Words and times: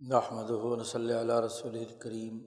نحمد 0.00 0.50
صلی 0.86 1.12
اللہ 1.12 1.40
رسول 1.40 1.76
الکریم 1.76 2.38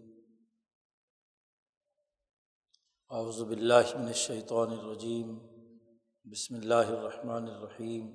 اعوذ 3.11 3.41
باللہ 3.41 3.95
من 3.95 4.05
الشیطان 4.07 4.71
الرجیم 4.71 5.33
بسم 6.25 6.55
اللہ 6.55 6.91
الرحمن 6.91 7.49
الرحیم 7.49 8.05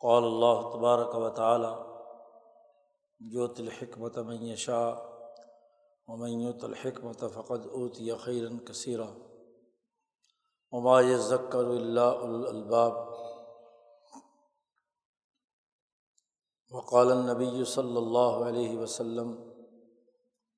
قال 0.00 0.24
اللہ 0.24 0.62
تبارک 0.72 1.14
و 1.14 1.28
تعالی 1.36 1.72
یوت 3.20 3.60
الحکمت 3.60 4.18
من 4.20 4.46
یشاء 4.46 4.94
ومن 6.08 6.40
یوت 6.40 6.64
الحکمت 6.64 7.24
فقد 7.34 7.66
اوتی 7.66 8.14
خیرا 8.20 8.56
کثیرا 8.68 9.12
وما 10.72 11.00
یذکر 11.02 11.74
الا 11.74 12.10
الالباب 12.10 13.11
وقال 16.72 17.10
النبی 17.10 17.64
صلی 17.64 17.96
اللہ 17.96 18.44
علیہ 18.48 18.78
وسلم، 18.78 19.32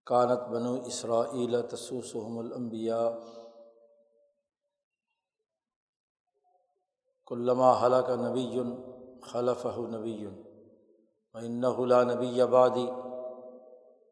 کانت 0.07 0.49
بنو 0.49 0.75
اسرائیل 0.87 1.61
تسوسحم 1.71 2.39
الانبیاء. 2.39 3.09
کلما 7.27 7.73
حلق 7.81 8.11
نبی 8.21 8.61
خلفہ 9.23 9.77
نبی 9.91 10.27
وإنه 11.35 11.87
لا 11.87 12.03
نبی 12.05 12.45
بعدی 12.51 12.87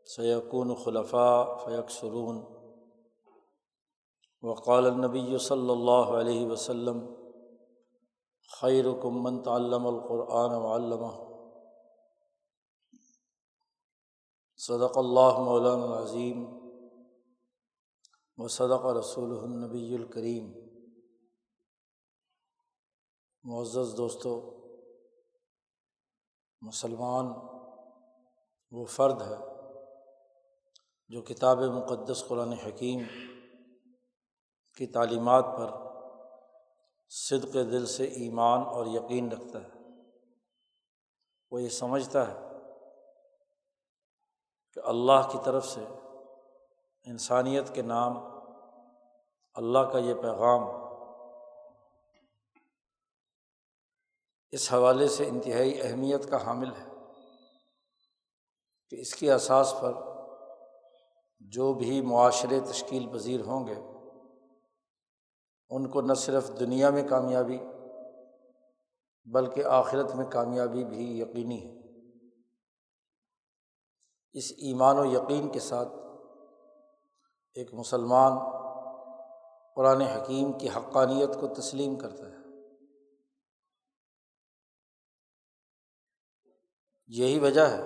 سیکون 0.06 0.74
خلفاء 0.74 1.42
فیکسرون 1.64 2.38
وقال 4.42 4.86
النبی 4.86 5.38
صلی 5.38 5.70
اللہ 5.70 6.14
علیہ 6.20 6.46
وسلم 6.46 7.04
خیرکم 8.50 9.22
من 9.22 9.42
تعلم 9.42 9.86
القرآن 9.86 10.54
وعلمہ 10.62 11.12
صدق 14.66 14.98
اللہ 14.98 15.38
مولانا 15.38 15.84
العظیم 15.84 16.46
و 18.36 18.48
صدق 18.48 18.86
رسول 18.86 19.38
النبی 19.38 19.94
الکریم۔ 19.94 20.52
معزز 23.42 23.96
دوستو، 23.96 24.60
مسلمان 26.60 27.26
وہ 28.70 28.84
فرد 28.84 29.22
ہے 29.22 29.36
جو 31.08 31.22
کتاب 31.22 31.58
مقدس 31.58 32.24
قرآن 32.28 32.52
حکیم 32.52 33.00
کی 34.76 34.86
تعلیمات 34.86 35.44
پر 35.58 35.70
صدق 37.08 37.54
دل 37.54 37.86
سے 37.86 38.04
ایمان 38.04 38.60
اور 38.60 38.86
یقین 38.86 39.32
رکھتا 39.32 39.62
ہے۔ 39.62 39.80
وہ 41.50 41.62
یہ 41.62 41.68
سمجھتا 41.68 42.30
ہے 42.30 42.51
کہ 44.74 44.80
اللہ 44.84 45.28
کی 45.32 45.38
طرف 45.44 45.66
سے 45.66 45.84
انسانیت 47.04 47.74
کے 47.74 47.82
نام، 47.82 48.16
اللہ 49.54 49.78
کا 49.78 49.98
یہ 49.98 50.14
پیغام 50.14 50.82
اس 54.50 54.72
حوالے 54.72 55.08
سے 55.08 55.28
انتہائی 55.28 55.80
اہمیت 55.82 56.30
کا 56.30 56.46
حامل 56.46 56.72
ہے 56.72 56.86
کہ 58.88 58.96
اس 59.00 59.14
کی 59.14 59.30
اساس 59.30 59.74
پر 59.80 59.92
جو 61.40 61.72
بھی 61.72 62.00
معاشرے 62.00 62.60
تشکیل 62.60 63.08
پذیر 63.12 63.40
ہوں 63.40 63.66
گے، 63.66 63.74
ان 65.70 65.88
کو 65.88 66.00
نہ 66.00 66.14
صرف 66.14 66.60
دنیا 66.60 66.90
میں 66.90 67.08
کامیابی 67.08 67.58
بلکہ 69.24 69.64
آخرت 69.64 70.14
میں 70.14 70.26
کامیابی 70.26 70.84
بھی 70.84 71.20
یقینی 71.20 71.66
ہے۔ 71.66 71.81
اس 74.32 74.52
ایمان 74.56 74.98
و 74.98 75.04
یقین 75.04 75.48
کے 75.48 75.60
ساتھ 75.60 75.88
ایک 77.54 77.74
مسلمان 77.74 78.32
قرآن 79.76 80.00
حکیم 80.00 80.52
کی 80.52 80.68
حقانیت 80.68 81.40
کو 81.40 81.46
تسلیم 81.46 81.96
کرتا 81.96 82.26
ہے۔ 82.26 82.32
یہی 87.06 87.38
وجہ 87.38 87.60
ہے 87.60 87.82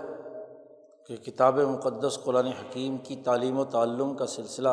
کہ 1.06 1.16
کتاب 1.16 1.58
مقدس 1.58 2.18
قرآن 2.24 2.46
حکیم 2.46 2.98
کی 2.98 3.16
تعلیم 3.16 3.58
و 3.58 3.64
تعلم 3.64 4.16
کا 4.16 4.26
سلسلہ 4.26 4.68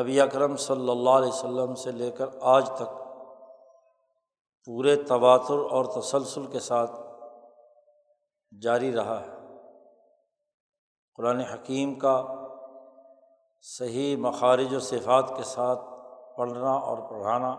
نبی 0.00 0.20
اکرم 0.20 0.56
صلی 0.56 0.90
اللہ 0.90 1.10
علیہ 1.10 1.28
وسلم 1.28 1.74
سے 1.74 1.92
لے 1.92 2.10
کر 2.10 2.26
آج 2.40 2.70
تک 2.70 2.98
پورے 4.64 4.96
تواتر 4.96 5.58
اور 5.70 6.02
تسلسل 6.02 6.46
کے 6.46 6.60
ساتھ 6.60 7.00
جاری 8.62 8.92
رہا 8.92 9.20
ہے۔ 9.20 9.37
قرآن 11.18 11.40
حکیم 11.40 11.98
کا 11.98 12.16
صحیح 13.62 14.16
مخارج 14.16 14.74
و 14.74 14.80
صفات 14.80 15.36
کے 15.36 15.42
ساتھ 15.42 15.80
پڑھنا 16.36 16.70
اور 16.70 16.98
پڑھانا، 16.98 17.50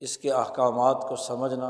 اس 0.00 0.18
کے 0.18 0.32
احکامات 0.32 1.08
کو 1.08 1.16
سمجھنا، 1.16 1.68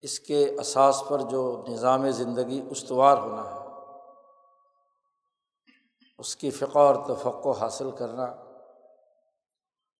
اس 0.00 0.20
کے 0.20 0.44
اساس 0.60 1.02
پر 1.08 1.20
جو 1.20 1.42
نظام 1.68 2.10
زندگی 2.10 2.68
استوار 2.70 3.16
ہونا 3.16 3.42
ہے، 3.50 3.58
اس 6.18 6.36
کی 6.36 6.50
فقہ 6.50 6.78
اور 6.78 6.94
تفقع 6.94 7.52
حاصل 7.60 7.90
کرنا 7.90 8.24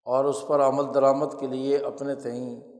اور 0.07 0.25
اس 0.25 0.45
پر 0.49 0.61
عمل 0.61 0.95
درآمد 0.95 1.41
کے 1.41 1.47
لیے 1.47 1.79
اپنے 1.79 2.15
تئیں 2.15 2.80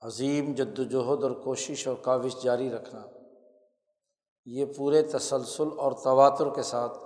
عظیم 0.00 0.54
جد 0.54 0.78
وجہد 0.78 1.22
اور 1.22 1.30
کوشش 1.30 1.88
اور 1.88 1.96
کاوش 1.96 2.42
جاری 2.42 2.70
رکھنا، 2.70 3.06
یہ 4.44 4.64
پورے 4.76 5.02
تسلسل 5.02 5.68
اور 5.78 5.92
تواتر 5.92 6.54
کے 6.54 6.62
ساتھ 6.62 6.98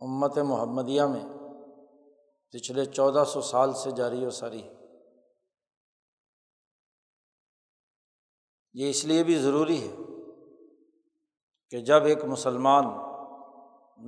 امت 0.00 0.38
محمدیہ 0.38 1.02
میں 1.02 1.24
پچھلے 2.52 2.84
چودہ 2.84 3.24
سو 3.26 3.40
سال 3.40 3.72
سے 3.72 3.90
جاری 3.90 4.26
و 4.26 4.30
ساری 4.30 4.62
ہے۔ 4.62 4.74
یہ 8.72 8.90
اس 8.90 9.04
لیے 9.04 9.24
بھی 9.24 9.38
ضروری 9.38 9.88
ہے 9.88 9.96
کہ 11.70 11.80
جب 11.80 12.04
ایک 12.04 12.24
مسلمان 12.24 12.84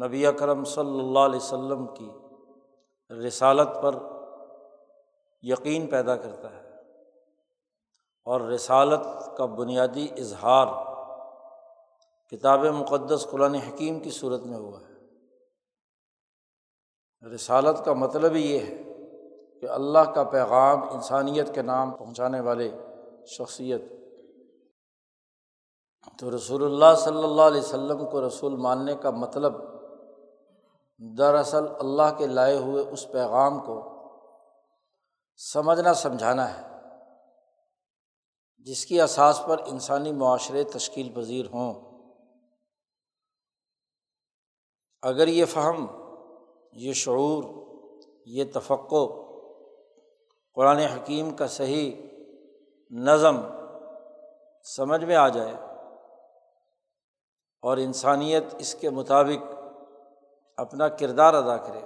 نبی 0.07 0.27
اکرم 0.27 0.65
صلی 0.65 1.01
اللہ 1.01 1.19
علیہ 1.19 1.37
وسلم 1.37 1.87
کی 1.95 2.11
رسالت 3.15 3.69
پر 3.83 3.97
یقین 5.43 5.87
پیدا 5.87 6.17
کرتا 6.17 6.53
ہے 6.53 6.66
اور 8.27 8.41
رسالت 8.41 9.01
کا 9.37 9.45
بنیادی 9.45 10.09
اظہار 10.19 10.67
کتاب 12.31 12.61
مقدس 12.61 13.27
قرآن 13.31 13.55
حکیم 13.55 14.01
کی 14.01 14.11
صورت 14.11 14.43
میں 14.43 14.59
ہوا 14.59 14.81
ہے۔ 14.81 14.97
رسالت 17.35 17.85
کا 17.85 17.93
مطلب 17.93 18.33
ہی 18.33 18.53
یہ 18.53 18.59
ہے 18.59 18.83
کہ 19.61 19.67
اللہ 19.67 19.99
کا 19.99 20.23
پیغام 20.23 20.83
انسانیت 20.93 21.55
کے 21.55 21.63
نام 21.63 21.91
پہنچانے 21.91 22.41
والے 22.41 22.71
شخصیت۔ 23.27 23.83
تو 26.21 26.37
رسول 26.37 26.65
اللہ 26.65 26.99
صلی 26.99 27.25
اللہ 27.25 27.43
علیہ 27.43 27.61
وسلم 27.61 28.11
کو 28.11 28.27
رسول 28.27 28.57
ماننے 28.57 28.95
کا 28.95 29.11
مطلب 29.11 29.55
دراصل 31.19 31.65
اللہ 31.81 32.19
کے 32.19 32.27
لائے 32.27 32.57
ہوئے 32.57 32.85
اس 32.91 33.13
پیغام 33.13 33.61
کو 33.61 33.91
سمجھنا، 35.37 35.95
سمجھانا 35.95 36.59
ہے۔ 36.59 36.66
جس 38.67 38.87
کی 38.87 39.01
اساس 39.01 39.41
پر 39.47 39.59
انسانی 39.67 40.13
معاشرے 40.13 40.65
تشکیل 40.65 41.13
پذیر 41.15 41.47
ہوں۔ 41.47 41.75
اگر 45.03 45.29
یہ 45.29 45.45
فہم، 45.45 45.87
یہ 46.73 46.93
شعور، 46.93 47.45
یہ 48.27 48.45
تفقع 48.55 49.07
قرآن 50.55 50.77
حکیم 50.77 51.37
کا 51.37 51.47
صحیح 51.47 51.93
نظم 52.91 53.37
سمجھ 54.65 55.05
میں 55.05 55.17
آ 55.17 55.29
جائے 55.29 55.55
اور 57.63 57.77
انسانیت 57.77 58.45
اس 58.59 58.75
کے 58.75 58.91
مطابق 58.91 59.53
اپنا 60.57 60.89
کردار 60.89 61.35
ادا 61.35 61.57
کرے، 61.57 61.81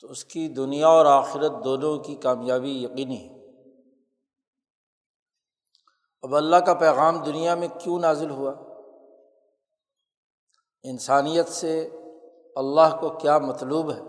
تو 0.00 0.08
اس 0.08 0.24
کی 0.24 0.48
دنیا 0.48 0.88
اور 0.88 1.06
آخرت 1.06 1.52
دونوں 1.64 1.98
کی 1.98 2.14
کامیابی 2.14 2.84
یقینی 2.84 3.28
ہے۔ 3.28 3.37
اب 6.22 6.36
اللہ 6.36 6.56
کا 6.56 6.74
پیغام 6.74 7.22
دنیا 7.22 7.54
میں 7.54 7.68
کیوں 7.78 7.98
نازل 7.98 8.30
ہوا؟ 8.30 8.52
انسانیت 10.82 11.48
سے 11.48 11.90
اللہ 12.56 12.96
کو 13.00 13.08
کیا 13.08 13.38
مطلوب 13.38 13.92
ہے؟ 13.92 14.00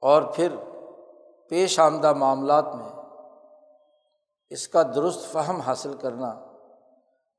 اور 0.00 0.22
پھر 0.22 0.56
پیش 1.48 1.78
آمدہ 1.78 2.12
معاملات 2.12 2.64
میں 2.74 2.88
اس 4.50 4.68
کا 4.68 4.82
درست 4.82 5.32
فہم 5.32 5.60
حاصل 5.60 5.94
کرنا 5.94 6.46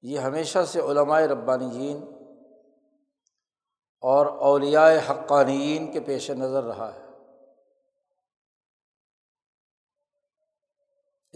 یہ 0.01 0.19
ہمیشہ 0.19 0.60
سے 0.68 0.80
علمائے 0.80 1.27
ربانی 1.27 1.69
جین 1.69 1.98
اور 4.01 4.25
اولیائے 4.25 5.01
حقانین 5.10 5.92
کے 5.92 6.00
پیش 6.00 6.31
نظر 6.31 6.63
رہا 6.63 6.94
ہے۔ 6.94 7.06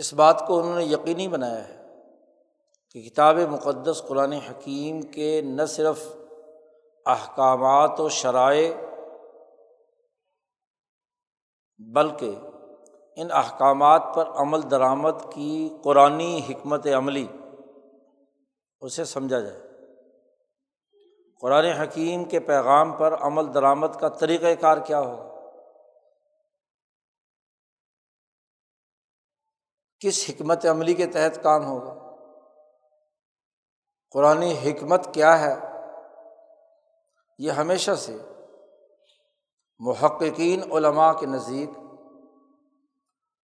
اس 0.01 0.13
بات 0.13 0.47
کو 0.47 0.59
انہوں 0.59 0.75
نے 0.75 0.83
یقینی 0.85 1.27
بنایا 1.27 1.67
ہے 1.67 1.85
کہ 2.93 3.01
کتاب 3.01 3.37
مقدس 3.37 4.03
قرآن 4.07 4.33
حکیم 4.33 5.01
کے 5.01 5.41
نہ 5.41 5.65
صرف 5.65 6.15
احکامات 7.05 7.99
و 7.99 8.09
شرائع 8.09 8.71
بلکہ 11.77 12.35
ان 13.15 13.27
احکامات 13.31 14.03
پر 14.15 14.29
عمل 14.29 14.71
درآمد 14.71 15.33
کی 15.33 15.77
قرآن 15.83 16.19
حکمت 16.19 16.87
عملی 16.87 17.27
اسے 18.81 19.05
سمجھا 19.05 19.39
جائے۔ 19.39 19.59
قرآن 21.41 21.65
حکیم 21.65 22.23
کے 22.23 22.39
پیغام 22.39 22.91
پر 22.91 23.15
عمل 23.21 23.53
درآمد 23.53 23.99
کا 23.99 24.07
طریقۂ 24.07 24.51
کار 24.59 24.77
کیا 24.77 24.99
ہوگا؟ 24.99 25.30
کس 30.01 30.29
حکمت 30.29 30.65
عملی 30.65 30.93
کے 30.93 31.05
تحت 31.05 31.43
کام 31.43 31.65
ہوگا؟ 31.65 32.15
قرآن 34.11 34.41
حکمت 34.41 35.13
کیا 35.13 35.39
ہے؟ 35.39 35.55
یہ 37.37 37.51
ہمیشہ 37.51 37.91
سے 37.91 38.17
محققین 39.79 40.71
علماء 40.71 41.13
کے 41.13 41.25
نزدیک 41.25 41.69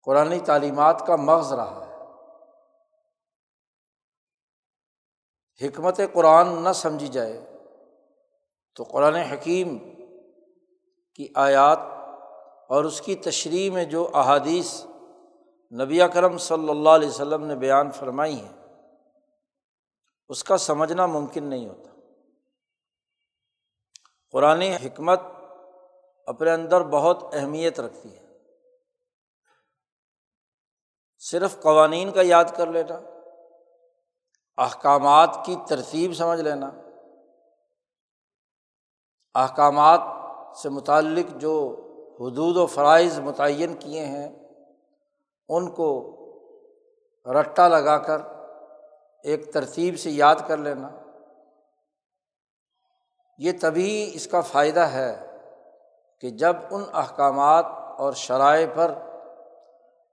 قرآن 0.04 0.38
تعلیمات 0.38 1.06
کا 1.06 1.16
مغز 1.16 1.52
رہا 1.52 1.86
ہے۔ 1.86 1.96
حکمت 5.66 6.00
قرآن 6.12 6.62
نہ 6.62 6.72
سمجھی 6.74 7.08
جائے 7.08 7.50
تو 8.74 8.82
قرآن 8.82 9.14
حکیم 9.14 9.78
کی 11.14 11.28
آیات 11.34 11.78
اور 12.68 12.84
اس 12.84 13.00
کی 13.00 13.14
تشریح 13.14 13.70
میں 13.70 13.84
جو 13.84 14.10
احادیث 14.14 14.85
نبی 15.82 16.00
کرم 16.14 16.38
صلی 16.38 16.68
اللہ 16.68 16.88
علیہ 16.88 17.08
وسلم 17.08 17.46
نے 17.46 17.54
بیان 17.54 17.90
فرمائی 17.90 18.40
ہیں، 18.40 18.52
اس 20.28 20.44
کا 20.44 20.56
سمجھنا 20.56 21.06
ممکن 21.06 21.44
نہیں 21.44 21.68
ہوتا۔ 21.68 21.90
قرآن 24.30 24.62
حکمت 24.62 25.20
اپنے 26.26 26.50
اندر 26.50 26.80
بہت 26.80 27.24
اہمیت 27.32 27.80
رکھتی 27.80 28.16
ہے۔ 28.16 28.26
صرف 31.18 31.60
قوانین 31.60 32.12
کا 32.12 32.20
یاد 32.22 32.44
کر 32.56 32.66
لینا، 32.66 33.00
احکامات 34.56 35.38
کی 35.46 35.56
ترتیب 35.68 36.14
سمجھ 36.14 36.40
لینا، 36.40 36.70
احکامات 39.34 40.00
سے 40.56 40.68
متعلق 40.68 41.40
جو 41.40 41.82
حدود 42.20 42.56
و 42.56 42.66
فرائض 42.66 43.18
متعین 43.18 43.74
کیے 43.74 44.06
ہیں 44.06 44.45
ان 45.48 45.70
کو 45.70 45.90
رٹا 47.26 47.68
لگا 47.68 47.98
کر 47.98 48.20
ایک 49.24 49.52
ترتیب 49.52 49.98
سے 49.98 50.10
یاد 50.10 50.36
کر 50.46 50.56
لینا۔ 50.56 50.88
یہ 53.38 53.52
تبھی 53.60 54.10
اس 54.14 54.26
کا 54.26 54.40
فائدہ 54.40 54.80
ہے 54.80 55.26
کہ 56.20 56.30
جب 56.30 56.56
ان 56.70 56.82
احکامات 56.92 57.66
اور 57.98 58.12
شرائع 58.12 58.66
پر 58.74 58.92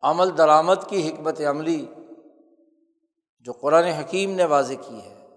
عمل 0.01 0.38
درآمد 0.38 0.88
کی 0.88 1.09
حکمت 1.09 1.41
عملی 1.41 1.85
جو 3.39 3.53
قرآن 3.53 3.83
حکیم 3.83 4.31
نے 4.31 4.45
واضح 4.45 4.74
کی 4.88 5.01
ہے، 5.01 5.27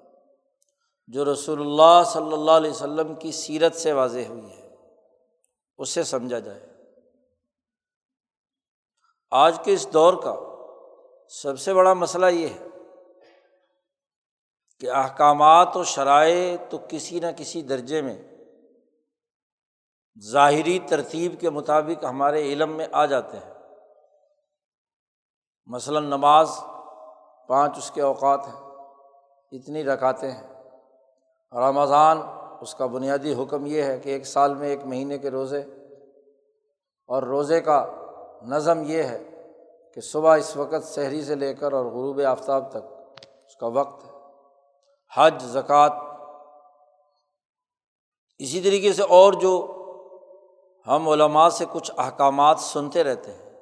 جو 1.08 1.32
رسول 1.32 1.60
اللہ 1.60 2.02
صلی 2.06 2.32
اللہ 2.32 2.50
علیہ 2.50 2.70
وسلم 2.70 3.14
کی 3.14 3.32
سیرت 3.32 3.74
سے 3.74 3.92
واضح 3.92 4.28
ہوئی 4.28 4.50
ہے، 4.50 4.68
اسے 5.78 6.02
سمجھا 6.02 6.38
جائے۔ 6.38 6.75
آج 9.36 9.58
کے 9.64 9.72
اس 9.72 9.92
دور 9.92 10.14
کا 10.22 10.36
سب 11.28 11.58
سے 11.58 11.74
بڑا 11.74 11.92
مسئلہ 11.92 12.26
یہ 12.26 12.48
ہے 12.48 12.68
کہ 14.80 14.90
احکامات 14.90 15.76
و 15.76 15.84
شرائع 15.84 16.56
تو 16.70 16.78
کسی 16.88 17.20
نہ 17.20 17.26
کسی 17.36 17.62
درجے 17.62 18.02
میں 18.02 18.22
ظاہری 20.30 20.78
ترتیب 20.78 21.40
کے 21.40 21.50
مطابق 21.50 22.04
ہمارے 22.04 22.42
علم 22.42 22.72
میں 22.72 22.86
آ 22.92 23.06
جاتے 23.06 23.38
ہیں۔ 23.38 23.54
مثلاً 25.66 26.04
نماز 26.04 26.50
پانچ 27.48 27.78
اس 27.78 27.90
کے 27.90 28.02
اوقات 28.02 28.40
ہیں، 28.46 28.60
اتنی 29.52 29.84
رکھاتے 29.84 30.30
ہیں۔ 30.32 30.48
رمضان 31.52 32.18
اس 32.60 32.74
کا 32.74 32.86
بنیادی 32.86 33.34
حکم 33.34 33.66
یہ 33.66 33.82
ہے 33.82 33.98
کہ 33.98 34.10
ایک 34.10 34.26
سال 34.26 34.54
میں 34.54 34.68
ایک 34.68 34.80
مہینے 34.84 35.18
کے 35.18 35.30
روزے 35.30 35.60
اور 37.06 37.22
روزے 37.22 37.60
کا 37.60 38.05
نظم 38.42 38.82
یہ 38.82 39.02
ہے 39.02 39.18
کہ 39.94 40.00
صبح 40.00 40.36
اس 40.36 40.56
وقت 40.56 40.94
شہری 40.94 41.22
سے 41.22 41.34
لے 41.34 41.54
کر 41.54 41.72
اور 41.72 41.84
غروب 41.84 42.20
آفتاب 42.20 42.70
تک 42.70 43.12
اس 43.46 43.56
کا 43.56 43.66
وقت 43.66 44.04
ہے۔ 44.04 44.10
حج، 45.14 45.42
زکوٰۃ، 45.42 45.90
اسی 48.38 48.60
طریقے 48.60 48.92
سے 48.92 49.02
اور 49.02 49.32
جو 49.32 49.72
ہم 50.86 51.08
علماء 51.08 51.48
سے 51.48 51.64
کچھ 51.72 51.92
احکامات 51.98 52.60
سنتے 52.60 53.04
رہتے 53.04 53.32
ہیں، 53.32 53.52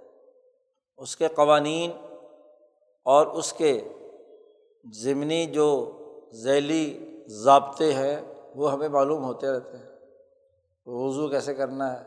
اس 0.96 1.16
کے 1.16 1.28
قوانین 1.28 1.90
اور 3.04 3.26
اس 3.26 3.52
کے 3.52 3.88
ضمنی 4.94 5.46
جو 5.46 5.92
ذیلی 6.32 7.16
ضابطے 7.28 7.92
ہیں، 7.92 8.20
وہ 8.54 8.72
ہمیں 8.72 8.88
معلوم 8.88 9.24
ہوتے 9.24 9.50
رہتے 9.50 9.78
ہیں۔ 9.78 9.94
وضو 10.86 11.28
کیسے 11.28 11.54
کرنا 11.54 12.00
ہے؟ 12.00 12.04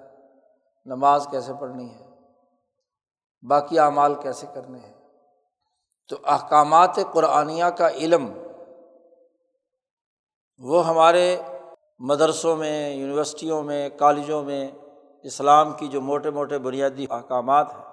نماز 0.85 1.27
کیسے 1.31 1.53
پڑھنی 1.59 1.89
ہے؟ 1.89 2.06
باقی 3.43 3.79
اعمال 3.79 4.15
کیسے 4.15 4.47
کرنے 4.53 4.79
ہیں؟ 4.79 4.93
تو 6.09 6.15
احکامات 6.23 6.99
قرآنیہ 7.13 7.65
کا 7.65 7.89
علم، 7.89 8.43
وہ 10.57 10.87
ہمارے 10.87 11.41
مدرسوں 11.99 12.55
میں، 12.55 12.89
یونیورسٹیوں 12.89 13.63
میں، 13.63 13.89
کالجوں 13.89 14.43
میں 14.43 14.71
اسلام 15.23 15.73
کی 15.73 15.87
جو 15.87 16.01
موٹے 16.01 16.29
موٹے 16.29 16.57
بنیادی 16.57 17.05
احکامات 17.09 17.67
ہیں، 17.73 17.85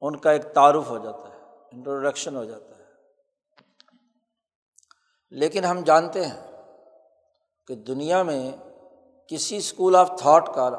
ان 0.00 0.16
کا 0.16 0.30
ایک 0.30 0.42
تعارف 0.54 0.90
ہو 0.90 0.98
جاتا 0.98 1.28
ہے 1.28 1.38
انٹروڈکشن 1.72 2.36
ہو 2.36 2.44
جاتا 2.44 2.64
ہے۔ 2.64 2.72
لیکن 5.30 5.64
ہم 5.64 5.80
جانتے 5.80 6.24
ہیں 6.24 6.52
کہ 7.66 7.74
دنیا 7.74 8.22
میں 8.22 8.50
کسی 9.26 9.56
اسکول 9.56 9.96
آف 9.96 10.10
تھاٹ 10.18 10.54
کا 10.54 10.70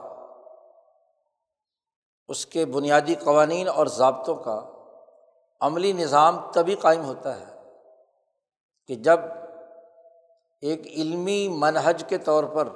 اس 2.30 2.46
کے 2.46 2.66
بنیادی 2.66 3.16
قوانین 3.16 3.70
اور 3.70 3.88
ضابطوں 3.88 4.36
کا 4.36 4.62
عملی 5.62 5.92
نظام 5.92 6.40
تبھی 6.52 6.76
قائم 6.76 7.06
ہوتا 7.06 7.40
ہے 7.40 7.54
کہ 8.88 8.96
جب 8.96 9.20
ایک 10.62 10.88
علمی 10.88 11.48
منہج 11.48 12.04
کے 12.10 12.18
طور 12.18 12.44
پر 12.44 12.68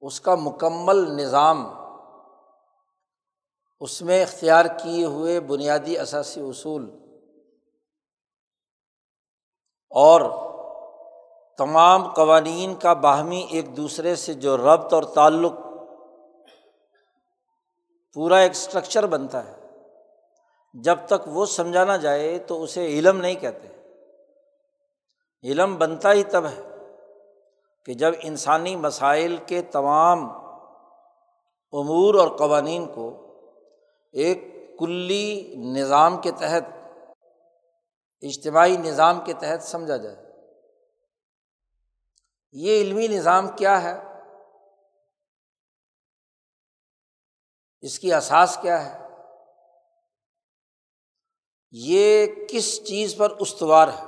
اس 0.00 0.20
کا 0.20 0.34
مکمل 0.34 1.16
نظام 1.16 1.66
اس 3.80 4.02
میں 4.02 4.22
اختیار 4.22 4.64
کیے 4.64 5.04
ہوئے 5.04 5.40
بنیادی 5.40 5.98
اثاثی 5.98 6.40
اصول 6.40 6.90
اور 9.92 10.20
تمام 11.58 12.12
قوانین 12.12 12.74
کا 12.74 12.92
باہمی 12.92 13.46
ایک 13.50 13.76
دوسرے 13.76 14.16
سے 14.16 14.34
جو 14.34 14.56
ربط 14.56 14.92
اور 14.94 15.02
تعلق 15.02 15.52
پورا 18.18 18.36
ایک 18.36 18.50
اسٹرکچر 18.50 19.06
بنتا 19.06 19.44
ہے۔ 19.44 19.56
جب 20.74 20.98
تک 21.06 21.28
وہ 21.28 21.46
سمجھانا 21.46 21.96
جائے 21.96 22.38
تو 22.38 22.62
اسے 22.62 22.86
علم 22.86 23.20
نہیں 23.20 23.34
کہتے۔ 23.34 23.68
علم 25.42 25.76
بنتا 25.76 26.12
ہی 26.12 26.24
تب 26.24 26.46
ہے 26.46 26.62
کہ 27.84 27.94
جب 27.94 28.12
انسانی 28.22 28.76
مسائل 28.76 29.36
کے 29.36 29.62
تمام 29.62 30.30
امور 31.72 32.14
اور 32.14 32.28
قوانین 32.28 32.86
کو 32.86 33.26
ایک 34.12 34.44
کلی 34.78 35.54
نظام 35.56 36.20
کے 36.20 36.30
تحت، 36.30 36.62
اجتماعی 38.20 38.76
نظام 38.76 39.20
کے 39.24 39.32
تحت 39.32 39.62
سمجھا 39.62 39.96
جائے۔ 39.96 40.16
یہ 42.52 42.80
علمی 42.80 43.08
نظام 43.08 43.48
کیا 43.48 43.82
ہے؟ 43.82 44.07
اس 47.80 47.98
کی 47.98 48.14
اساس 48.14 48.58
کیا 48.62 48.84
ہے؟ 48.84 49.08
یہ 51.70 52.26
کس 52.50 52.84
چیز 52.84 53.16
پر 53.16 53.30
استوار 53.30 53.88
ہے؟ 53.88 54.04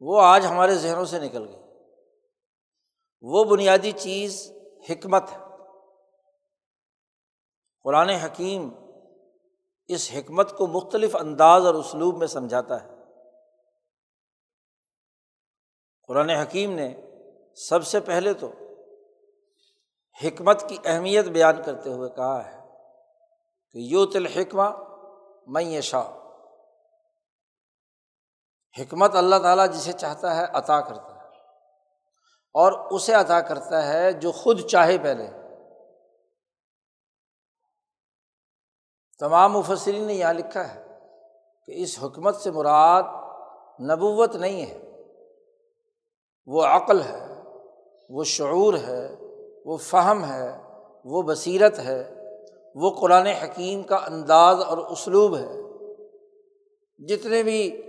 وہ 0.00 0.20
آج 0.22 0.46
ہمارے 0.46 0.74
ذہنوں 0.74 1.04
سے 1.04 1.18
نکل 1.18 1.48
گئی۔ 1.48 1.62
وہ 3.20 3.44
بنیادی 3.44 3.92
چیز 3.92 4.52
حکمت 4.90 5.22
ہے۔ 5.30 5.36
قرآن 7.82 8.08
حکیم 8.08 8.70
اس 9.88 10.10
حکمت 10.14 10.58
کو 10.58 10.66
مختلف 10.66 11.16
انداز 11.16 11.66
اور 11.66 11.74
اسلوب 11.74 12.16
میں 12.16 12.26
سمجھاتا 12.26 12.84
ہے۔ 12.84 12.88
قرآن 16.06 16.30
حکیم 16.30 16.72
نے 16.72 17.00
سب 17.56 17.86
سے 17.86 18.00
پہلے 18.00 18.34
تو 18.34 18.52
حکمت 20.24 20.68
کی 20.68 20.76
اہمیت 20.84 21.24
بیان 21.24 21.62
کرتے 21.62 21.90
ہوئے 21.90 22.10
کہا 22.10 22.44
ہے 22.44 22.60
کہ 23.72 23.78
یو 23.78 24.06
تل 24.06 24.26
حکمہ 24.26 24.70
معیشا 25.46 26.02
حکمت 28.78 29.14
اللہ 29.14 29.36
تعالیٰ 29.36 29.68
جسے 29.68 29.92
چاہتا 29.92 30.36
ہے 30.36 30.44
عطا 30.52 30.80
کرتا 30.80 31.14
ہے 31.14 31.28
اور 32.54 32.72
اسے 32.90 33.14
عطا 33.14 33.40
کرتا 33.40 33.86
ہے 33.86 34.12
جو 34.12 34.32
خود 34.32 34.60
چاہے 34.60 34.98
پہلے۔ 34.98 35.30
تمام 39.18 39.52
مفسرین 39.52 40.04
نے 40.04 40.14
یہاں 40.14 40.32
لکھا 40.32 40.74
ہے 40.74 40.86
کہ 41.66 41.72
اس 41.82 41.98
حکمت 42.02 42.36
سے 42.36 42.50
مراد 42.50 43.02
نبوت 43.80 44.36
نہیں 44.36 44.66
ہے۔ 44.66 44.78
وہ 46.46 46.64
عقل 46.64 47.02
ہے، 47.02 47.42
وہ 48.08 48.24
شعور 48.24 48.74
ہے 48.74 49.17
وہ 49.68 49.76
فہم 49.76 50.24
ہے، 50.24 50.46
وہ 51.04 51.22
بصیرت 51.22 51.78
ہے، 51.78 52.14
وہ 52.74 52.90
قرآن 52.90 53.26
حکیم 53.26 53.82
کا 53.82 53.96
انداز 53.96 54.62
اور 54.62 54.78
اسلوب 54.78 55.36
ہے۔ 55.36 55.56
جتنے 56.98 57.42
بھی 57.42 57.82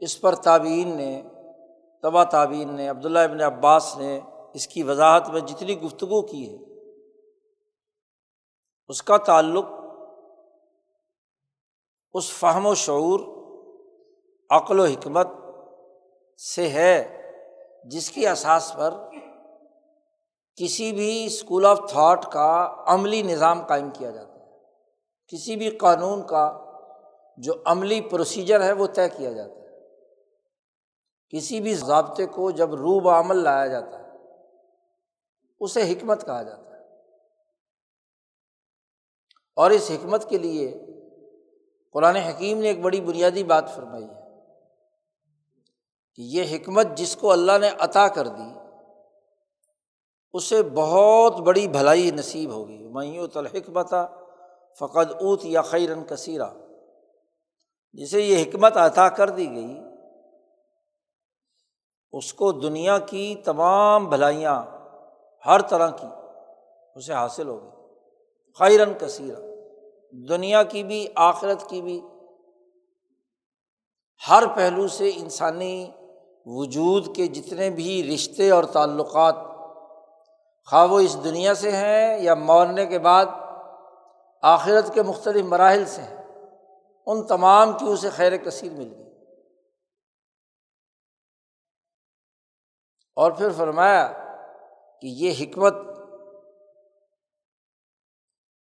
اس 0.00 0.20
پر 0.20 0.34
تعبین 0.34 0.96
نے، 0.96 1.22
تبا 2.02 2.24
تعبین 2.24 2.74
نے، 2.74 2.88
عبداللہ 2.88 3.18
ابن 3.18 3.40
عباس 3.40 3.96
نے 3.96 4.20
اس 4.54 4.66
کی 4.68 4.82
وضاحت 4.82 5.28
میں 5.28 5.40
جتنی 5.40 5.80
گفتگو 5.80 6.22
کی 6.22 6.42
ہے، 6.50 6.58
اس 8.88 9.02
کا 9.02 9.16
تعلق 9.16 9.64
اس 12.14 12.30
فہم 12.32 12.66
و 12.66 12.74
شعور، 12.74 13.20
عقل 14.50 14.80
و 14.80 14.84
حکمت 14.84 15.28
سے 16.38 16.68
ہے، 16.68 17.20
جس 17.84 18.10
کی 18.10 18.26
اساس 18.28 18.74
پر 18.76 18.94
کسی 20.56 20.92
بھی 20.92 21.26
اسکول 21.26 21.66
آف 21.66 21.80
تھاٹ 21.88 22.32
کا 22.32 22.74
عملی 22.86 23.22
نظام 23.22 23.66
قائم 23.66 23.90
کیا 23.90 24.10
جاتا 24.10 24.34
ہے۔ 24.34 24.44
کسی 25.28 25.56
بھی 25.56 25.70
قانون 25.70 26.26
کا 26.26 26.64
جو 27.36 27.52
عملی 27.64 28.00
پروسیجر 28.00 28.62
ہے 28.62 28.72
وہ 28.72 28.86
طے 28.86 29.08
کیا 29.08 29.32
جاتا 29.32 29.54
ہے۔ 29.54 29.64
کسی 31.30 31.60
بھی 31.60 31.74
ضابطے 31.74 32.26
کو 32.26 32.50
جب 32.50 32.74
روب 32.74 33.08
عمل 33.08 33.36
لایا 33.36 33.66
جاتا 33.66 33.98
ہے، 33.98 34.08
اسے 35.60 35.92
حکمت 35.92 36.26
کہا 36.26 36.42
جاتا 36.42 36.62
ہے۔ 36.62 36.74
اور 39.56 39.70
اس 39.70 39.90
حکمت 39.90 40.28
کے 40.28 40.38
لیے 40.38 40.86
قرآن 41.92 42.16
حکیم 42.16 42.58
نے 42.58 42.68
ایک 42.68 42.80
بڑی 42.80 43.00
بنیادی 43.00 43.44
بات 43.44 43.74
فرمائی 43.74 44.04
ہے 44.04 44.42
کہ 46.14 46.22
یہ 46.22 46.56
حکمت 46.56 46.86
جس 46.94 47.16
کو 47.16 47.32
اللہ 47.32 47.58
نے 47.60 47.68
عطا 47.78 48.08
کر 48.08 48.26
دی 48.26 48.63
اسے 50.34 50.62
بہت 50.62 51.40
بڑی 51.40 51.68
بھلائی 51.68 52.10
نصیب 52.10 52.50
ہوگی۔ 52.50 52.86
میوت 52.88 53.36
الحکمت 53.36 53.94
فقط 54.78 55.12
اوت 55.20 55.44
یا 55.44 55.62
خیرن 55.62 56.04
کثیرہ 56.04 56.48
جسے 57.92 58.20
یہ 58.20 58.42
حکمت 58.42 58.76
عطا 58.76 59.08
کر 59.08 59.30
دی 59.30 59.50
گئی، 59.50 59.80
اس 62.12 62.34
کو 62.34 62.52
دنیا 62.52 62.98
کی 62.98 63.34
تمام 63.44 64.08
بھلائیاں 64.08 64.62
ہر 65.46 65.60
طرح 65.60 65.90
کی 65.90 66.06
اسے 66.96 67.12
حاصل 67.12 67.48
ہوگی 67.48 67.70
خیرن 68.58 68.92
کثیرہ 68.98 69.40
دنیا 70.28 70.62
کی 70.62 70.82
بھی، 70.82 71.06
آخرت 71.14 71.68
کی 71.68 71.82
بھی۔ 71.82 72.00
ہر 74.28 74.42
پہلو 74.56 74.88
سے 74.88 75.10
انسانی 75.16 75.90
وجود 76.46 77.16
کے 77.16 77.26
جتنے 77.26 77.70
بھی 77.70 78.14
رشتے 78.14 78.50
اور 78.50 78.64
تعلقات 78.64 79.34
خواہ 80.70 80.86
وہ 80.86 81.00
اس 81.00 81.24
دنیا 81.24 81.54
سے 81.54 81.72
ہیں 81.72 82.18
یا 82.18 82.34
مرنے 82.34 82.86
کے 82.86 82.98
بعد 82.98 83.26
آخرت 84.42 84.94
کے 84.94 85.02
مختلف 85.02 85.44
مراحل 85.44 85.86
سے 85.86 86.02
ہیں، 86.02 86.24
ان 87.06 87.26
تمام 87.26 87.72
کی 87.72 87.86
اسے 87.88 88.10
خیر 88.10 88.36
کثیر 88.36 88.72
مل 88.72 88.94
گئی۔ 88.94 89.04
اور 93.16 93.32
پھر 93.32 93.52
فرمایا 93.52 94.12
کہ 95.00 95.06
یہ 95.06 95.32
حکمت 95.40 95.74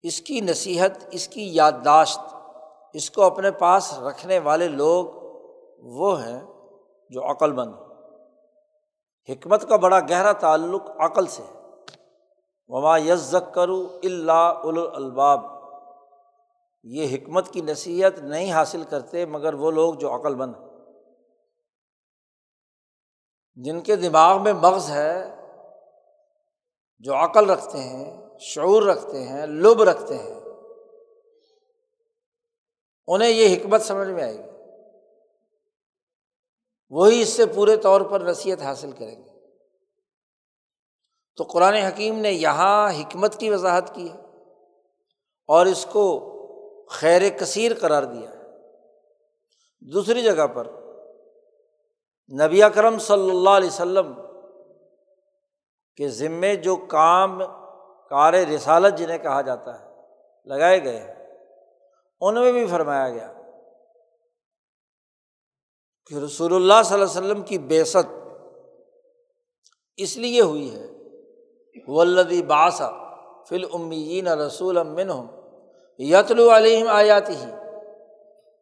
اس 0.02 0.22
کی 0.22 0.42
نصیحت، 0.42 0.92
اس 1.12 1.28
کی 1.28 1.56
یادداشت، 1.56 2.20
اس 2.94 3.12
کو 3.12 3.24
اپنے 3.24 3.52
پاس 3.52 4.00
رکھنے 4.00 4.40
والے 4.40 4.68
لوگ 4.68 5.06
وہ 5.80 6.24
ہیں 6.24 6.42
جو 7.10 7.32
عقل 7.32 7.52
مند 7.54 7.74
حکمت 9.30 9.70
کا 9.70 9.76
بڑا 9.76 10.00
گہرا 10.00 10.32
تعلق 10.32 10.90
عقل 11.00 11.28
سے 11.28 11.44
ہے۔ 11.44 11.59
وما 12.70 12.98
یزک 12.98 13.54
کرو 13.54 14.00
اللہ 14.04 14.62
الباب 14.94 15.42
یہ 16.84 17.16
حکمت 17.16 17.50
کی 17.52 17.62
نصیحت 17.62 18.20
نہیں 18.20 18.52
حاصل 18.52 18.84
کرتے 18.84 19.26
مگر 19.26 19.54
وہ 19.54 19.72
لوگ 19.72 19.94
جو 19.94 20.16
عقل 20.16 20.36
مند 20.36 20.56
ہیں۔ 20.56 20.70
جن 23.56 23.82
کے 23.82 23.96
دماغ 23.96 24.44
میں 24.44 24.54
مغز 24.54 24.90
ہے، 24.90 25.36
جو 27.00 27.16
عقل 27.16 27.50
رکھتے 27.50 27.78
ہیں، 27.78 28.30
شعور 28.40 28.84
رکھتے 28.84 29.24
ہیں، 29.24 29.46
لب 29.46 29.84
رکھتے 29.84 30.18
ہیں، 30.18 30.40
انہیں 33.08 33.30
یہ 33.30 33.56
حکمت 33.56 33.82
سمجھ 33.82 34.08
میں 34.08 34.24
آئے 34.24 34.38
گی۔ 34.38 34.50
وہی 36.90 37.22
اس 37.22 37.30
سے 37.30 37.46
پورے 37.46 37.78
طور 37.78 38.02
پر 38.02 38.22
نصیحت 38.22 38.62
حاصل 38.62 38.92
کریں 38.92 39.24
گے۔ 39.24 39.29
تو 41.40 41.44
قرآن 41.44 41.74
حکیم 41.74 42.18
نے 42.20 42.32
یہاں 42.32 42.92
حکمت 42.92 43.40
کی 43.40 43.50
وضاحت 43.50 43.96
کی 43.96 44.10
ہے 44.12 44.18
اور 45.48 45.66
اس 45.66 45.86
کو 45.92 46.06
خیر 46.90 47.30
کثیر 47.30 47.72
قرار 47.80 48.04
دیا 48.04 48.30
ہے۔ 48.30 48.40
دوسری 49.94 50.22
جگہ 50.22 50.48
پر 50.48 50.68
نبی 52.42 52.64
اکرم 52.64 53.00
صلی 53.00 53.30
اللہ 53.30 53.50
علیہ 53.50 53.70
وسلم 53.70 54.14
کے 55.96 56.08
ذمے 56.08 56.56
جو 56.56 56.76
کام 56.76 57.40
کار 58.10 58.34
رسالت 58.34 58.98
جنہیں 58.98 59.18
کہا 59.18 59.42
جاتا 59.42 59.80
ہے 59.80 59.86
لگائے 60.46 60.84
گئے 60.84 61.00
ہیں، 61.00 61.16
ان 62.22 62.36
میں 62.36 62.52
بھی 62.52 62.68
فرمایا 62.68 63.10
گیا 63.10 63.34
کہ 66.06 66.16
رسول 66.16 66.56
اللہ 66.56 66.84
صلی 66.86 66.94
اللہ 66.94 67.12
علیہ 67.12 67.20
وسلم 67.20 67.42
کی 67.42 67.58
بیست 67.58 68.16
اس 69.96 70.18
لیے 70.18 70.42
ہوئی 70.42 70.76
ہے 70.76 70.99
ولدی 71.88 72.42
باسا 72.42 72.90
فل 73.50 73.66
امین 73.74 74.28
رسول 74.28 74.78
امن 74.78 75.10
یتلو 75.98 76.58
علیہم 76.58 76.88
آیاتی 76.88 77.36
ہی 77.36 77.52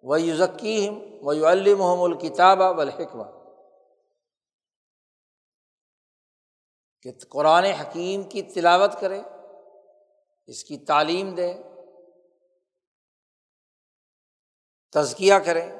و 0.03 0.17
یوزکیم 0.17 0.99
و 1.21 1.33
یو 1.33 1.45
المحم 1.45 2.01
الکتاب 2.01 2.59
والحکمہ 2.59 3.23
کہ 7.01 7.11
قرآن 7.29 7.63
حکیم 7.63 8.23
کی 8.23 8.41
تلاوت 8.41 8.99
کرے، 8.99 9.21
اس 10.45 10.63
کی 10.63 10.77
تعلیم 10.77 11.35
دیں 11.35 11.53
تزکیہ 14.91 15.33
کریں 15.33 15.71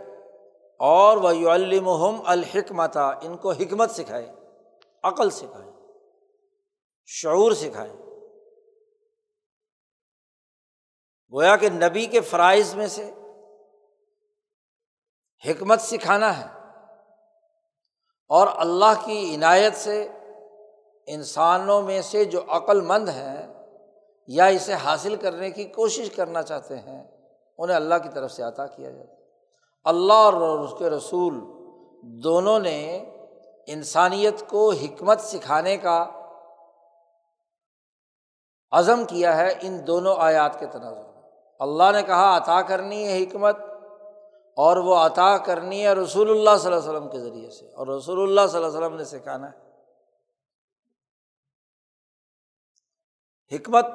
اور 0.80 1.18
وہ 1.18 1.50
المحم 1.50 2.22
الحکمت 2.26 2.98
ان 2.98 3.38
کو 3.38 3.52
حکمت 3.52 3.92
سکھائے، 3.92 4.36
عقل 5.04 5.30
سکھائے۔ 5.30 5.67
شعور 7.10 7.52
سکھائے 7.52 7.94
گویا 11.34 11.56
کہ 11.56 11.70
نبی 11.70 12.06
کے 12.06 12.22
فرائض 12.22 12.76
میں 12.76 12.88
سے 12.88 13.12
حکمت 15.46 15.82
سکھانا 15.82 16.38
ہے 16.38 16.46
اور 18.30 18.48
اللہ 18.56 19.06
کی 19.06 19.36
عنایت 19.36 19.76
سے 19.76 20.08
انسانوں 21.08 21.82
میں 21.82 22.02
سے 22.02 22.26
جو 22.26 22.42
عقل 22.48 22.82
مند 22.82 23.10
ہیں 23.10 23.54
یا 24.28 24.46
اسے 24.46 24.74
حاصل 24.74 25.16
کرنے 25.16 25.52
کی 25.52 25.64
کوشش 25.64 26.10
کرنا 26.16 26.44
چاہتے 26.44 26.80
ہیں، 26.80 27.04
انہیں 27.58 27.76
اللہ 27.76 27.96
کی 28.04 28.10
طرف 28.14 28.32
سے 28.32 28.44
عطا 28.44 28.68
کیا 28.68 28.92
جاتا 28.92 29.14
اللہ 29.84 30.14
اور 30.14 30.60
اس 30.60 30.74
کے 30.80 30.90
رسول 30.90 31.34
دونوں 32.24 32.60
نے 32.60 32.98
انسانیت 33.68 34.50
کو 34.50 34.72
حکمت 34.72 35.22
سکھانے 35.22 35.78
کا 35.78 36.17
عزم 38.72 39.06
کیا 39.06 39.38
ہے 39.38 39.54
ان 39.62 39.88
دونوں 39.88 40.16
آیات 40.20 40.60
کے 40.60 40.66
تناظر 40.66 41.04
میں۔ 41.04 41.22
اللہ 41.60 41.92
نے 41.94 42.04
کہا، 42.04 42.38
عطا 42.38 42.62
کرنی 42.62 43.08
ہے 43.08 43.24
حکمت، 43.24 43.58
اور 44.58 44.78
وہ 44.78 44.96
عطا 44.96 45.38
کرنی 45.38 45.86
ہے 45.88 45.94
رسول 45.94 46.30
اللہ 46.30 46.58
صلی 46.58 46.74
اللہ 46.74 46.80
علیہ 46.80 46.90
وسلم 46.90 47.10
کے 47.10 47.20
ذریعے 47.20 47.50
سے۔ 47.50 47.74
اور 47.74 47.88
رسول 47.88 48.22
اللہ 48.22 48.48
صلی 48.48 48.64
اللہ 48.64 48.68
علیہ 48.68 48.78
وسلم 48.78 48.98
نے 48.98 49.04
سکھانا 49.04 49.48
ہے۔ 49.48 49.66
حکمت 53.56 53.86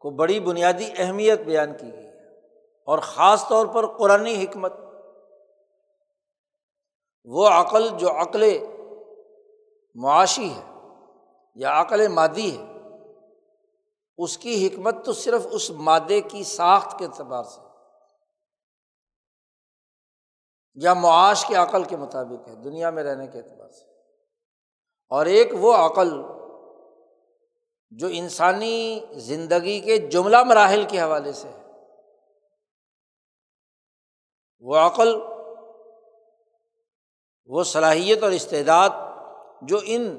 کو 0.00 0.10
بڑی 0.10 0.40
بنیادی 0.40 0.88
اہمیت 0.96 1.40
بیان 1.40 1.76
کی 1.76 1.92
گئی 1.92 2.06
ہے، 2.06 2.40
اور 2.84 2.98
خاص 2.98 3.48
طور 3.48 3.66
پر 3.66 3.86
قرآن 3.86 4.26
حکمت۔ 4.26 4.72
وہ 7.24 7.48
عقل 7.48 7.88
جو 7.88 8.10
عقل 8.20 8.44
معاشی 9.94 10.48
ہے 10.50 10.62
یا 11.54 11.80
عقل 11.80 12.08
مادی 12.08 12.58
ہے 12.58 12.64
اس 14.18 14.38
کی 14.38 14.66
حکمت 14.66 15.04
تو 15.04 15.12
صرف 15.12 15.46
اس 15.50 15.70
مادے 15.70 16.20
کی 16.20 16.44
ساخت 16.44 16.98
کے 16.98 17.04
اعتبار 17.04 17.44
سے 17.44 17.60
یا 20.74 20.94
معاش 20.94 21.46
کے 21.48 21.54
عقل 21.54 21.84
کے 21.84 21.96
مطابق 21.96 22.48
ہے، 22.48 22.54
دنیا 22.54 22.90
میں 22.90 23.02
رہنے 23.02 23.26
کے 23.26 23.38
اعتبار 23.38 23.68
سے۔ 23.68 23.84
اور 25.08 25.26
ایک 25.26 25.48
وہ 25.60 25.74
عقل 25.74 26.22
جو 27.90 28.06
انسانی 28.10 29.00
زندگی 29.12 29.80
کے 29.80 29.98
جملہ 29.98 30.44
مراحل 30.44 30.84
کے 30.88 31.00
حوالے 31.00 31.32
سے 31.32 31.48
ہے۔ 31.48 31.62
وہ 34.60 34.76
عقل، 34.76 35.20
وہ 37.46 37.64
صلاحیت 37.64 38.22
اور 38.22 38.30
استعداد 38.30 38.90
جو 39.62 39.78
ان 39.84 40.18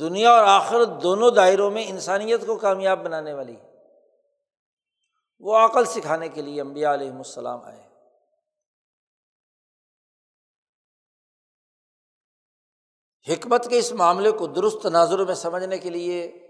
دنیا 0.00 0.30
اور 0.30 0.44
آخر 0.46 0.84
دونوں 0.84 1.30
دائروں 1.30 1.70
میں 1.70 1.84
انسانیت 1.88 2.46
کو 2.46 2.56
کامیاب 2.56 3.04
بنانے 3.04 3.32
والی 3.32 3.56
ہے۔ 3.56 3.72
وہ 5.40 5.56
عقل 5.56 5.84
سکھانے 5.84 6.28
کے 6.28 6.42
لیے 6.42 6.60
امبیا 6.60 6.94
علیہم 6.94 7.16
السلام 7.16 7.60
آئے۔ 7.62 7.92
حکمت 13.28 13.68
کے 13.70 13.78
اس 13.78 13.92
معاملے 13.92 14.30
کو 14.30 14.46
درست 14.46 14.82
تناظر 14.82 15.24
میں 15.24 15.34
سمجھنے 15.34 15.78
کے 15.78 15.90
لیے 15.90 16.48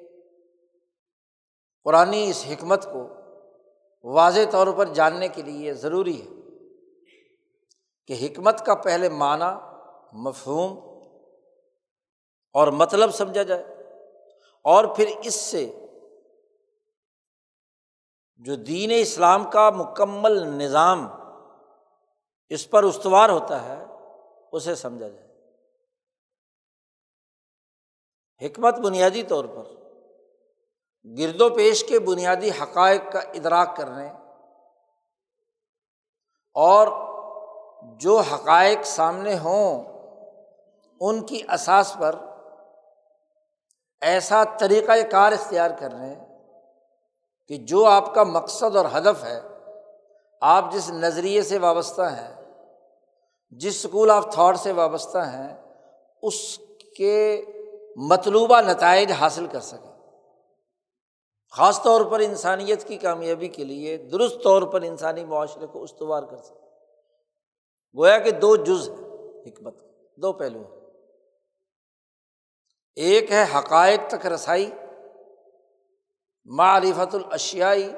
قرآن 1.85 2.15
اس 2.15 2.45
حکمت 2.51 2.85
کو 2.85 3.09
واضح 4.05 4.41
طور 4.53 4.67
پر 4.77 4.87
جاننے 4.87 5.29
کے 5.29 5.43
لیے 5.43 5.75
ضروری 5.75 6.23
ہے 6.23 6.27
کہ 8.07 8.27
حکمت 8.27 8.67
کا 8.67 8.75
پہلے 8.75 9.09
معنی، 9.09 9.79
مفہوم 10.13 10.92
اور 12.53 12.69
مطلب 12.69 13.11
سمجھا 13.11 13.43
جائے۔ 13.43 13.63
اور 14.65 14.85
پھر 14.85 15.17
اس 15.25 15.35
سے 15.35 15.87
جو 18.37 18.55
دین 18.55 18.91
اسلام 18.95 19.51
کا 19.51 19.71
مکمل 19.71 20.33
نظام 20.33 21.09
اس 22.49 22.71
پر 22.71 22.83
استوار 22.83 23.29
ہوتا 23.29 23.65
ہے، 23.65 23.85
اسے 24.53 24.75
سمجھا 24.75 25.09
جائے۔ 25.09 25.33
حکمت 28.47 28.79
بنیادی 28.79 29.23
طور 29.23 29.45
پر 29.45 29.83
گرد 31.19 31.41
و 31.41 31.55
پیش 31.55 31.85
کے 31.85 31.99
بنیادی 31.99 32.51
حقائق 32.51 33.01
کا 33.13 33.19
ادراک 33.19 33.77
کرنے 33.77 34.09
اور 36.55 36.89
جو 37.99 38.19
حقائق 38.19 38.79
سامنے 38.85 39.39
ہوں، 39.39 39.85
ان 41.01 41.27
کی 41.27 41.43
اساس 41.53 41.97
پر 41.99 42.32
ایسا 44.03 44.45
طریقۂ 44.45 45.11
کار 45.11 45.33
اختیار 45.33 45.71
کرنے 45.79 46.15
کہ 47.49 47.57
جو 47.57 47.85
آپ 47.85 48.15
کا 48.15 48.23
مقصد 48.23 48.77
اور 48.77 48.85
ہدف 48.99 49.25
ہے، 49.25 49.41
آپ 50.41 50.73
جس 50.73 50.91
نظریے 50.91 51.43
سے 51.43 51.59
وابستہ 51.59 52.03
ہیں، 52.03 52.45
جس 53.51 53.85
اسکول 53.85 54.11
آف 54.11 54.27
تھاٹ 54.33 54.57
سے 54.59 54.73
وابستہ 54.73 55.19
ہیں، 55.19 55.63
اس 56.23 56.61
کے 56.97 57.45
مطلوبہ 57.97 58.61
نتائج 58.61 59.13
حاصل 59.13 59.47
کر 59.47 59.61
سکیں۔ 59.61 59.93
خاص 61.57 61.83
طور 61.83 62.05
پر 62.05 62.21
انسانیت 62.21 62.85
کی 62.85 62.97
کامیابی 62.97 63.49
کے 63.49 63.65
لیے 63.65 63.97
درست 63.97 64.37
طور 64.45 64.63
پر 64.63 64.83
انسانی 64.83 65.25
معاشرے 65.25 65.67
کو 65.67 65.83
استوار 65.83 66.23
کر 66.23 66.37
سکیں۔ 66.37 66.63
گویا 67.99 68.19
کہ 68.19 68.31
دو 68.31 68.57
جز 68.57 68.89
ہے 68.89 69.07
حکمت 69.49 69.75
دو 70.17 70.33
پہلو 70.33 70.63
ہیں۔ 70.63 70.82
ایک 72.97 73.33
ہے 73.33 73.45
حقائق 73.55 74.01
تک 74.09 74.27
رسائی، 74.27 74.71
معرفت 76.45 77.15
الاشیائی 77.15 77.93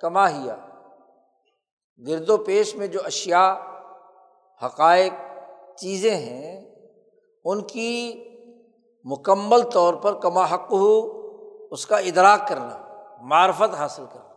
کماہیا 0.00 0.56
گرد 2.06 2.30
و 2.30 2.36
پیش 2.36 2.74
میں 2.74 2.86
جو 2.86 3.00
اشیا 3.04 3.58
حقائق، 4.66 5.12
چیزیں 5.76 6.16
ہیں، 6.16 6.74
ان 7.44 7.62
کی 7.62 8.24
مکمل 9.04 9.62
طور 9.62 9.94
پر 9.94 10.20
کما 10.20 10.44
حق 10.44 10.72
ہو 10.72 10.94
اس 11.70 11.86
کا 11.86 11.98
ادراک 11.98 12.48
کرنا، 12.48 12.76
معرفت 13.20 13.74
حاصل 13.74 14.04
کرنا۔ 14.12 14.34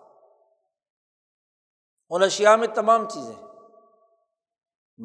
ان 2.09 2.23
اشیا 2.23 2.55
میں 2.55 2.67
تمام 2.67 3.09
چیزیں 3.09 3.35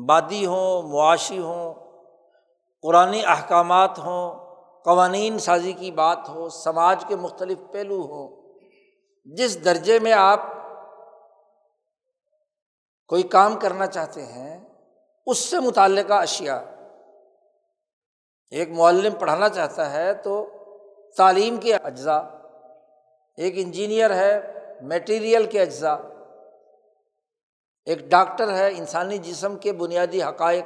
بادی 0.07 0.47
ہوں، 0.47 0.83
معاشی 0.83 1.39
ہوں 1.39 1.75
قرآن 2.83 3.15
احکامات 3.27 3.99
ہوں 3.99 4.44
قوانین 4.85 5.39
سازی 5.39 5.73
کی 5.73 5.91
بات 5.91 6.29
ہو، 6.29 6.49
سماج 6.49 7.05
کے 7.09 7.17
مختلف 7.17 7.59
پہلو 7.73 8.01
ہوں 8.03 8.53
جس 9.25 9.65
درجے 9.65 9.99
میں 9.99 10.13
آپ 10.13 10.43
کوئی 13.09 13.23
کام 13.23 13.59
کرنا 13.59 13.87
چاہتے 13.87 14.25
ہیں، 14.27 14.65
اس 15.27 15.39
سے 15.39 15.61
متعلقہ 15.61 16.13
اشیا 16.13 16.57
ایک 18.51 18.71
معلم 18.71 19.15
پڑھانا 19.19 19.49
چاہتا 19.49 19.93
ہے 19.93 20.13
تو 20.15 20.47
تعلیم 21.17 21.57
کے 21.57 21.75
اجزاء، 21.75 22.23
ایک 23.37 23.55
انجینئر 23.57 24.15
ہے، 24.15 24.41
میٹیریل 24.81 25.47
کے 25.47 25.61
اجزاء، 25.61 25.97
ایک 27.85 27.99
ڈاکٹر 27.99 28.55
ہے، 28.55 28.69
انسانی 28.77 29.19
جسم 29.19 29.57
کے 29.57 29.73
بنیادی 29.73 30.23
حقائق، 30.23 30.65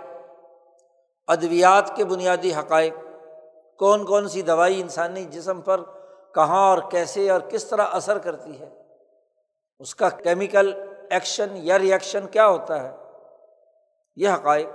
ادویات 1.26 1.96
کے 1.96 2.04
بنیادی 2.04 2.54
حقائق۔ 2.54 3.08
کون 3.79 4.07
کون 4.07 4.29
سی 4.29 4.43
دوائی 4.43 4.81
انسانی 4.81 5.25
جسم 5.25 5.61
پر 5.61 5.81
کہاں 6.35 6.71
اور 6.71 6.91
کیسے 6.91 7.31
اور 7.31 7.41
کس 7.41 7.64
طرح 7.64 7.87
اثر 7.87 8.19
کرتی 8.19 8.61
ہے؟ 8.61 8.83
اس 9.79 9.95
کا 9.95 10.09
کیمیکل 10.09 10.75
ایکشن 11.11 11.49
یا 11.53 11.79
ریئیکشن 11.79 12.27
کیا 12.27 12.47
ہوتا 12.49 12.83
ہے؟ 12.83 12.97
یہ 14.17 14.29
حقائق۔ 14.29 14.69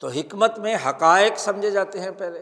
تو 0.00 0.08
حکمت 0.08 0.58
میں 0.58 0.76
حقائق 0.86 1.32
سمجھے 1.36 1.70
جاتے 1.70 2.00
ہیں 2.00 2.10
پہلے۔ 2.18 2.40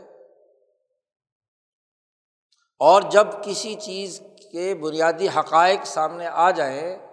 اور 2.79 3.03
جب 3.03 3.27
کسی 3.42 3.74
چیز 3.74 4.22
کے 4.53 4.74
بنیادی 4.74 5.29
حقائق 5.29 5.81
سامنے 5.85 6.27
آ 6.27 6.51
جائیں 6.51 7.08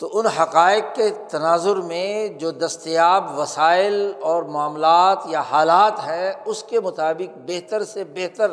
تو 0.00 0.18
ان 0.18 0.26
حقائق 0.26 0.84
کے 0.94 1.10
تناظر 1.30 1.76
میں 1.76 2.28
جو 2.28 2.50
دستیاب 2.50 3.38
وسائل 3.38 4.12
اور 4.22 4.42
معاملات 4.42 5.18
یا 5.26 5.40
حالات 5.40 5.92
ہیں، 5.98 6.32
اس 6.46 6.62
کے 6.62 6.80
مطابق 6.80 7.38
بہتر 7.46 7.84
سے 7.84 8.04
بہتر 8.04 8.50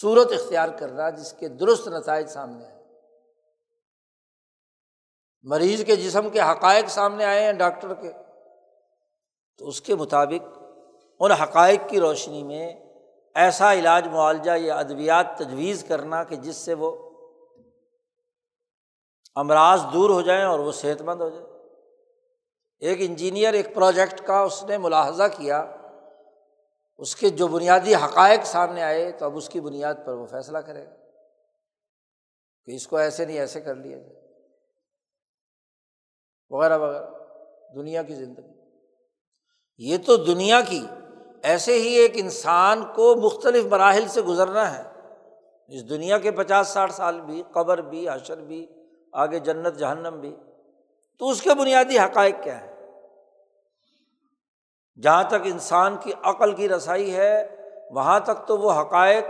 صورت 0.00 0.32
اختیار 0.32 0.68
کرنا 0.68 1.10
جس 1.10 1.32
کے 1.32 1.48
درست 1.48 1.88
نتائج 1.88 2.28
سامنے 2.28 2.66
آئے۔ 2.66 2.84
مریض 5.42 5.84
کے 5.84 5.96
جسم 5.96 6.30
کے 6.30 6.40
حقائق 6.40 6.88
سامنے 6.88 7.24
آئے 7.24 7.44
ہیں 7.44 7.52
ڈاکٹر 7.52 7.94
کے۔ 7.94 8.12
تو 9.58 9.68
اس 9.68 9.80
کے 9.80 9.94
مطابق 9.94 10.58
ان 11.20 11.30
حقائق 11.30 11.80
کی 11.88 12.00
روشنی 12.00 12.42
میں 12.42 12.72
ایسا 13.34 13.72
علاج، 13.72 14.08
معالجہ 14.08 14.56
یا 14.56 14.74
ادویات 14.74 15.26
تجویز 15.36 15.84
کرنا 15.88 16.24
کہ 16.24 16.36
جس 16.36 16.56
سے 16.56 16.74
وہ 16.74 17.07
امراض 19.38 19.80
دور 19.92 20.10
ہو 20.10 20.20
جائیں 20.20 20.44
اور 20.44 20.58
وہ 20.58 20.72
صحت 20.72 21.02
مند 21.02 21.20
ہو 21.20 21.28
جائے 21.28 21.46
ایک 22.78 22.98
انجینئر، 23.00 23.52
ایک 23.52 23.74
پروجیکٹ 23.74 24.26
کا 24.26 24.40
اس 24.40 24.64
نے 24.64 24.78
ملاحظہ 24.78 25.22
کیا، 25.36 25.76
اس 26.98 27.16
کے 27.16 27.30
جو 27.30 27.46
بنیادی 27.46 27.94
حقائق 27.94 28.40
سامنے 28.44 28.82
آئے 28.82 29.12
تو 29.12 29.24
اب 29.24 29.36
اس 29.36 29.48
کی 29.48 29.60
بنیاد 29.60 29.94
پر 30.04 30.12
وہ 30.12 30.26
فیصلہ 30.26 30.58
کرے 30.58 30.86
گا 30.86 30.94
کہ 32.64 32.70
اس 32.70 32.86
کو 32.86 32.96
ایسے 32.96 33.24
نہیں 33.24 33.38
ایسے 33.38 33.60
کر 33.60 33.74
لیا 33.74 33.98
جائے۔ 33.98 34.28
وغیرہ 36.50 36.78
وغیرہ، 36.78 37.06
دنیا 37.74 38.02
کی 38.02 38.14
زندگی۔ 38.14 38.52
یہ 39.78 39.96
تو 40.06 40.16
دنیا 40.16 40.60
کی 40.60 40.86
ایسے 41.42 41.72
ہی 41.72 41.88
ایک 41.88 42.12
انسان 42.14 42.84
کو 42.94 43.14
مختلف 43.14 43.64
مراحل 43.64 44.08
سے 44.08 44.20
گزرنا 44.20 44.78
ہے۔ 44.78 44.82
اس 45.68 45.88
دنیا 45.88 46.18
کے 46.18 46.30
پچاس، 46.30 46.68
ساٹھ 46.68 46.92
سال 46.92 47.20
بھی، 47.20 47.42
قبر 47.52 47.78
بھی، 47.78 48.08
حشر 48.08 48.40
بھی 48.40 48.66
آگے 49.12 49.38
جنت، 49.38 49.74
جہنم 49.74 50.20
بھی۔ 50.20 50.36
تو 51.18 51.28
اس 51.28 51.42
کے 51.42 51.50
بنیادی 51.54 51.98
حقائق 51.98 52.34
کیا 52.42 52.60
ہے 52.60 52.74
جہاں 55.02 55.24
تک 55.24 55.34
انسان 55.44 55.96
کی 56.00 56.12
عقل 56.22 56.54
کی 56.54 56.68
رسائی 56.68 57.16
ہے، 57.16 57.56
وہاں 57.90 58.20
تک 58.20 58.46
تو 58.46 58.58
وہ 58.58 58.72
حقائق 58.72 59.24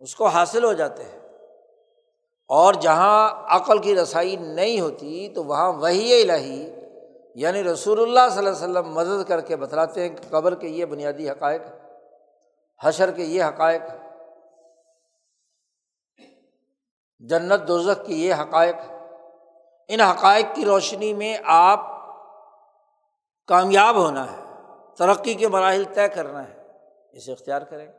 اس 0.00 0.16
کو 0.16 0.26
حاصل 0.26 0.64
ہو 0.64 0.72
جاتے 0.72 1.04
ہیں۔ 1.04 1.18
اور 2.48 2.74
جہاں 2.74 3.46
عقل 3.48 3.78
کی 3.78 3.94
رسائی 3.94 4.36
نہیں 4.36 4.80
ہوتی، 4.80 5.28
تو 5.28 5.44
وہاں 5.44 5.72
وہی 5.72 6.22
الہی 6.22 6.74
یعنی 7.34 7.64
رسول 7.64 8.02
اللہ 8.02 8.34
صلی 8.34 8.46
اللہ 8.46 8.50
علیہ 8.50 8.90
وسلم 8.90 8.94
مدد 8.94 9.28
کر 9.28 9.40
کے 9.40 9.56
بتلاتے 9.56 10.08
ہیں 10.08 10.16
کہ 10.16 10.30
قبر 10.30 10.54
کے 10.54 10.68
یہ 10.68 10.84
بنیادی 10.84 11.30
حقائق 11.30 11.62
حشر 12.82 13.10
کے 13.10 13.22
یہ 13.22 13.44
حقائق 13.44 13.82
جنت 17.28 17.68
دوزک 17.68 18.06
کی 18.06 18.26
یہ 18.26 18.34
حقائق 18.34 18.74
ان 19.88 20.00
حقائق 20.00 20.46
کی 20.54 20.64
روشنی 20.64 21.14
میں 21.14 21.38
آپ 21.44 21.80
کامیاب 23.46 23.96
ہونا 23.96 24.32
ہے، 24.32 24.44
ترقی 24.96 25.34
کے 25.34 25.48
مراحل 25.48 25.84
طے 25.94 26.08
کرنا 26.08 26.48
ہے، 26.48 26.62
اسے 27.12 27.32
اختیار 27.32 27.62
کریں۔ 27.62 27.92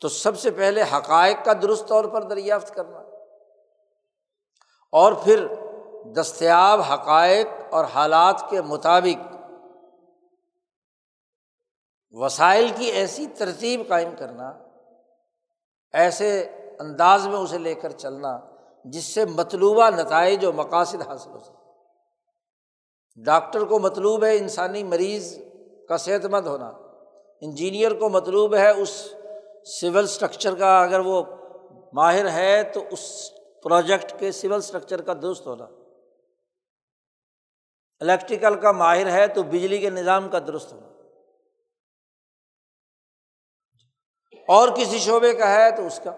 تو 0.00 0.08
سب 0.08 0.38
سے 0.38 0.50
پہلے 0.50 0.82
حقائق 0.82 1.44
کا 1.44 1.52
درست 1.62 1.88
طور 1.88 2.04
پر 2.04 2.22
دریافت 2.22 2.74
کرنا۔ 2.74 2.98
اور 4.92 5.12
پھر 5.12 5.46
دستیاب 6.16 6.80
حقائق 6.80 7.46
اور 7.70 7.84
حالات 7.84 8.44
کے 8.50 8.62
مطابق 8.62 9.36
وسائل 12.10 12.70
کی 12.76 12.84
ایسی 12.84 13.26
ترتیب 13.26 13.88
قائم 13.88 14.14
کرنا۔ 14.18 14.52
ایسے 15.92 16.50
انداز 16.80 17.26
میں 17.26 17.36
اسے 17.36 17.58
لے 17.58 17.74
کر 17.74 17.90
چلنا، 17.90 18.40
جس 18.84 19.14
سے 19.14 19.24
مطلوبہ 19.24 19.90
نتائج 19.90 20.44
و 20.44 20.52
مقاصد 20.52 21.02
حاصل 21.06 21.30
ہو 21.30 21.38
سکے۔ 21.38 21.64
ڈاکٹر 23.24 23.64
کو 23.64 23.78
مطلوب 23.78 24.24
ہے 24.24 24.36
انسانی 24.36 24.84
مریض 24.84 25.38
کا 25.88 25.96
صحت 25.96 26.26
مند 26.26 26.46
ہونا، 26.46 26.68
انجینئر 27.40 27.94
کو 27.94 28.08
مطلوب 28.08 28.54
ہے 28.54 28.70
اس 28.70 29.14
سول 29.80 30.04
اسٹرکچر 30.04 30.54
کا، 30.54 30.82
اگر 30.82 31.00
وہ 31.00 31.22
ماہر 31.92 32.28
ہے 32.28 32.62
تو 32.62 32.84
اس 32.90 33.30
پروجیکٹ 33.64 34.14
کے 34.18 34.32
سول 34.32 34.54
اسٹرکچر 34.54 35.02
کا 35.02 35.12
درست 35.22 35.46
ہونا۔ 35.46 35.64
الیکٹریکل 38.00 38.60
کا 38.60 38.72
ماہر 38.72 39.10
ہے 39.10 39.26
تو 39.26 39.42
بجلی 39.42 39.78
کے 39.78 39.90
نظام 39.90 40.28
کا 40.28 40.38
درست 40.38 40.72
ہونا۔ 40.72 40.86
اور 44.48 44.68
کسی 44.68 44.98
شعبے 44.98 45.32
کا 45.32 45.54
ہے 45.54 45.76
تو 45.76 45.86
اس 45.86 46.00
کا۔ 46.04 46.10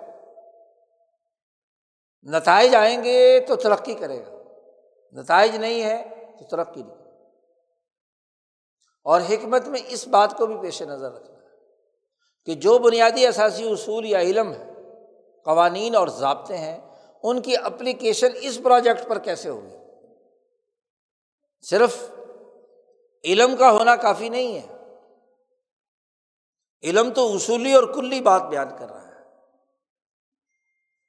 نتائج 2.30 2.74
آئیں 2.74 3.04
گے 3.04 3.40
تو 3.40 3.56
ترقی 3.56 3.94
کرے 3.94 4.24
گا۔ 4.26 4.42
نتائج 5.12 5.56
نہیں 5.56 5.82
ہے 5.82 6.26
تو 6.38 6.44
ترقی 6.44 6.82
نہیں۔ 6.82 6.98
اور 9.04 9.20
حکمت 9.20 9.68
میں 9.68 9.80
اس 9.88 10.08
بات 10.08 10.38
کو 10.38 10.46
بھی 10.46 10.56
پیش 10.62 10.82
نظر 10.82 11.12
رکھنا 11.12 11.38
ہے 11.38 11.46
کہ 12.44 12.54
جو 12.54 12.78
بنیادی 12.78 13.26
اثاثی 13.26 13.70
اصول 13.70 14.04
یا 14.06 14.20
علم 14.20 14.52
ہے 14.52 14.64
قوانین 15.44 15.96
اور 15.96 16.08
ضابطے 16.08 16.56
ہیں، 16.56 16.80
ان 17.22 17.42
کی 17.42 17.56
اپلیکیشن 17.56 18.28
اس 18.40 18.60
پروجیکٹ 18.64 19.08
پر 19.08 19.18
کیسے 19.18 19.48
ہوگی؟ 19.48 19.76
صرف 21.60 22.10
علم 23.24 23.56
کا 23.56 23.70
ہونا 23.70 23.96
کافی 23.96 24.28
نہیں 24.28 24.58
ہے۔ 24.58 24.66
علم 26.82 27.12
تو 27.12 27.34
اصولی 27.34 27.72
اور 27.72 27.94
کلی 27.94 28.20
بات 28.20 28.42
بیان 28.42 28.68
کر 28.78 28.90
رہا 28.90 29.02
ہے۔ 29.02 29.05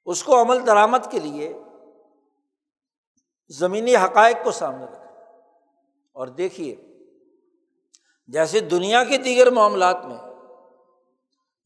اس 0.08 0.22
کو 0.22 0.42
عمل 0.42 0.66
درآمد 0.66 0.98
کے 1.10 1.18
لیے 1.18 1.58
زمینی 3.48 3.96
حقائق 3.96 4.36
کو 4.44 4.50
سامنے 4.50 4.84
رکھیں۔ 4.84 5.04
اور 6.12 6.26
دیکھیے، 6.26 6.76
جیسے 8.26 8.60
دنیا 8.60 9.04
کے 9.04 9.16
دیگر 9.16 9.50
معاملات 9.50 10.04
میں 10.04 10.16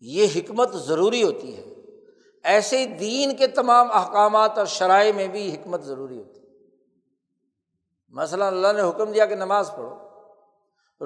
یہ 0.01 0.27
حکمت 0.37 0.73
ضروری 0.73 1.23
ہوتی 1.23 1.57
ہے، 1.57 1.65
ایسے 2.45 2.87
دین 2.87 3.37
کے 3.37 3.47
تمام 3.47 3.93
احکامات 3.93 4.59
اور 4.59 4.67
شرائع 4.67 5.13
میں 5.13 5.29
بھی 5.29 5.55
حکمت 5.55 5.83
ضروری 5.83 6.19
ہوتی 6.19 6.41
ہے۔ 6.41 6.47
مثلاً 8.09 8.55
اللہ 8.55 8.83
نے 8.83 8.89
حکم 8.89 9.13
دیا 9.13 9.27
کہ 9.27 9.35
نماز 9.35 9.71
پڑھو۔ 9.77 9.95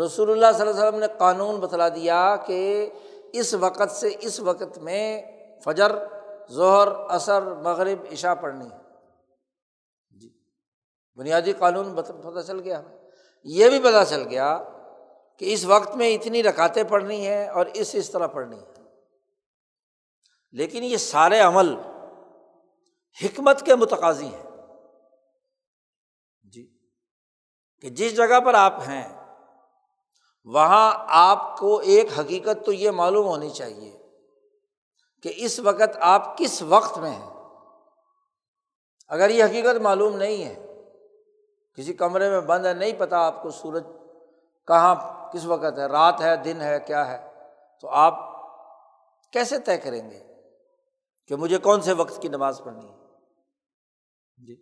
رسول 0.05 0.31
اللہ 0.31 0.59
صلی 0.59 0.69
اللہ 0.69 0.71
علیہ 0.71 0.89
وسلم 0.89 1.01
نے 1.01 1.07
قانون 1.19 1.61
بتلا 1.61 1.89
دیا 1.89 2.37
کہ 2.47 2.91
اس 3.33 3.55
وقت 3.55 3.91
سے 3.91 4.09
اس 4.21 4.41
وقت 4.41 4.79
میں 4.79 5.23
فجر 5.65 6.16
ظہر، 6.53 6.89
عصر، 7.09 7.43
مغرب، 7.43 8.07
عشاء 8.13 8.35
پڑھنی 8.35 8.71
ہے۔ 8.73 8.77
جی۔ 10.11 10.39
بنیادی 11.17 11.53
قانون 11.53 11.97
پتہ 11.97 12.41
چل 12.41 12.61
گیا۔ 12.61 12.83
یہ 13.45 13.69
بھی 13.69 13.81
پتہ 13.81 14.05
چل 14.09 14.29
گیا 14.29 14.63
کہ 15.39 15.53
اس 15.53 15.65
وقت 15.65 15.97
میں 15.97 16.15
اتنی 16.15 16.43
رکاتیں 16.43 16.85
پڑھنی 16.85 17.27
ہے 17.27 17.49
اور 17.49 17.67
اس 17.75 17.91
اس 17.95 18.11
طرح 18.11 18.27
پڑھنی 18.27 18.61
ہے 18.61 18.73
لیکن 20.51 20.85
یہ 20.85 20.97
سارے 20.97 21.41
عمل 21.41 21.75
حکمت 23.25 23.63
کے 23.63 23.75
متقاضی 23.75 24.27
ہیں۔ 24.27 24.43
جی۔ 26.43 26.79
کہ 27.81 27.91
جس 27.91 28.17
جگہ 28.17 28.41
پر 28.41 28.55
آپ 28.55 28.75
ہیں، 28.89 29.37
وہاں 30.45 30.95
آپ 31.09 31.59
کو 31.59 31.79
ایک 31.79 32.07
حقیقت 32.21 32.67
تو 32.67 32.73
یہ 32.73 32.91
معلوم 32.91 33.27
ہونی 33.27 33.51
چاہیے 33.51 34.06
کہ 35.27 35.33
اس 35.37 35.61
وقت 35.61 35.97
آپ 36.01 36.39
کس 36.39 36.63
وقت 36.63 36.99
میں 36.99 37.11
ہیں؟ 37.11 37.31
اگر 39.09 39.31
یہ 39.31 39.45
حقیقت 39.45 39.81
معلوم 39.81 40.17
نہیں 40.17 40.45
ہے، 40.45 40.83
کسی 41.75 41.93
کمرے 41.93 42.31
میں 42.31 42.41
بند 42.41 42.67
ہے، 42.67 42.75
نہیں 42.75 42.93
پتہ 42.99 43.15
آپ 43.15 43.43
کو 43.43 43.51
سورج 43.51 43.85
کہاں، 44.67 44.95
کس 45.33 45.47
وقت 45.47 45.79
ہے، 45.79 45.87
رات 45.87 46.21
ہے، 46.21 46.37
دن 46.37 46.61
ہے، 46.61 46.81
کیا 46.81 47.09
ہے، 47.09 47.33
تو 47.81 47.89
آپ 47.89 48.15
کیسے 49.33 49.59
طے 49.59 49.79
کریں 49.79 50.11
گے 50.11 50.23
کہ 51.29 51.37
مجھے 51.37 51.59
کون 51.59 51.81
سے 51.81 51.93
وقت 51.93 52.23
کی 52.23 52.29
نماز 52.29 52.61
پڑھنی 52.65 52.89
ہے؟ 52.89 52.97
جی۔ 54.47 54.57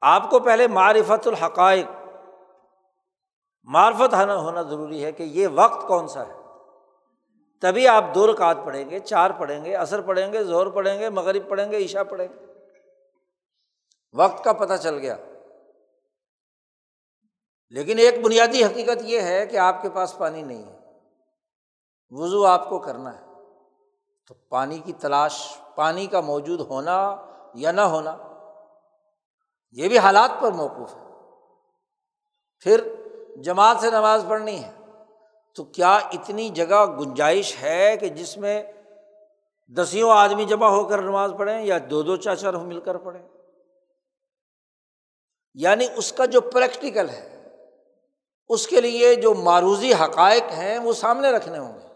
آپ 0.00 0.30
کو 0.30 0.38
پہلے 0.38 0.66
معرفت 0.66 1.26
الحقائق، 1.26 1.86
معرفت 3.62 4.14
ہونا 4.14 4.62
ضروری 4.62 5.04
ہے 5.04 5.12
کہ 5.12 5.22
یہ 5.22 5.48
وقت 5.54 5.88
کون 5.88 6.08
سا 6.08 6.26
ہے۔ 6.26 6.45
تبھی 7.60 7.88
آپ 7.88 8.04
دو 8.14 8.32
رکعت 8.32 8.56
پڑھیں 8.64 8.90
گے، 8.90 8.98
چار 8.98 9.30
پڑھیں 9.30 9.64
گے 9.64 9.76
اثر 9.76 10.00
پڑھیں 10.00 10.32
گے 10.32 10.44
زور 10.44 10.66
پڑھیں 10.66 10.98
گے، 10.98 11.10
مغرب 11.10 11.48
پڑھیں 11.48 11.72
گے 11.72 11.84
عشا 11.84 12.02
پڑھیں 12.02 12.28
گے۔ 12.28 12.46
وقت 14.12 14.44
کا 14.44 14.52
پتہ 14.52 14.74
چل 14.82 14.98
گیا۔ 14.98 15.16
لیکن 17.70 17.98
ایک 17.98 18.24
بنیادی 18.24 18.64
حقیقت 18.64 19.02
یہ 19.02 19.20
ہے 19.20 19.46
کہ 19.46 19.56
آپ 19.56 19.82
کے 19.82 19.90
پاس 19.90 20.18
پانی 20.18 20.42
نہیں 20.42 20.64
ہے۔ 20.64 20.78
وضو 22.10 22.46
آپ 22.46 22.68
کو 22.68 22.78
کرنا 22.78 23.20
ہے۔ 23.20 23.26
تو 24.26 24.34
پانی 24.34 24.78
کی 24.78 24.92
تلاش، 24.92 25.58
پانی 25.74 26.06
کا 26.06 26.20
موجود 26.20 26.60
ہونا 26.60 27.16
یا 27.54 27.72
نہ 27.72 27.80
ہونا، 27.80 28.16
یہ 29.70 29.88
بھی 29.88 29.98
حالات 29.98 30.30
پر 30.40 30.50
موقف 30.50 30.96
ہے۔ 30.96 31.00
پھر 32.60 32.94
جماعت 33.36 33.76
سے 33.80 33.90
نماز 33.90 34.24
پڑھنی 34.28 34.64
ہے۔ 34.64 34.75
تو 35.56 35.64
کیا 35.64 35.94
اتنی 35.94 36.48
جگہ 36.48 36.86
گنجائش 36.86 37.56
ہے 37.62 37.96
کہ 38.00 38.08
جس 38.08 38.36
میں 38.36 38.72
دسیوں 39.68 40.10
آدمی 40.10 40.44
جمع 40.44 40.66
ہو 40.66 40.84
کر 40.84 41.02
نماز 41.02 41.32
پڑھیں 41.38 41.62
یا 41.62 41.78
دو 41.90 42.02
دو 42.02 42.16
چاچر 42.16 42.54
ہو 42.54 42.64
مل 42.64 42.80
کر 42.80 42.98
پڑھیں؟ 42.98 43.28
یعنی 45.54 45.86
اس 45.96 46.12
کا 46.12 46.24
جو 46.24 46.40
پریکٹیکل 46.40 47.10
ہے، 47.10 47.48
اس 48.48 48.66
کے 48.66 48.80
لیے 48.80 49.14
جو 49.14 49.34
معروضی 49.34 49.92
حقائق 49.94 50.42
ہیں 50.42 50.78
وہ 50.78 50.92
سامنے 50.92 51.30
رکھنے 51.30 51.58
ہوں 51.58 51.80
گے۔ 51.80 51.86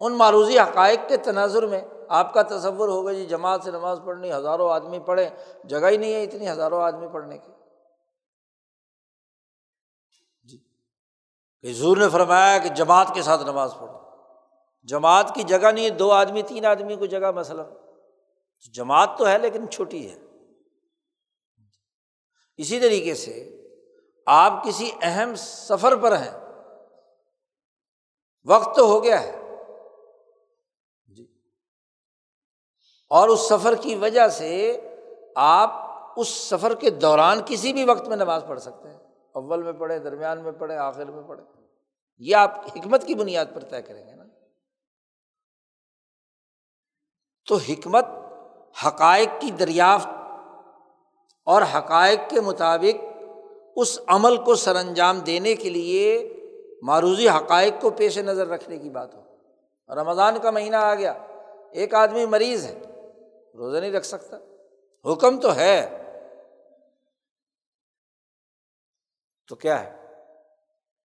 ان 0.00 0.12
معروضی 0.12 0.58
حقائق 0.58 1.00
کے 1.08 1.16
تناظر 1.16 1.66
میں 1.66 1.80
آپ 2.08 2.34
کا 2.34 2.42
تصور 2.42 2.88
ہوگا 2.88 3.12
جی 3.12 3.26
جماعت 3.26 3.62
سے 3.64 3.70
نماز 3.70 4.00
پڑھنی، 4.04 4.32
ہزاروں 4.32 4.70
آدمی 4.70 4.98
پڑھے 4.98 5.28
جگہ 5.64 5.86
ہی 5.86 5.96
نہیں 5.96 6.14
ہے 6.14 6.22
اتنی 6.22 6.50
ہزاروں 6.50 6.82
آدمی 6.82 7.06
پڑھنے 7.12 7.38
کی۔ 7.38 7.52
کہ 11.62 11.70
حضور 11.70 11.96
نے 11.96 12.08
فرمایا 12.08 12.58
کہ 12.58 12.68
جماعت 12.68 13.14
کے 13.14 13.22
ساتھ 13.22 13.42
نماز 13.42 13.74
پڑھو۔ 13.80 13.98
جماعت 14.82 15.34
کی 15.34 15.42
جگہ 15.42 15.70
نہیں 15.72 15.84
ہے 15.84 15.90
دو 15.90 16.12
آدمی، 16.12 16.42
تین 16.42 16.66
آدمی 16.66 16.96
کو 16.96 17.06
جگہ 17.06 17.30
مثلاً۔ 17.30 17.66
جماعت 18.72 19.10
تو 19.18 19.28
ہے 19.28 19.38
لیکن 19.38 19.70
چھوٹی 19.70 20.10
ہے۔ 20.10 20.18
اسی 22.56 22.80
طریقے 22.80 23.14
سے 23.14 23.56
آپ 24.26 24.64
کسی 24.64 24.90
اہم 25.02 25.34
سفر 25.36 25.96
پر 25.96 26.16
ہیں۔ 26.16 26.40
وقت 28.44 28.76
تو 28.76 28.84
ہو 28.84 29.04
گیا 29.04 29.22
ہے۔ 29.22 29.40
جی۔ 31.06 31.26
اور 33.10 33.28
اس 33.28 33.40
سفر 33.40 33.74
کی 33.74 33.94
وجہ 33.94 34.28
سے 34.28 34.80
آپ 35.36 35.70
اس 36.16 36.28
سفر 36.28 36.74
کے 36.74 36.90
دوران 36.90 37.40
کسی 37.46 37.72
بھی 37.72 37.84
وقت 37.84 38.08
میں 38.08 38.16
نماز 38.16 38.44
پڑھ 38.48 38.60
سکتے 38.60 38.88
ہیں۔ 38.88 38.99
اول 39.32 39.62
میں 39.62 39.72
پڑھے 39.72 39.98
درمیان 39.98 40.42
میں 40.42 40.52
پڑھے 40.52 40.76
آخر 40.76 41.04
میں 41.04 41.22
پڑھے 41.22 41.42
یہ 42.18 42.36
آپ 42.36 42.64
حکمت 42.76 43.04
کی 43.04 43.14
بنیاد 43.14 43.46
پر 43.54 43.64
طے 43.64 43.82
کریں 43.82 44.06
گے 44.06 44.14
نا۔ 44.14 44.24
تو 47.48 47.56
حکمت 47.56 48.06
حقائق 48.86 49.28
کی 49.40 49.50
دریافت 49.50 50.08
اور 51.44 51.62
حقائق 51.62 52.20
کے 52.30 52.40
مطابق 52.40 53.04
اس 53.76 54.00
عمل 54.06 54.36
کو 54.36 54.54
سر 54.54 54.76
انجام 54.76 55.18
دینے 55.18 55.54
کے 55.54 55.70
لیے 55.70 56.34
معروضی 56.82 57.28
حقائق 57.28 57.74
کو 57.80 57.90
پیش 57.90 58.18
نظر 58.18 58.46
رکھنے 58.46 58.78
کی 58.78 58.90
بات 58.90 59.14
ہو۔ 59.14 59.22
رمضان 59.94 60.38
کا 60.38 60.50
مہینہ 60.50 60.76
آ 60.76 60.94
گیا۔ 60.94 61.12
ایک 61.72 61.94
آدمی 61.94 62.26
مریض 62.26 62.66
ہے، 62.66 62.80
روزہ 63.54 63.78
نہیں 63.78 63.92
رکھ 63.92 64.06
سکتا۔ 64.06 64.36
حکم 65.12 65.40
تو 65.40 65.54
ہے۔ 65.54 65.99
تو 69.50 69.56
کیا 69.56 69.84
ہے؟ 69.84 69.96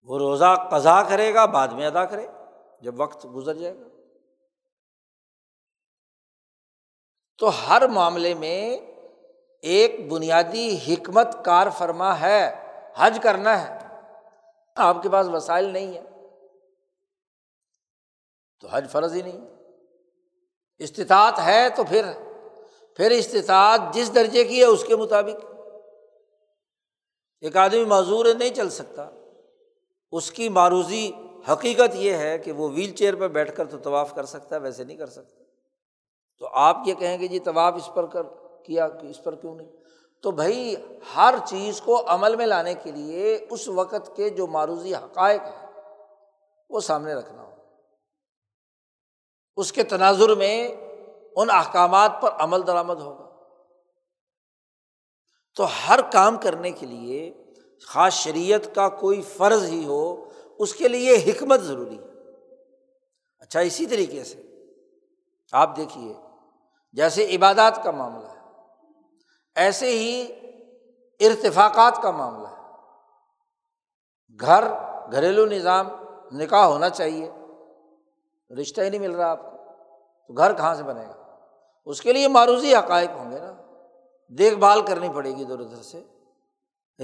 وہ 0.04 0.18
روزہ 0.18 0.68
قزا 0.72 1.04
کرے 1.04 1.34
گا، 1.34 1.46
بعد 1.46 1.68
میں 1.68 1.88
ادا 1.88 2.06
کرے، 2.06 2.28
جب 2.82 3.02
وقت 3.02 3.26
گزر 3.36 3.54
جائے 3.54 3.80
گا۔ 3.80 3.86
تو 7.38 7.50
ہر 7.50 7.88
معاملے 7.88 8.34
میں 8.34 8.78
ایک 9.62 10.12
بنیادی 10.12 10.78
حکمت 10.88 11.28
کار 11.46 11.68
فرما 11.78 12.20
ہے، 12.20 12.64
حج 12.96 13.20
کرنا 13.24 13.68
ہے۔ 13.68 13.80
آپ 14.76 15.04
کے 15.04 15.10
پاس 15.10 15.28
وسائل 15.28 15.66
نہیں 15.66 15.94
ہے 15.94 16.04
تو 18.60 18.68
حج 18.72 18.92
فرض 18.92 19.14
ہی 19.14 19.22
نہیں۔ 19.22 19.48
استطاعت 20.78 21.40
ہے 21.46 21.70
تو 21.70 21.84
پھر 21.84 22.06
پھر 22.96 23.12
استطاعت 23.12 23.82
جس 23.94 24.16
درجے 24.16 24.44
کی 24.44 24.60
ہے 24.60 24.66
اس 24.66 24.84
کے 24.84 24.96
مطابق۔ 24.96 25.49
ایک 27.42 27.58
آدمی 27.58 27.86
معذور 27.86 28.26
ہے، 28.26 28.34
نہیں 28.34 28.50
چل 28.50 28.70
سکتا۔ 28.70 29.10
اس 30.12 30.32
کی 30.32 30.50
معروضی 30.50 31.12
حقیقت 31.52 31.96
یہ 31.96 32.14
ہے 32.14 32.38
کہ 32.38 32.52
وہ 32.52 32.70
ویل 32.70 32.92
چیئر 32.92 33.16
پہ 33.16 33.28
بیٹھ 33.28 33.56
کر 33.56 33.66
تو 33.66 33.78
طواف 33.78 34.16
کر 34.16 34.26
سکتا 34.26 34.56
ہے، 34.56 34.62
ویسے 34.62 34.84
نہیں 34.84 34.98
کر 34.98 35.08
سکتا۔ 35.08 35.44
تو 36.40 36.48
آپ 36.48 36.78
یہ 36.86 36.94
کہیں 36.94 37.20
گے 37.20 37.28
جی 37.28 37.40
طواف 37.40 37.74
اس 37.76 37.90
پر 37.94 38.06
کر، 38.06 38.24
کیا، 38.66 38.86
اس 38.86 39.24
پر 39.24 39.36
کیوں 39.36 39.56
نہیں؟ 39.56 39.72
تو 40.22 40.32
بھائی 40.32 40.76
ہر 41.16 41.36
چیز 41.46 41.82
کو 41.82 42.02
عمل 42.08 42.36
میں 42.36 42.46
لانے 42.46 42.74
کے 42.74 42.92
لیے 42.92 43.48
اس 43.50 43.68
وقت 43.68 44.16
کے 44.16 44.30
جو 44.30 44.48
معروضی 44.48 44.96
حقائق 44.96 45.42
ہیں، 45.42 45.68
وہ 46.70 46.80
سامنے 46.80 47.14
رکھنا 47.14 47.42
ہو 47.42 47.50
اس 49.58 49.72
کے 49.72 49.84
تناظر 49.84 50.36
میں 50.36 50.76
ان 51.36 51.50
احکامات 51.50 52.12
پر 52.22 52.30
عمل 52.40 52.68
درآمد 52.68 53.02
ہوگا۔ 53.02 53.29
تو 55.60 55.66
ہر 55.66 56.00
کام 56.12 56.38
کرنے 56.38 56.72
کے 56.72 56.86
لیے 56.86 57.44
خاص 57.88 58.14
شریعت 58.14 58.76
کا 58.76 58.90
کوئی 58.90 59.22
فرض 59.22 59.64
ہی 59.64 59.86
ہو، 59.86 60.30
اس 60.60 60.74
کے 60.74 60.88
لیے 60.88 61.16
حکمت 61.16 61.62
ضروری 61.62 62.00
ہے۔ 62.00 62.08
اچھا 63.40 63.60
اسی 63.60 63.86
طریقے 63.86 64.24
سے 64.24 64.42
آپ 65.52 65.78
دیکھیے، 65.78 66.14
جیسے 66.94 67.36
عبادات 67.36 67.84
کا 67.84 67.92
معاملہ 67.92 68.28
ہے، 68.28 68.38
ایسے 69.56 69.92
ہی 69.92 70.28
ارتفاقات 71.20 72.02
کا 72.02 72.12
معاملہ 72.12 72.48
ہے۔ 72.48 72.56
گھر، 74.40 74.64
گھریلو 75.12 75.46
نظام 75.46 75.88
نکاح 76.32 76.66
ہونا 76.66 76.90
چاہیے، 76.90 77.32
رشتہ 78.62 78.82
ہی 78.82 78.90
نہیں 78.90 79.02
مل 79.02 79.16
رہا 79.16 79.32
آپ 79.32 79.42
کو، 79.42 79.58
تو 80.28 80.34
گھر 80.34 80.54
کہاں 80.54 80.76
سے 80.76 80.84
بنے 80.84 81.06
گا؟ 81.08 81.36
اس 81.86 82.02
کے 82.02 82.14
لیے 82.14 82.28
معروضی 82.28 82.76
حقائق 82.76 83.10
ہوں 83.10 83.32
گے 83.32 83.40
نا۔ 83.40 83.69
دیکھ 84.30 84.56
بھال 84.56 84.82
کرنی 84.82 85.10
پڑے 85.16 85.36
گی 85.36 85.42
ادھر 85.42 85.60
ادھر 85.60 85.84
سے۔ 85.84 86.04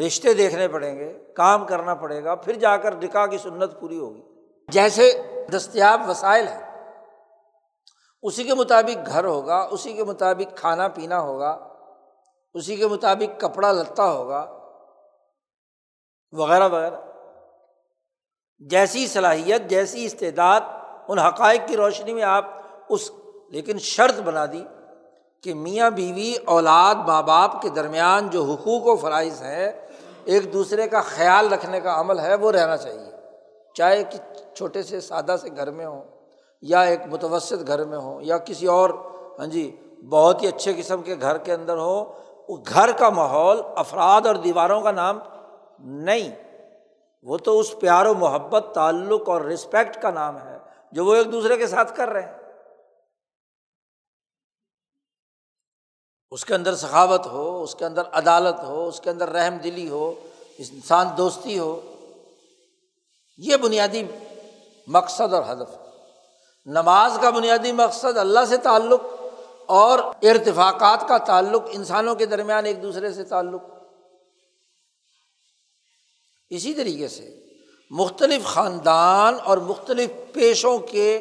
رشتے 0.08 0.34
دیکھنے 0.34 0.68
پڑیں 0.68 1.00
گے، 1.00 1.26
کام 1.36 1.66
کرنا 1.66 1.96
پڑے 1.96 2.24
گا، 2.24 2.36
پھر 2.36 2.54
جا 2.54 2.78
کر 2.78 2.96
نکاح 2.96 3.26
کی 3.26 3.38
سنت 3.38 3.80
پوری 3.80 3.98
ہوگی۔ 4.00 4.22
جیسے 4.68 5.22
دستیاب 5.54 6.10
وسائل 6.10 6.48
ہیں، 6.48 6.94
اسی 8.22 8.44
کے 8.44 8.54
مطابق 8.54 9.08
گھر 9.08 9.26
ہوگا، 9.26 9.68
اسی 9.72 9.94
کے 9.94 10.04
مطابق 10.04 10.58
کھانا 10.58 10.88
پینا 10.88 11.20
ہوگا، 11.20 11.52
اسی 12.54 12.76
کے 12.76 12.88
مطابق 12.88 13.42
کپڑا 13.42 13.72
لتا 13.72 14.12
ہوگا، 14.12 14.60
وغیرہ 16.32 16.70
وغیرہ۔ 16.70 17.02
جیسی 18.60 19.08
صلاحیت، 19.08 19.62
جیسی 19.70 20.06
استعداد، 20.06 20.62
ان 21.08 21.20
حقائق 21.20 21.62
کی 21.68 21.78
روشنی 21.78 22.14
میں 22.14 22.24
آپ 22.24 22.46
اس، 22.90 23.12
لیکن 23.50 23.78
شرط 23.78 24.20
بنا 24.20 24.46
دی۔ 24.46 24.66
کہ 25.46 25.54
میاں 25.54 25.90
بیوی 25.90 26.36
اولاد 26.46 26.96
ماں 26.96 27.24
باپ 27.24 27.62
کے 27.62 27.70
درمیان 27.70 28.28
جو 28.28 28.44
حقوق 28.44 28.88
و 28.88 28.96
فرائض 28.96 29.42
ہے 29.42 29.88
ایک 30.26 30.54
دوسرے 30.54 30.88
کا 30.88 31.02
خیال 31.02 31.54
رکھنے 31.54 31.80
کا 31.80 32.00
عمل 32.00 32.20
ہے، 32.20 32.36
وہ 32.36 32.52
رہنا 32.52 32.78
چاہیے۔ 32.78 33.12
چاہے 33.74 34.04
کہ 34.04 34.18
چھوٹے 34.56 34.84
سے 34.84 35.02
سادہ 35.02 35.36
سے 35.42 35.50
گھر 35.56 35.72
میں 35.72 35.86
ہوں، 35.86 36.02
یا 36.62 36.82
ایک 36.82 37.00
متوسط 37.12 37.68
گھر 37.68 37.84
میں 37.84 37.98
ہوں، 37.98 38.22
یا 38.22 38.38
کسی 38.38 38.68
اور 38.68 38.90
ہاں 39.40 39.46
جی 39.46 39.76
بہت 40.10 40.44
ہی 40.44 40.48
اچھے 40.48 40.74
قسم 40.78 41.02
کے 41.02 41.16
گھر 41.22 41.38
کے 41.38 41.54
اندر 41.54 41.78
ہو 41.78 42.04
گھر 42.50 42.92
کا 42.92 43.10
ماحول، 43.10 43.62
افراد 43.76 44.26
اور 44.26 44.36
دیواروں 44.36 44.82
کا 44.82 44.92
نام 44.92 45.20
نہیں۔ 45.80 46.30
وہ 47.24 47.38
تو 47.38 47.60
اس 47.60 47.80
پیار 47.80 48.06
و 48.06 48.14
محبت، 48.14 48.66
تعلق 48.74 49.30
اور 49.30 49.42
رسپیکٹ 49.42 50.02
کا 50.02 50.12
نام 50.12 50.38
ہے، 50.38 50.58
جو 50.92 51.06
وہ 51.06 51.16
ایک 51.16 51.32
دوسرے 51.32 51.58
کے 51.58 51.68
ساتھ 51.68 51.96
کر 51.96 52.10
رہے 52.10 52.22
ہیں۔ 52.22 52.45
اس 56.36 56.46
کے 56.46 56.56
اندر 56.56 56.76
سخاوت 56.76 57.26
ہو، 57.26 57.64
اس 57.64 57.76
کے 57.76 57.86
اندر 57.86 58.02
عدالت 58.12 58.64
ہو، 58.64 58.88
اس 58.88 59.00
کے 59.00 59.10
اندر 59.10 59.30
رحم 59.30 59.58
دلی 59.58 59.90
ہو، 59.90 60.14
انسان 60.58 61.08
دوستی 61.18 61.60
ہو، 61.60 61.82
یہ 63.38 63.56
بنیادی 63.56 64.04
مقصد 64.88 65.34
اور 65.34 65.44
ہدف 65.52 65.70
نماز 66.66 67.18
کا 67.22 67.30
بنیادی 67.30 67.72
مقصد 67.72 68.18
اللہ 68.18 68.40
سے 68.50 68.58
تعلق 68.58 69.02
اور 69.66 70.00
ارتفاقات 70.00 71.08
کا 71.08 71.18
تعلق 71.18 71.64
انسانوں 71.72 72.16
کے 72.16 72.26
درمیان 72.26 72.66
ایک 72.66 72.84
دوسرے 72.84 73.14
سے 73.14 73.24
تعلق۔ 73.24 73.62
اسی 76.50 76.74
طریقے 76.74 77.08
سے 77.08 77.40
مختلف 77.92 78.46
خاندان 78.46 79.36
اور 79.44 79.58
مختلف 79.58 80.10
پیشوں 80.34 80.78
کے 80.78 81.18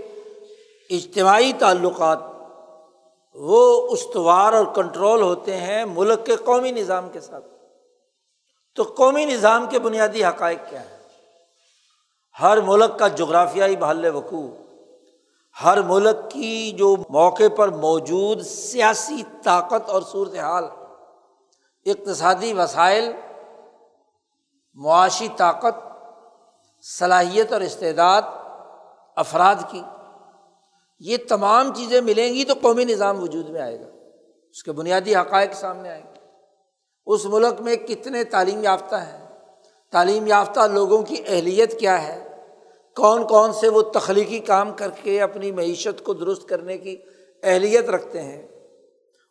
اجتماعی 0.90 1.52
تعلقات 1.58 2.18
وہ 3.34 3.88
استوار 3.90 4.52
اور 4.52 4.64
کنٹرول 4.64 5.22
ہوتے 5.22 5.56
ہیں 5.56 5.84
ملک 5.84 6.26
کے 6.26 6.36
قومی 6.36 6.70
نظام 6.70 7.08
کے 7.08 7.20
ساتھ۔ 7.20 7.44
تو 8.74 8.82
قومی 8.82 9.24
نظام 9.24 9.66
کے 9.70 9.78
بنیادی 9.78 10.24
حقائق 10.24 10.58
کیا 10.70 10.80
ہیں؟ 10.80 10.96
ہر 12.40 12.60
ملک 12.60 12.98
کا 12.98 13.08
جغرافیائی 13.08 13.76
بحال 13.76 14.04
وقوع، 14.04 14.48
ہر 15.64 15.82
ملک 15.82 16.30
کی 16.30 16.70
جو 16.70 16.96
موقع 17.08 17.48
پر 17.56 17.68
موجود 17.68 18.42
سیاسی 18.42 19.22
طاقت 19.44 19.90
اور 19.90 20.02
صورت 20.02 20.34
حال 20.34 20.64
اقتصادی 21.86 22.52
وسائل، 22.52 23.12
معاشی 24.74 25.28
طاقت، 25.36 25.74
صلاحیت 26.82 27.52
اور 27.52 27.60
استعداد، 27.60 28.22
افراد 29.16 29.54
کی۔ 29.68 29.82
یہ 30.98 31.16
تمام 31.28 31.74
چیزیں 31.74 32.00
ملیں 32.00 32.34
گی 32.34 32.44
تو 32.44 32.54
قومی 32.62 32.84
نظام 32.84 33.22
وجود 33.22 33.48
میں 33.48 33.60
آئے 33.60 33.80
گا۔ 33.80 33.86
اس 34.50 34.62
کے 34.62 34.72
بنیادی 34.72 35.16
حقائق 35.16 35.52
سامنے 35.52 35.90
آئیں 35.90 36.02
گے۔ 36.02 36.20
اس 37.06 37.24
ملک 37.24 37.60
میں 37.60 37.76
کتنے 37.76 38.24
تعلیم 38.24 38.62
یافتہ 38.62 38.96
ہیں؟ 38.96 39.28
تعلیم 39.90 40.26
یافتہ 40.26 40.60
لوگوں 40.60 41.02
کی 41.02 41.16
اہلیت 41.26 41.80
کیا 41.80 42.02
ہے؟ 42.02 42.28
کون 42.96 43.26
کون 43.26 43.52
سے 43.52 43.68
وہ 43.68 43.82
تخلیقی 43.82 44.38
کام 44.38 44.72
کر 44.72 44.90
کے 44.90 45.22
اپنی 45.22 45.52
معیشت 45.52 46.04
کو 46.04 46.14
درست 46.14 46.48
کرنے 46.48 46.78
کی 46.78 46.96
اہلیت 47.42 47.84
رکھتے 47.84 48.22
ہیں؟ 48.22 48.46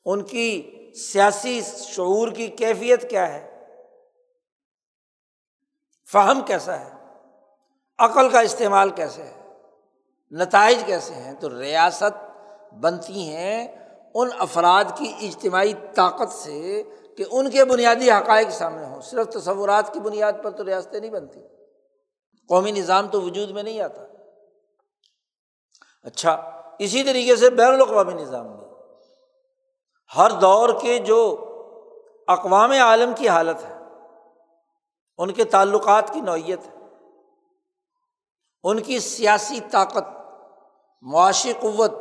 ان 0.05 0.23
کی 0.23 0.71
سیاسی 0.95 1.61
شعور 1.75 2.27
کی 2.27 2.47
کیفیت 2.47 3.09
کیا 3.09 3.33
ہے؟ 3.33 3.65
فہم 6.11 6.41
کیسا 6.41 6.79
ہے؟ 6.79 6.89
عقل 7.99 8.29
کا 8.29 8.39
استعمال 8.39 8.89
کیسے 8.89 9.23
ہے؟ 9.23 9.42
نتائج 10.33 10.83
کیسے 10.85 11.13
ہیں؟ 11.13 11.33
تو 11.33 11.59
ریاست 11.59 12.39
بنتی 12.73 13.35
ہیں 13.35 13.67
ان 14.15 14.29
افراد 14.39 14.83
کی 14.97 15.13
اجتماعی 15.21 15.73
طاقت 15.95 16.31
سے 16.31 16.83
کہ 17.17 17.23
ان 17.31 17.49
کے 17.49 17.65
بنیادی 17.65 18.11
حقائق 18.11 18.49
سامنے 18.49 18.85
ہوں۔ 18.85 19.01
صرف 19.01 19.27
تصورات 19.27 19.93
کی 19.93 19.99
بنیاد 19.99 20.33
پر 20.43 20.51
تو 20.51 20.65
ریاستیں 20.65 20.99
نہیں 20.99 21.11
بنتی۔ 21.11 21.39
قومی 22.49 22.71
نظام 22.71 23.07
تو 23.07 23.21
وجود 23.21 23.51
میں 23.51 23.63
نہیں 23.63 23.81
آتا۔ 23.81 24.01
اچھا 26.03 26.61
اسی 26.79 27.03
طریقے 27.03 27.35
سے 27.35 27.49
بین 27.49 27.67
الاقوامی 27.67 28.13
نظام 28.13 28.47
میں 28.47 28.67
ہر 30.17 30.31
دور 30.31 30.69
کے 30.81 30.99
جو 30.99 31.49
اقوام 32.27 32.71
عالم 32.71 33.11
کی 33.17 33.29
حالت 33.29 33.63
ہے، 33.63 33.77
ان 35.17 35.33
کے 35.33 35.43
تعلقات 35.43 36.13
کی 36.13 36.21
نوعیت 36.21 36.59
ہے۔ 36.67 36.83
ان 38.63 38.79
کی 38.79 38.99
سیاسی 38.99 39.59
طاقت 39.71 40.22
معاشی 41.05 41.53
قوت، 41.53 41.91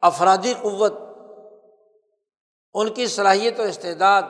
افرادی 0.00 0.54
قوت، 0.62 0.92
ان 2.74 2.88
کی 2.88 3.06
صلاحیت 3.06 3.60
و 3.60 3.62
استعداد، 3.62 4.22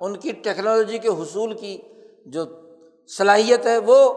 ان 0.00 0.16
کی 0.16 0.32
ٹیکنالوجی 0.32 0.98
کے 0.98 1.08
حصول 1.08 1.54
کی 1.54 1.80
جو 2.26 2.44
صلاحیت 3.06 3.66
ہے 3.66 3.78
وہ 3.78 4.14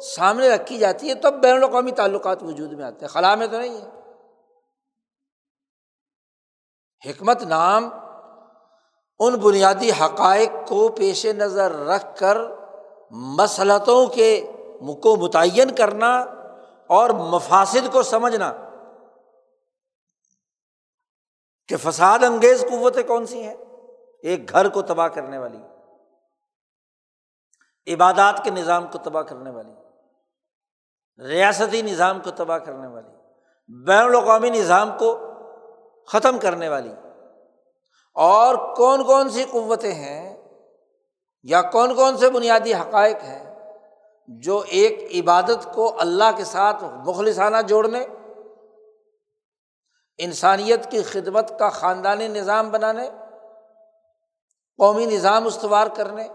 سامنے 0.00 0.48
رکھی 0.48 0.78
جاتی 0.78 1.08
ہے، 1.08 1.14
تب 1.14 1.34
بین 1.34 1.56
الاقوامی 1.56 1.90
تعلقات 1.90 2.42
وجود 2.42 2.72
میں 2.72 2.84
آتے 2.84 2.96
ہیں۔ 3.00 3.08
خلا 3.08 3.34
میں 3.34 3.46
تو 3.46 3.60
نہیں 3.60 3.80
ہے۔ 3.80 4.00
حکمت 7.10 7.42
نام 7.42 7.88
ان 9.18 9.34
بنیادی 9.34 9.90
حقائق 9.90 10.68
کو 10.68 10.88
پیش 10.88 11.26
نظر 11.26 11.72
رکھ 11.72 12.18
کر 12.18 12.38
مسلطوں 13.10 14.06
کے 14.06 14.52
کو 15.02 15.16
متعین 15.16 15.74
کرنا 15.74 16.24
اور 16.90 17.10
مفاصد 17.10 17.92
کو 17.92 18.02
سمجھنا 18.02 18.52
کہ 21.68 21.76
فساد 21.76 22.18
انگیز 22.24 22.64
قوتیں 22.70 23.02
کون 23.02 23.26
سی 23.26 23.42
ہیں؟ 23.42 23.54
ایک 24.22 24.50
گھر 24.50 24.68
کو 24.68 24.82
تباہ 24.82 25.08
کرنے 25.08 25.38
والی، 25.38 25.62
عبادات 27.94 28.44
کے 28.44 28.50
نظام 28.50 28.86
کو 28.86 28.98
تباہ 28.98 29.22
کرنے 29.22 29.50
والی، 29.50 29.74
ریاستی 31.26 31.82
نظام 31.82 32.20
کو 32.20 32.30
تباہ 32.30 32.58
کرنے 32.58 32.86
والی، 32.86 33.08
بین 33.86 34.04
الاقوامی 34.04 34.50
نظام 34.50 34.98
کو 34.98 35.18
ختم 36.08 36.38
کرنے 36.38 36.68
والی۔ 36.68 36.94
اور 38.14 38.74
کون 38.76 39.04
کون 39.04 39.28
سی 39.28 39.44
قوتیں 39.44 39.94
ہیں 39.94 40.48
یا 41.42 41.62
کون 41.62 41.94
کون 41.94 42.16
سے 42.16 42.30
بنیادی 42.30 42.74
حقائق 42.74 43.16
ہیں 43.16 43.49
جو 44.38 44.64
ایک 44.66 45.10
عبادت 45.14 45.74
کو 45.74 46.00
اللہ 46.00 46.24
کے 46.36 46.44
ساتھ 46.44 46.84
مخلصانہ 46.84 47.56
جوڑنے، 47.68 48.06
انسانیت 50.18 50.90
کی 50.90 51.02
خدمت 51.02 51.58
کا 51.58 51.70
خاندانی 51.70 52.28
نظام 52.28 52.70
بنانے، 52.70 53.10
قومی 54.78 55.06
نظام 55.06 55.46
استوار 55.46 55.86
کرنے، 55.96 56.28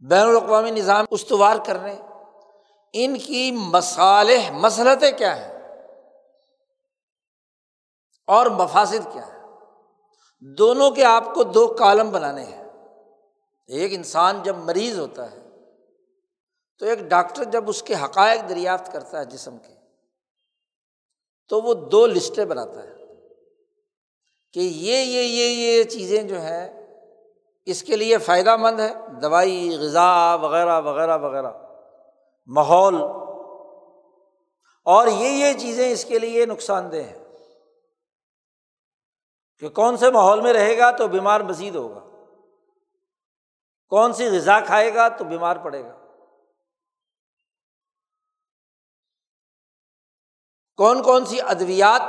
بین 0.00 0.28
الاقوامی 0.28 0.70
نظام 0.70 1.04
استوار 1.10 1.56
کرنے، 1.66 1.96
ان 2.92 3.18
کی 3.18 3.52
مصالح 3.52 4.52
مسلطیں 4.52 5.12
کیا 5.12 5.36
ہیں؟ 5.36 5.58
اور 8.26 8.46
مفاصد 8.46 9.12
کیا 9.12 9.26
ہے 9.26 9.38
دونوں 10.40 10.90
کے 10.90 11.04
آپ 11.04 11.34
کو 11.34 11.42
دو 11.42 11.66
کالم 11.68 12.10
بنانے 12.10 12.44
ہیں۔ 12.44 12.64
ایک 13.66 13.94
انسان 13.94 14.42
جب 14.42 14.56
مریض 14.56 14.98
ہوتا 14.98 15.30
ہے 15.30 15.49
تو 16.80 16.86
ایک 16.86 16.98
ڈاکٹر 16.98 17.44
جب 17.44 17.68
اس 17.68 17.82
کے 17.82 17.94
حقائق 17.94 18.48
دریافت 18.48 18.92
کرتا 18.92 19.20
ہے 19.20 19.24
جسم 19.24 19.58
کے، 19.58 19.74
تو 21.48 21.60
وہ 21.60 21.74
دو 21.74 22.06
لسٹیں 22.06 22.44
بناتا 22.44 22.82
ہے 22.82 22.94
کہ 24.52 24.60
یہ 24.60 24.96
یہ 24.96 25.22
یہ 25.22 25.44
یہ 25.44 25.84
چیزیں 25.84 26.22
جو 26.22 26.40
ہیں، 26.40 26.86
اس 27.66 27.82
کے 27.82 27.96
لیے 27.96 28.18
فائدہ 28.18 28.56
مند 28.56 28.80
ہے، 28.80 28.94
دوائی، 29.22 29.76
غذا 29.80 30.34
وغیرہ 30.34 30.80
وغیرہ 30.80 31.18
وغیرہ، 31.18 31.52
ماحول۔ 32.46 32.94
اور 34.84 35.06
یہ 35.06 35.28
یہ 35.28 35.52
چیزیں 35.58 35.90
اس 35.90 36.04
کے 36.04 36.18
لیے 36.18 36.46
نقصان 36.46 36.92
دہ 36.92 36.96
ہیں۔ 36.96 37.24
کہ 39.58 39.68
کون 39.68 39.96
سے 39.96 40.10
ماحول 40.10 40.40
میں 40.40 40.52
رہے 40.52 40.78
گا 40.78 40.90
تو 40.90 41.08
بیمار 41.08 41.40
مزید 41.40 41.74
ہوگا، 41.74 42.24
کون 43.88 44.12
سی 44.12 44.28
غذا 44.28 44.60
کھائے 44.60 44.94
گا 44.94 45.08
تو 45.08 45.24
بیمار 45.24 45.56
پڑے 45.56 45.84
گا۔ 45.84 45.99
کون 50.80 51.02
کون 51.02 51.24
سی 51.24 51.40
ادویات 51.40 52.02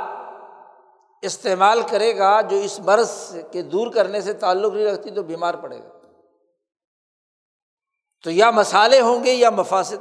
استعمال 1.22 1.82
کرے 1.82 2.18
گا 2.18 2.40
جو 2.40 2.56
اس 2.56 2.80
مرض 2.80 3.36
کے 3.52 3.62
دور 3.62 3.92
کرنے 3.92 4.20
سے 4.20 4.32
تعلق 4.32 4.72
نہیں 4.72 4.86
رکھتی 4.86 5.10
تو 5.10 5.22
بیمار 5.22 5.54
پڑے 5.54 5.78
گا؟ 5.78 5.88
تو 8.24 8.30
یا 8.30 8.50
مسالے 8.50 9.00
ہوں 9.00 9.24
گے 9.24 9.32
یا 9.32 9.50
مفاصد 9.50 9.96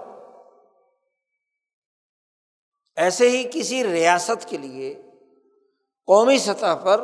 ایسے 2.96 3.30
ہی 3.30 3.50
کسی 3.54 3.84
ریاست 3.84 4.50
کے 4.50 4.58
لیے 4.58 5.02
قومی 6.08 6.38
سطح 6.38 6.76
پر 6.84 7.04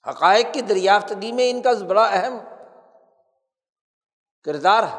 حقائق 0.10 0.46
کی 0.54 0.62
دریافتگی 0.62 1.32
میں 1.32 1.50
ان 1.50 1.62
کا 1.62 1.72
بڑا 1.88 2.06
اہم 2.06 2.38
کردار 4.46 4.84
ہے۔ 4.84 4.98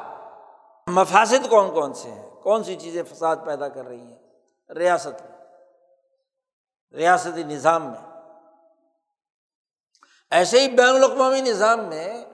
مفاصد 0.86 1.48
کون 1.50 1.74
کون 1.74 1.94
سے 1.94 2.10
ہیں؟ 2.10 2.30
کون 2.30 2.64
سی 2.64 2.76
چیزیں 2.76 3.02
فساد 3.02 3.36
پیدا 3.46 3.68
کر 3.68 3.86
رہی 3.86 4.00
ہیں؟ 4.00 4.18
ریاست 4.74 5.22
میں۔ 5.22 5.38
ریاستی 6.92 7.42
نظام 7.42 7.86
میں۔ 7.86 8.22
ایسے 10.30 10.60
ہی 10.60 10.68
بین 10.68 10.88
الاقوامی 10.88 11.40
نظام 11.40 11.84
میں 11.84 12.24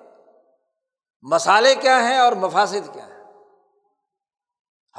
مسالے 1.22 1.74
کیا 1.74 2.02
ہیں 2.02 2.18
اور 2.18 2.32
مفاصد 2.32 2.94
کیا 2.94 3.06
ہیں؟ 3.06 3.24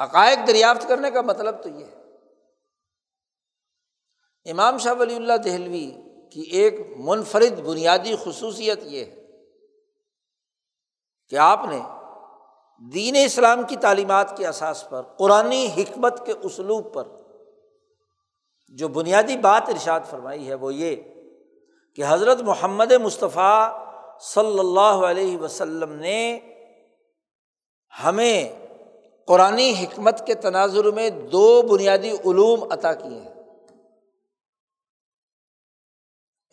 حقائق 0.03 0.47
دریافت 0.47 0.87
کرنے 0.87 1.11
کا 1.11 1.21
مطلب 1.21 1.63
تو 1.63 1.69
یہ 1.69 1.85
ہے۔ 1.85 2.03
امام 4.51 4.77
شاہ 4.77 4.93
ولی 4.93 5.15
اللہ 5.15 5.37
دہلوی 5.37 5.91
کی 6.29 6.41
ایک 6.41 6.73
منفرد 6.97 7.59
بنیادی 7.59 8.15
خصوصیت 8.15 8.79
یہ 8.83 9.05
ہے 9.05 9.15
کہ 11.29 11.35
آپ 11.35 11.59
نے 11.69 11.79
دین 12.79 13.15
اسلام 13.25 13.63
کی 13.63 13.75
تعلیمات 13.75 14.37
کے 14.37 14.47
اساس 14.47 14.89
پر 14.89 15.01
قرآن 15.01 15.51
حکمت 15.51 16.25
کے 16.25 16.33
اسلوب 16.43 16.93
پر 16.93 17.07
جو 18.67 18.87
بنیادی 18.87 19.37
بات 19.37 19.69
ارشاد 19.69 19.99
فرمائی 20.09 20.49
ہے 20.49 20.53
وہ 20.53 20.73
یہ 20.73 20.95
کہ 21.95 22.03
حضرت 22.07 22.41
محمد 22.41 22.91
مصطفیٰ 22.91 23.85
صلی 24.19 24.59
اللہ 24.59 25.05
علیہ 25.05 25.37
وسلم 25.37 25.93
نے 25.93 26.39
ہمیں 28.03 28.49
قرآن 29.27 29.57
حکمت 29.57 30.27
کے 30.27 30.33
تناظر 30.33 30.91
میں 30.91 31.09
دو 31.09 31.61
بنیادی 31.61 32.11
علوم 32.11 32.71
عطا 32.71 32.93
کیے 32.93 33.19
ہیں۔ 33.19 33.33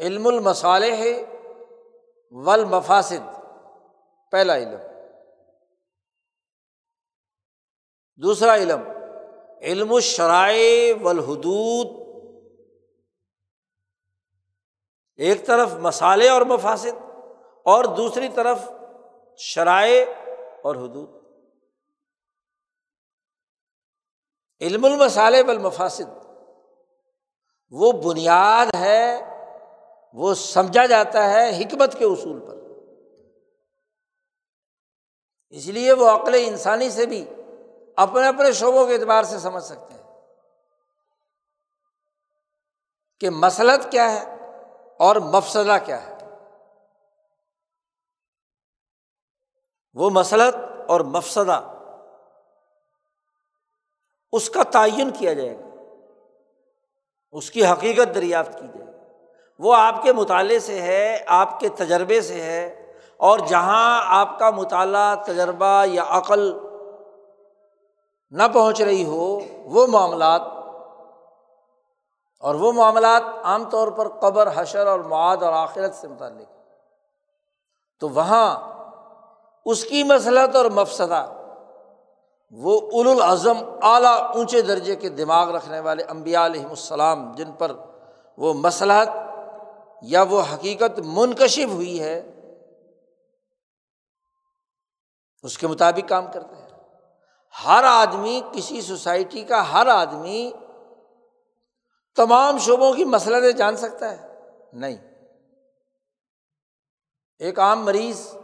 علم 0.01 0.27
المصالح 0.27 1.05
والمفاسد، 2.31 3.41
پہلا 4.31 4.57
علم۔ 4.57 4.90
دوسرا 8.23 8.55
علم 8.55 8.81
علم 9.63 9.95
الشرائع 9.95 10.95
والحدود۔ 11.03 11.87
ایک 15.17 15.47
طرف 15.47 15.73
مسالے 15.73 16.29
اور 16.29 16.43
مفاصد 16.43 17.03
اور 17.65 17.85
دوسری 17.85 18.29
طرف 18.35 18.59
شرائع 19.37 20.05
اور 20.63 20.77
حدود۔ 20.77 21.11
علم 24.61 24.85
المسالے 24.85 25.43
والمفاسد، 25.43 26.25
وہ 27.71 27.93
بنیاد 27.93 28.67
ہے، 28.75 29.21
وہ 30.13 30.35
سمجھا 30.35 30.87
جاتا 30.87 31.31
ہے 31.31 31.63
حکمت 31.63 31.99
کے 31.99 32.05
اصول 32.05 32.41
پر۔ 32.41 32.57
اس 35.51 35.67
لیے 35.67 35.93
وہ 35.93 36.09
عقل 36.09 36.35
انسانی 36.35 36.91
سے 36.91 37.07
بھی 37.07 37.25
اپنے 37.97 38.29
اپنے 38.29 38.53
شعبوں 38.53 38.87
کے 38.87 38.95
اعتبار 38.95 39.23
سے 39.23 39.39
سمجھ 39.39 39.65
سکتے 39.65 39.95
ہیں 39.95 40.01
کہ 43.21 43.31
مسلط 43.31 43.91
کیا 43.91 44.13
ہے 44.13 44.37
اور 44.99 45.17
مفسدہ 45.17 45.77
کیا 45.85 46.07
ہے۔ 46.07 46.17
وہ 49.95 50.11
مسلط 50.11 50.57
اور 50.89 51.01
مفسدہ 51.01 51.61
اس 54.33 54.51
کا 54.51 54.63
تعین 54.63 55.11
کیا 55.11 55.33
جائے 55.33 55.59
گا۔ 55.59 55.65
اس 57.33 57.51
کی 57.51 57.67
حقیقت 57.67 58.15
دریافت 58.15 58.53
کی 58.53 58.79
جائے 58.79 58.93
گی۔ 58.93 59.27
وہ 59.59 59.77
آپ 59.77 60.03
کے 60.03 60.13
مطالعے 60.13 60.59
سے 60.59 60.83
ہے، 60.83 61.25
آپ 61.27 61.61
کے 61.61 61.69
تجربے 61.69 62.21
سے 62.21 62.43
ہے 62.43 62.93
اور 63.17 63.39
جہاں 63.39 64.01
آپ 64.05 64.39
کا 64.39 64.51
مطالعہ، 64.51 65.15
تجربہ 65.15 65.85
یا 65.85 66.05
عقل 66.09 66.70
نہ 68.33 68.43
پہنچ 68.53 68.81
رہی 68.81 69.05
ہو، 69.05 69.39
وہ 69.65 69.87
معاملات، 69.87 70.43
اور 72.43 72.55
وہ 72.55 72.73
معاملات 72.73 73.23
عام 73.43 73.69
طور 73.71 73.89
پر 73.89 74.09
قبر، 74.21 74.49
حشر 74.55 74.87
اور 74.87 75.01
معاد 75.01 75.43
اور 75.43 75.53
آخرت 75.53 75.95
سے 75.95 76.09
متعلق۔ 76.09 76.49
تو 78.03 78.09
وہاں 78.09 78.49
اس 79.67 79.85
کی 79.85 80.03
مسلط 80.03 80.57
اور 80.57 80.65
مفسدہ، 80.65 81.23
وہ 82.53 82.81
اول 82.93 83.09
العظم 83.09 83.59
اعلیٰ 83.83 84.17
اونچے 84.35 84.63
درجے 84.63 84.97
کے 84.97 85.09
دماغ 85.09 85.51
رکھنے 85.51 85.81
والے 85.81 86.03
امبیا 86.05 86.47
علیہم 86.47 86.71
السلام، 86.71 87.33
جن 87.33 87.53
پر 87.53 87.73
وہ 88.39 88.53
مسلحت 88.55 89.09
یا 90.03 90.25
وہ 90.31 90.43
حقیقت 90.55 91.01
منکشف 91.05 91.73
ہوئی 91.73 92.01
ہے، 92.01 92.19
اس 95.45 95.59
کے 95.59 95.67
مطابق 95.67 96.09
کام 96.09 96.27
کرتے 96.33 96.55
ہیں۔ 96.57 96.60
ہر 97.65 97.85
آدمی، 97.85 98.41
کسی 98.53 98.81
سوسائٹی 98.81 99.45
کا 99.45 99.73
ہر 99.73 99.87
آدمی 99.87 100.53
تمام 102.17 102.59
شعبوں 102.59 102.95
کی 102.95 103.05
مسئلہ 103.05 103.53
جان 103.53 103.77
سکتا 103.77 104.13
ہے۔ 104.13 104.29
نہیں۔ 104.73 104.97
ایک 107.39 107.59
عام 107.59 107.85
مریض، 107.85 108.37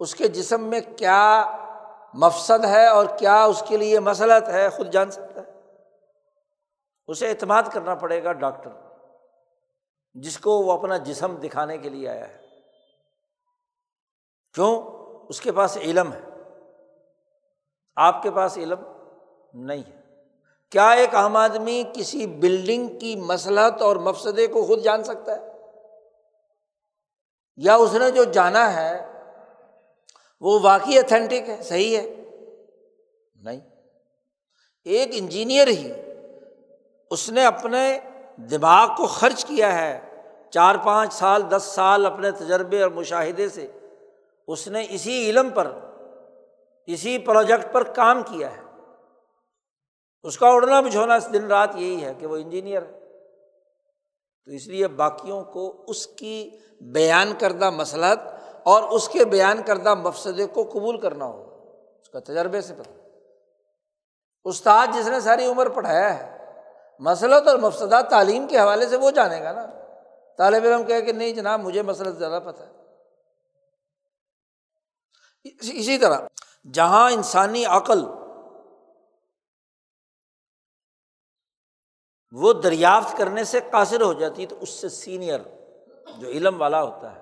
اس 0.00 0.14
کے 0.14 0.28
جسم 0.28 0.64
میں 0.64 0.80
کیا 0.96 1.50
مفصد 2.14 2.64
ہے 2.64 2.86
اور 2.86 3.06
کیا 3.18 3.44
اس 3.44 3.62
کے 3.68 3.76
لیے 3.76 4.00
مسلط 4.00 4.48
ہے، 4.48 4.68
خود 4.68 4.92
جان 4.92 5.10
سکتا 5.10 5.40
ہے۔ 5.40 5.52
اسے 7.06 7.30
اعتماد 7.30 7.62
کرنا 7.72 7.94
پڑے 7.94 8.24
گا 8.24 8.32
ڈاکٹر، 8.32 8.70
جس 10.14 10.38
کو 10.38 10.50
وہ 10.50 10.72
اپنا 10.72 10.96
جسم 10.96 11.36
دکھانے 11.36 11.78
کے 11.78 11.88
لیے 11.88 12.08
آیا 12.08 12.28
ہے۔ 12.28 12.40
کیوں؟ 14.54 14.82
اس 15.28 15.40
کے 15.40 15.52
پاس 15.52 15.76
علم 15.76 16.12
ہے۔ 16.12 16.31
آپ 17.96 18.22
کے 18.22 18.30
پاس 18.30 18.58
علم 18.58 18.80
نہیں 19.54 19.82
ہے۔ 19.86 20.00
کیا 20.70 20.90
ایک 20.90 21.14
عام 21.14 21.36
آدمی 21.36 21.82
کسی 21.92 22.26
بلڈنگ 22.26 22.98
کی 22.98 23.16
مسلحت 23.16 23.82
اور 23.82 23.96
مفسدے 23.96 24.46
کو 24.46 24.64
خود 24.64 24.82
جان 24.82 25.04
سکتا 25.04 25.40
ہے؟ 25.40 25.52
یا 27.56 27.74
اس 27.74 27.94
نے 27.94 28.10
جو 28.10 28.24
جانا 28.24 28.74
ہے، 28.76 29.12
وہ 30.40 30.58
واقعی 30.62 30.98
اتھینٹک 30.98 31.48
ہے، 31.48 31.62
صحیح 31.62 31.96
ہے؟ 31.96 32.14
نہیں۔ 33.34 33.60
ایک 34.84 35.08
انجینئر 35.12 35.66
ہی 35.66 35.92
اس 37.10 37.30
نے 37.30 37.44
اپنے 37.44 37.98
دماغ 38.36 38.88
کو 38.96 39.06
خرچ 39.06 39.44
کیا 39.44 39.78
ہے، 39.78 40.00
چار 40.50 40.74
پانچ 40.84 41.14
سال، 41.14 41.50
دس 41.50 41.62
سال 41.62 42.06
اپنے 42.06 42.30
تجربے 42.30 42.82
اور 42.82 42.90
مشاہدے 42.90 43.48
سے۔ 43.48 43.66
اس 44.48 44.68
نے 44.68 44.86
اسی 44.90 45.30
علم 45.30 45.50
پر 45.50 45.72
اسی 46.86 47.18
پروجیکٹ 47.18 47.72
پر 47.72 47.82
کام 47.82 48.22
کیا 48.22 48.56
ہے۔ 48.56 48.62
اس 50.22 50.38
کا 50.38 50.48
اڑنا 50.48 50.80
بجھونا 50.80 51.18
دن 51.32 51.46
رات 51.46 51.70
یہی 51.74 52.04
ہے 52.04 52.14
کہ 52.14 52.26
وہ 52.26 52.36
انجینئر 52.36 52.82
ہے۔ 52.82 52.98
تو 54.44 54.50
اس 54.50 54.68
لیے 54.68 54.88
باقیوں 54.88 55.44
کو 55.44 55.84
اس 55.88 56.06
کی 56.06 56.50
بیان 56.80 57.32
کردہ 57.40 57.70
مسلحت 57.70 58.18
اور 58.62 58.82
اس 58.82 59.08
کے 59.08 59.24
بیان 59.24 59.62
کردہ 59.62 59.94
مفسدے 59.94 60.46
کو 60.46 60.62
قبول 60.72 61.00
کرنا 61.00 61.24
ہوگا۔ 61.24 61.70
اس 62.00 62.08
کا 62.08 62.20
تجربے 62.20 62.60
سے 62.60 62.74
پتہ۔ 62.74 62.90
استاد 64.44 64.86
جس 64.94 65.08
نے 65.08 65.20
ساری 65.20 65.46
عمر 65.46 65.68
پڑھایا 65.68 66.18
ہے، 66.18 66.54
مسلط 66.98 67.48
اور 67.48 67.58
مفسدہ 67.58 68.00
تعلیم 68.10 68.46
کے 68.46 68.58
حوالے 68.58 68.86
سے 68.86 68.96
وہ 68.96 69.10
جانے 69.10 69.42
گا 69.42 69.52
نا۔ 69.52 69.66
طالب 70.38 70.64
علم 70.64 70.84
کہ 70.84 71.00
کہ 71.00 71.12
نہیں 71.12 71.32
جناب، 71.32 71.60
مجھے 71.60 71.82
مسلط 71.82 72.18
زیادہ 72.18 72.40
پتہ 72.44 72.62
ہے۔ 72.62 72.70
اسی 75.72 75.98
طرح 75.98 76.18
جہاں 76.70 77.10
انسانی 77.10 77.64
عقل 77.64 78.04
وہ 82.32 82.52
دریافت 82.52 83.16
کرنے 83.16 83.44
سے 83.44 83.60
قاصر 83.70 84.00
ہو 84.00 84.12
جاتی 84.12 84.42
ہے، 84.42 84.46
تو 84.46 84.56
اس 84.60 84.68
سے 84.68 84.88
سینئر 84.88 85.40
جو 86.18 86.28
علم 86.28 86.60
والا 86.60 86.82
ہوتا 86.82 87.16
ہے، 87.16 87.20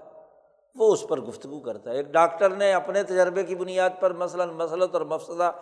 وہ 0.75 0.93
اس 0.93 1.05
پر 1.09 1.21
گفتگو 1.21 1.61
کرتا 1.61 1.91
ہے۔ 1.91 1.97
ایک 1.97 2.07
ڈاکٹر 2.07 2.51
نے 2.51 2.73
اپنے 2.73 3.03
تجربے 3.03 3.43
کی 3.43 3.55
بنیاد 3.55 3.91
پر 4.01 4.13
مثلاً 4.13 4.49
مسلط 4.49 4.95
اور 4.95 5.03
مفسدہ 5.03 5.53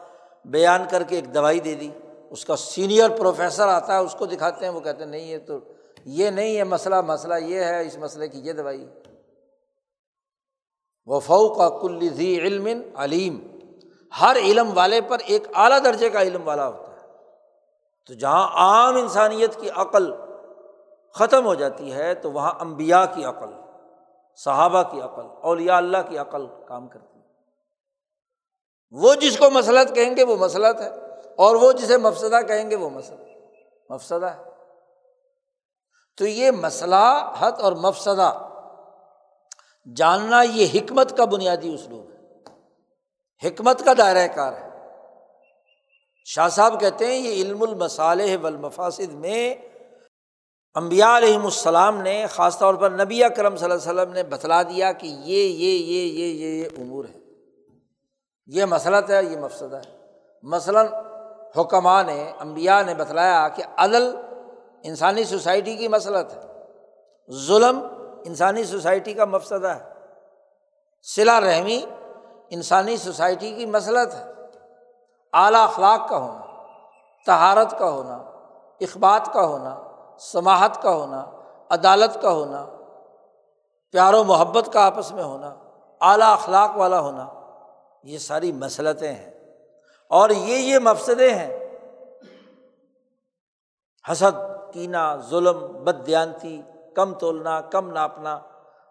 بیان 0.45 0.83
کر 0.91 1.03
کے 1.03 1.17
ایک 1.17 1.35
دوائی 1.35 1.61
دے 1.61 1.75
دی۔ 1.75 1.91
اس 2.31 2.45
کا 2.45 2.57
سینئر 2.57 3.19
پروفیسر 3.19 3.69
آتا 3.69 3.93
ہے، 3.93 3.99
اس 3.99 4.17
کو 4.19 4.27
دکھاتے 4.27 4.65
ہیں، 4.65 4.73
وہ 4.73 4.81
کہتے 4.81 4.99
ہیں، 4.99 5.11
نہیں، 5.11 5.29
یہ 5.29 5.39
تو، 5.47 5.59
یہ 6.05 6.31
نہیں 6.31 6.57
ہے 6.57 6.65
مسئلہ 6.65 7.01
مسئلہ 7.01 7.35
یہ 7.35 7.65
ہے، 7.65 7.87
اس 7.87 7.99
مسئلے 7.99 8.29
کی 8.29 8.39
یہ 8.39 8.53
دوائی۔ 8.53 8.89
وفو 11.07 11.55
کا 11.55 11.69
کل 11.69 12.09
ذی 12.13 12.39
علم 12.39 12.69
علیم 12.97 13.58
ہر 14.21 14.37
علم 14.37 14.71
والے 14.75 15.01
پر 15.01 15.19
ایک 15.19 15.43
اعلیٰ 15.55 15.85
درجے 15.85 16.11
کا 16.11 16.23
علم 16.23 16.49
والا 16.49 16.69
ہوتا 16.69 16.93
ہے۔ 16.93 17.09
تو 18.07 18.15
جہاں 18.15 18.49
عام 18.55 18.97
انسانیت 18.97 19.61
کی 19.61 19.71
عقل 19.71 20.13
ختم 21.15 21.47
ہو 21.47 21.55
جاتی 21.55 21.93
ہے، 21.93 22.15
تو 22.15 22.33
وہاں 22.33 22.53
امبیا 22.61 23.07
کی 23.07 23.25
عقل، 23.25 23.51
صحابہ 24.37 24.83
کی 24.83 25.01
عقل، 25.01 25.23
اولیاء 25.43 25.77
اللہ 25.77 25.99
کی 26.09 26.19
عقل 26.19 26.47
کام 26.69 26.89
کرتی 26.89 27.19
ہے۔ 27.19 27.25
وہ 28.91 29.15
جس 29.15 29.39
کو 29.39 29.51
مسلط 29.51 29.95
کہیں 29.95 30.17
گے، 30.17 30.25
وہ 30.25 30.37
مسلط 30.37 30.81
ہے۔ 30.81 30.89
اور 31.37 31.55
وہ 31.55 31.73
جسے 31.73 31.97
مفسدہ 31.97 32.41
کہیں 32.49 32.71
گے، 32.71 32.77
وہ 32.77 32.91
مسئلہ 32.91 33.23
مفسدہ 33.89 34.27
ہے۔ 34.27 34.43
تو 36.17 36.27
یہ 36.27 36.51
مسئلہ 36.51 37.33
حت 37.39 37.61
اور 37.61 37.73
مفسدہ، 37.73 38.49
جاننا 39.97 40.43
یہ 40.43 40.67
حکمت 40.75 41.17
کا 41.17 41.25
بنیادی 41.25 41.75
اسلوب 41.75 42.08
حکمت 43.45 43.85
کا 43.85 43.93
دائرۂ 43.99 44.35
کار 44.35 44.53
ہے۔ 44.53 44.69
شاہ 46.25 46.49
صاحب 46.49 46.81
کہتے 46.81 47.07
ہیں، 47.07 47.15
یہ 47.15 47.43
علم 47.43 47.63
المصالح 47.63 48.37
والمفاسد 48.41 49.13
میں 49.13 49.55
امبیا 50.75 51.17
علیہم 51.17 51.45
السلام 51.45 52.03
نے، 52.03 52.27
خاص 52.31 52.59
طور 52.59 52.75
پر 52.75 52.91
نبی 52.91 53.23
کرم 53.37 53.57
صلی 53.57 53.71
اللہ 53.71 53.91
علیہ 53.91 54.01
وسلم 54.01 54.13
نے 54.13 54.23
بتلا 54.23 54.63
دیا 54.63 54.93
کہ 54.93 55.07
یہ 55.07 55.43
یہ 55.43 55.77
یہ 55.77 56.09
یہ 56.09 56.35
یہ 56.35 56.63
یہ 56.63 56.69
امور 56.79 57.05
ہے۔ 57.05 57.19
یہ 58.47 58.65
مسلط 58.65 59.11
ہے، 59.11 59.25
یہ 59.25 59.37
مفسدہ 59.37 59.77
ہے۔ 59.77 60.07
مثلاً 60.43 60.87
حکمہ 61.57 62.03
نے 62.07 62.33
امبیا 62.39 62.83
نے 62.83 62.95
بتلایا 62.95 63.49
کہ 63.49 63.63
عدل 63.77 64.17
انسانی 64.83 65.25
سوسائٹی 65.25 65.77
کی 65.77 65.89
مسلط 65.89 66.35
ہے 66.35 66.41
ظلم 67.33 67.81
انسانی 68.27 68.65
سوسائٹی 68.65 69.15
کا 69.15 69.25
مفسدہ 69.25 69.67
ہے۔ 69.67 69.85
صلا 71.03 71.41
رحمی 71.41 71.85
انسانی 72.51 72.97
سوسائٹی 72.97 73.55
کی 73.55 73.67
مسلط 73.67 74.15
ہے۔ 74.15 74.33
اعلیٰ 75.33 75.63
اخلاق 75.63 76.09
کا 76.09 76.19
ہونا 76.19 76.45
تہارت 77.27 77.79
کا 77.79 77.91
ہونا، 77.91 78.15
اخبات 78.81 79.33
کا 79.33 79.47
ہونا 79.47 79.83
سماہت 80.19 80.83
کا 80.83 80.91
ہونا، 80.91 81.31
عدالت 81.71 82.23
کا 82.23 82.31
ہونا، 82.31 82.67
پیار 83.93 84.15
و 84.15 84.25
محبت 84.25 84.73
کا 84.73 84.87
آپس 84.87 85.13
میں 85.13 85.23
ہونا، 85.23 85.55
اعلیٰ 86.01 86.33
اخلاق 86.33 86.77
والا 86.77 87.01
ہونا، 87.01 87.27
یہ 88.03 88.19
ساری 88.19 88.53
مسلطیں 88.53 89.13
ہیں۔ 89.13 89.31
اور 90.11 90.31
یہ 90.31 90.57
یہ 90.57 90.79
مفسدے 90.79 91.35
ہیں۔ 91.35 91.59
حسد 94.13 94.73
کینا 94.73 95.17
ظلم 95.17 95.85
بد 95.85 96.07
دیانتی 96.07 96.63
کم 96.97 97.15
تولنا، 97.15 97.61
کم 97.61 97.91
ناپنا، 97.91 98.39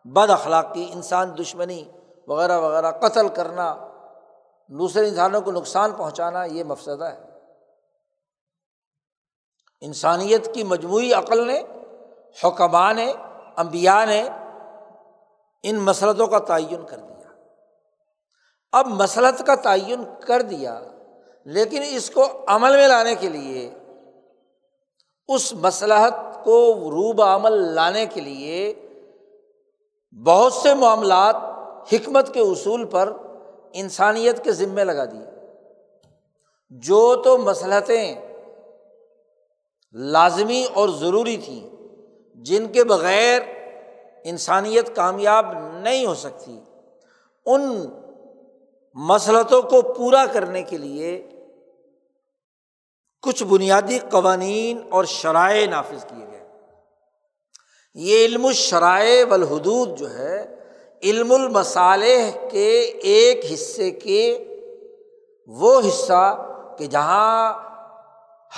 بد 0.05 0.30
اخلاقی، 0.30 0.89
انسان 0.93 1.38
دشمنی 1.38 1.84
وغیرہ 2.28 2.59
وغیرہ، 2.59 2.91
قتل 2.91 3.30
کرنا، 3.30 3.88
دوسرے 4.67 5.07
انسانوں 5.07 5.41
کو 5.41 5.51
نقصان 5.51 5.91
پہنچانا، 5.91 6.43
یہ 6.43 6.63
مفسدہ 6.63 7.03
ہے۔ 7.03 7.23
انسانیت 9.82 10.53
کی 10.53 10.63
مجموعی 10.63 11.13
عقل 11.13 11.47
نے 11.47 11.61
حکمہ 12.43 12.93
نے 12.93 13.13
امبیا 13.55 14.05
نے 14.05 14.30
ان 15.63 15.75
مسلطوں 15.75 16.28
کا 16.28 16.39
تعین 16.39 16.86
کر 16.86 16.97
دیا۔ 16.97 17.30
اب 18.71 18.88
مسلط 18.88 19.43
کا 19.47 19.55
تعین 19.55 20.03
کر 20.28 20.41
دیا، 20.41 20.80
لیکن 21.45 21.84
اس 21.89 22.09
کو 22.09 22.45
عمل 22.47 22.75
میں 22.75 22.88
لانے 22.88 23.15
کے 23.15 23.30
لیے، 23.30 23.73
اس 25.28 25.53
مسلحت 25.53 26.13
کو 26.43 26.73
روب 26.73 27.21
عمل 27.21 27.51
لانے 27.51 28.05
کے 28.05 28.21
لیے 28.21 28.73
بہت 30.25 30.53
سے 30.53 30.73
معاملات 30.73 31.36
حکمت 31.91 32.33
کے 32.33 32.39
اصول 32.39 32.85
پر 32.85 33.13
انسانیت 33.73 34.43
کے 34.43 34.51
ذمے 34.51 34.83
لگا 34.83 35.05
دیے 35.05 35.25
جو 36.69 37.15
تو 37.15 37.38
مسلحتیں 37.38 38.15
لازمی 39.93 40.65
اور 40.73 40.89
ضروری 40.89 41.38
تھیں، 41.38 41.69
جن 42.33 42.67
کے 42.67 42.83
بغیر 42.83 43.41
انسانیت 44.23 44.95
کامیاب 44.95 45.45
نہیں 45.79 46.05
ہو 46.05 46.15
سکتی، 46.15 46.59
ان 47.45 47.85
مسلطوں 48.93 49.61
کو 49.61 49.81
پورا 49.81 50.25
کرنے 50.25 50.63
کے 50.63 50.77
لیے 50.77 51.29
کچھ 53.21 53.43
بنیادی 53.43 53.99
قوانین 53.99 54.81
اور 54.89 55.05
شرائع 55.05 55.67
نافذ 55.67 56.05
کیے 56.05 56.25
گئے۔ 56.31 56.47
یہ 57.93 58.25
علم 58.25 58.45
الشرائع 58.45 59.25
والحدود 59.25 59.97
جو 59.97 60.13
ہے 60.13 60.55
علم 61.03 61.31
المصالح 61.31 62.47
کے 62.49 62.79
ایک 62.81 63.53
حصے 63.53 63.91
کے 63.91 64.43
وہ 65.47 65.79
حصہ 65.87 66.45
کہ 66.77 66.87
جہاں 66.87 67.53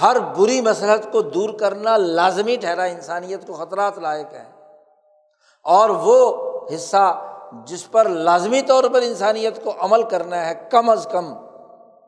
ہر 0.01 0.19
بری 0.19 0.61
مسلحت 0.61 1.11
کو 1.11 1.21
دور 1.21 1.49
کرنا 1.59 1.97
لازمی 1.97 2.55
ٹھہرا، 2.55 2.83
انسانیت 2.83 3.47
کو 3.47 3.53
خطرات 3.53 3.97
لائق 3.97 4.33
ہے 4.33 4.51
اور 5.63 5.89
وہ 5.89 6.41
حصہ 6.75 7.25
جس 7.65 7.91
پر 7.91 8.09
لازمی 8.09 8.61
طور 8.61 8.83
پر 8.93 9.01
انسانیت 9.01 9.63
کو 9.63 9.73
عمل 9.79 10.03
کرنا 10.03 10.49
ہے، 10.49 10.67
کم 10.71 10.89
از 10.89 11.07
کم 11.11 11.33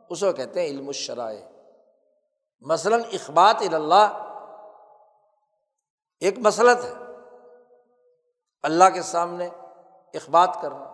اس 0.10 0.20
کو 0.20 0.32
کہتے 0.32 0.62
ہیں 0.62 0.68
علم 0.68 0.88
الشرائع۔ 0.88 1.40
مثلاً 2.62 3.02
اخبات 3.14 3.64
اللہ 3.74 4.28
ایک 6.20 6.38
مسلط 6.38 6.86
ہے۔ 6.86 6.94
اللہ 8.64 8.84
کے 8.94 9.02
سامنے 9.02 9.50
اخبات 10.14 10.58
کرنا۔ 10.62 10.92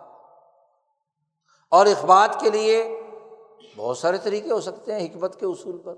اور 1.70 1.86
اخبات 1.86 2.40
کے 2.40 2.50
لیے 2.50 3.00
بہت 3.76 3.98
سارے 3.98 4.18
طریقے 4.18 4.52
ہو 4.52 4.60
سکتے 4.60 4.94
ہیں 4.94 5.06
حکمت 5.06 5.40
کے 5.40 5.46
اصول 5.46 5.78
پر۔ 5.78 5.94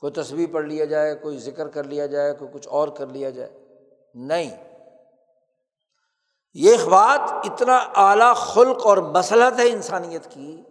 کوئی 0.00 0.12
تصویر 0.12 0.48
پڑھ 0.52 0.64
لیا 0.64 0.84
جائے، 0.84 1.14
کوئی 1.14 1.38
ذکر 1.38 1.68
کر 1.68 1.84
لیا 1.84 2.06
جائے، 2.06 2.34
کوئی 2.34 2.50
کچھ 2.52 2.68
اور 2.68 2.88
کر 2.88 3.06
لیا 3.06 3.30
جائے۔ 3.30 3.68
نہیں۔ 4.14 4.68
یہ 6.54 6.74
اخبات 6.74 7.32
اتنا 7.32 7.76
اعلیٰ 7.76 8.36
خلق 8.36 8.86
اور 8.86 8.96
مسلط 8.96 9.60
ہے 9.60 9.68
انسانیت 9.68 10.30
کی 10.30 10.62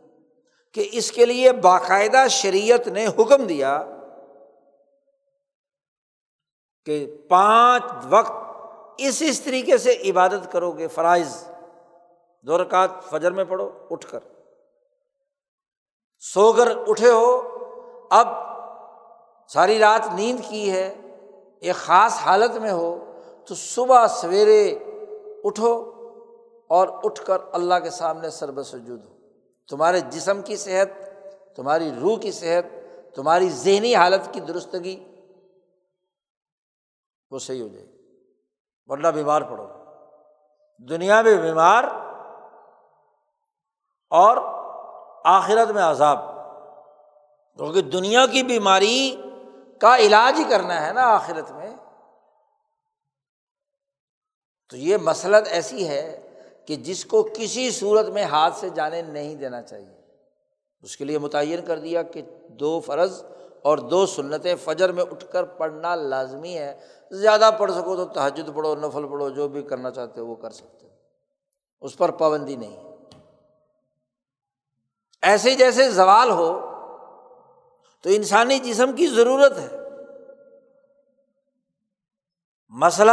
کہ 0.71 0.89
اس 0.91 1.11
کے 1.11 1.25
لیے 1.25 1.51
باقاعدہ 1.51 2.27
شریعت 2.29 2.87
نے 2.87 3.07
حکم 3.07 3.47
دیا 3.47 3.83
کہ 6.85 7.17
پانچ 7.29 7.83
وقت 8.09 8.46
اس 8.97 9.21
اس 9.21 9.41
طریقے 9.41 9.77
سے 9.77 9.91
عبادت 9.91 10.51
کرو 10.51 10.71
گے، 10.71 10.87
فرائض۔ 10.87 11.47
دو 12.41 12.61
رکعت 12.61 12.89
فجر 13.09 13.31
میں 13.31 13.43
پڑھو، 13.43 13.69
اٹھ 13.89 14.07
کر۔ 14.11 14.19
سو 16.19 16.53
کر 16.53 16.67
اٹھے 16.87 17.09
ہو، 17.09 17.57
اب 18.09 18.27
ساری 19.47 19.79
رات 19.79 20.13
نیند 20.13 20.39
کی 20.49 20.71
ہے، 20.71 20.93
ایک 21.59 21.75
خاص 21.75 22.13
حالت 22.13 22.55
میں 22.55 22.71
ہو، 22.71 23.11
تو 23.47 23.55
صبح 23.55 24.07
سویرے 24.07 24.79
اٹھو 25.43 25.91
اور 26.67 26.87
اٹھ 27.03 27.25
کر 27.25 27.37
اللہ 27.51 27.73
کے 27.83 27.89
سامنے 27.89 28.29
سرب 28.29 28.63
سجود 28.63 29.05
ہو۔ 29.05 29.13
تمہارے 29.69 29.99
جسم 29.99 30.41
کی 30.41 30.55
صحت، 30.55 30.87
تمہاری 31.55 31.91
روح 32.01 32.19
کی 32.19 32.31
صحت، 32.31 32.65
تمہاری 33.15 33.49
ذہنی 33.49 33.95
حالت 33.95 34.33
کی 34.33 34.39
درستگی 34.39 35.03
وہ 37.31 37.39
صحیح 37.39 37.61
ہو 37.61 37.67
جائے 37.67 37.85
گی۔ 37.85 37.96
ورنہ 38.87 39.07
بیمار 39.07 39.41
پڑو 39.41 39.67
دنیا 40.77 41.21
میں 41.21 41.35
بیمار 41.35 41.83
اور 44.09 44.37
آخرت 45.23 45.71
میں 45.71 45.83
عذاب۔ 45.83 46.17
کیونکہ 47.57 47.81
دنیا 47.81 48.25
کی 48.25 48.43
بیماری 48.43 49.21
کا 49.81 49.97
علاج 49.97 50.39
ہی 50.39 50.43
کرنا 50.49 50.87
ہے 50.87 50.93
نا 50.93 51.01
آخرت 51.01 51.51
میں۔ 51.51 51.75
تو 54.69 54.77
یہ 54.77 54.97
مسلط 54.97 55.47
ایسی 55.51 55.87
ہے 55.87 56.33
کہ 56.65 56.75
جس 56.75 57.05
کو 57.05 57.27
کسی 57.37 57.71
صورت 57.71 58.05
میں 58.05 58.23
ہاتھ 58.23 58.55
سے 58.55 58.69
جانے 58.69 59.01
نہیں 59.01 59.35
دینا 59.35 59.61
چاہیے۔ 59.61 60.01
اس 60.81 60.97
کے 60.97 61.05
لیے 61.05 61.17
متعین 61.17 61.65
کر 61.65 61.79
دیا 61.79 62.03
کہ 62.03 62.21
دو 62.49 62.79
فرض 62.79 63.23
اور 63.63 63.77
دو 63.77 64.05
سنتیں 64.05 64.55
فجر 64.55 64.91
میں 64.91 65.03
اٹھ 65.11 65.25
کر 65.31 65.43
پڑھنا 65.43 65.95
لازمی 65.95 66.57
ہے۔ 66.57 66.79
زیادہ 67.11 67.49
پڑھ 67.57 67.71
سکو 67.71 67.95
تو 67.95 68.05
تحجد 68.05 68.49
پڑھو، 68.55 68.75
نفل 68.75 69.07
پڑھو، 69.07 69.29
جو 69.29 69.47
بھی 69.47 69.63
کرنا 69.63 69.91
چاہتے 69.91 70.21
ہو 70.21 70.25
وہ 70.25 70.35
کر 70.35 70.49
سکتے 70.49 70.89
ہو۔ 70.89 70.93
اس 71.81 71.97
پر 71.97 72.11
پابندی 72.11 72.55
نہیں۔ 72.55 72.87
ایسے 75.21 75.55
جیسے 75.55 75.91
زوال 75.91 76.29
ہو 76.31 76.59
تو 78.01 78.09
انسانی 78.09 78.59
جسم 78.59 78.93
کی 78.93 79.07
ضرورت 79.07 79.57
ہے۔ 79.57 79.69
مسئلہ 82.69 83.11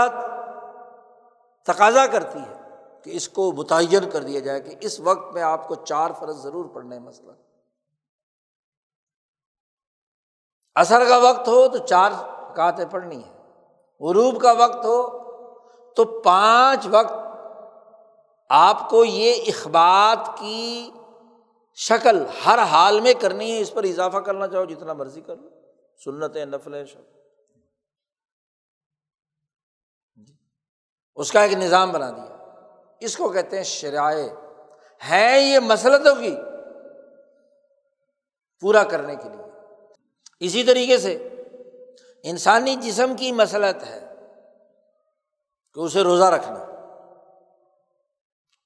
تقاضا 1.62 2.06
کرتی 2.06 2.38
ہے 2.38 2.68
کہ 3.02 3.10
اس 3.10 3.28
کو 3.28 3.52
متعین 3.52 4.10
کر 4.10 4.22
دیا 4.22 4.40
جائے 4.40 4.60
کہ 4.60 4.76
اس 4.80 5.00
وقت 5.00 5.34
میں 5.34 5.42
آپ 5.42 5.68
کو 5.68 5.74
چار 5.74 6.10
فرض 6.18 6.36
ضرور 6.36 6.64
پڑھنے 6.64 6.98
مسئلہ۔ 6.98 7.32
اثر 10.74 11.08
کا 11.08 11.16
وقت 11.16 11.48
ہو 11.48 11.68
تو 11.68 11.78
چار 11.78 12.10
کاتیں 12.56 12.84
پڑھنی 12.90 13.24
ہے 13.24 13.33
غروب 14.00 14.42
کا 14.42 14.52
وقت 14.52 14.84
ہو، 14.84 15.24
تو 15.94 16.20
پانچ 16.20 16.86
وقت 16.90 17.12
آپ 18.48 18.90
کو 18.90 19.04
یہ 19.04 19.42
اخبات 19.46 20.38
کی 20.38 20.90
شکل 21.74 22.24
ہر 22.46 22.58
حال 22.58 23.00
میں 23.00 23.14
کرنی 23.14 23.52
ہے، 23.52 23.60
اس 23.60 23.74
پر 23.74 23.84
اضافہ 23.84 24.18
کرنا 24.18 24.48
چاہو 24.48 24.64
جتنا 24.64 24.92
مرضی 24.92 25.20
کر 25.20 25.36
لو۔ 25.36 25.48
سنت 26.04 26.36
نفل 26.36 26.86
شب۔ 26.86 27.00
اس 31.16 31.32
کا 31.32 31.42
ایک 31.42 31.52
نظام 31.52 31.92
بنا 31.92 32.10
دیا۔ 32.10 32.36
اس 33.00 33.16
کو 33.16 33.28
کہتے 33.28 33.56
ہیں 33.56 33.64
شرائع۔ 33.64 34.28
ہے 35.10 35.40
یہ 35.40 35.58
مسلطوں 35.58 36.14
کی 36.14 36.36
پورا 38.60 38.84
کرنے 38.84 39.16
کے 39.16 39.28
لیے۔ 39.28 39.44
اسی 40.40 40.64
طریقے 40.64 40.98
سے 40.98 41.28
انسانی 42.24 42.76
جسم 42.76 43.16
کی 43.16 43.32
مسلط 43.32 43.84
ہے 43.84 44.14
کہ 45.74 45.80
اسے 45.80 46.02
روزہ 46.02 46.24
رکھنا 46.24 46.66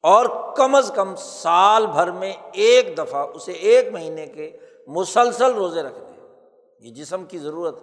اور 0.03 0.55
کم 0.57 0.75
از 0.75 0.93
کم 0.95 1.17
سال 1.17 1.87
بھر 1.87 2.11
میں 2.11 2.33
ایک 2.53 2.99
دفعہ 2.99 3.27
اسے 3.35 3.53
ایک 3.53 3.93
مہینے 3.93 4.27
کے 4.27 4.57
مسلسل 4.87 5.55
روزے 5.55 5.83
رکھنے 5.83 6.09
یہ 6.81 6.95
جسم 6.95 7.25
کی 7.25 7.39
ضرورت 7.39 7.75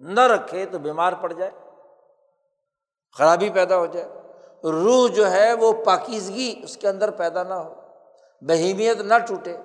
نہ 0.00 0.20
رکھے 0.20 0.66
تو 0.66 0.78
بیمار 0.78 1.12
پڑ 1.12 1.32
جائے، 1.32 1.50
خرابی 3.18 3.50
پیدا 3.50 3.76
ہو 3.76 3.86
جائے۔ 3.86 4.06
روح 4.64 5.08
جو 5.14 5.30
ہے 5.30 5.52
وہ 5.52 5.72
پاکیزگی 5.84 6.60
اس 6.62 6.76
کے 6.76 6.88
اندر 6.88 7.10
پیدا 7.10 7.42
نہ 7.42 7.54
ہو، 7.54 7.74
بہیمیت 8.40 9.00
نہ 9.00 9.14
ٹوٹے، 9.28 9.56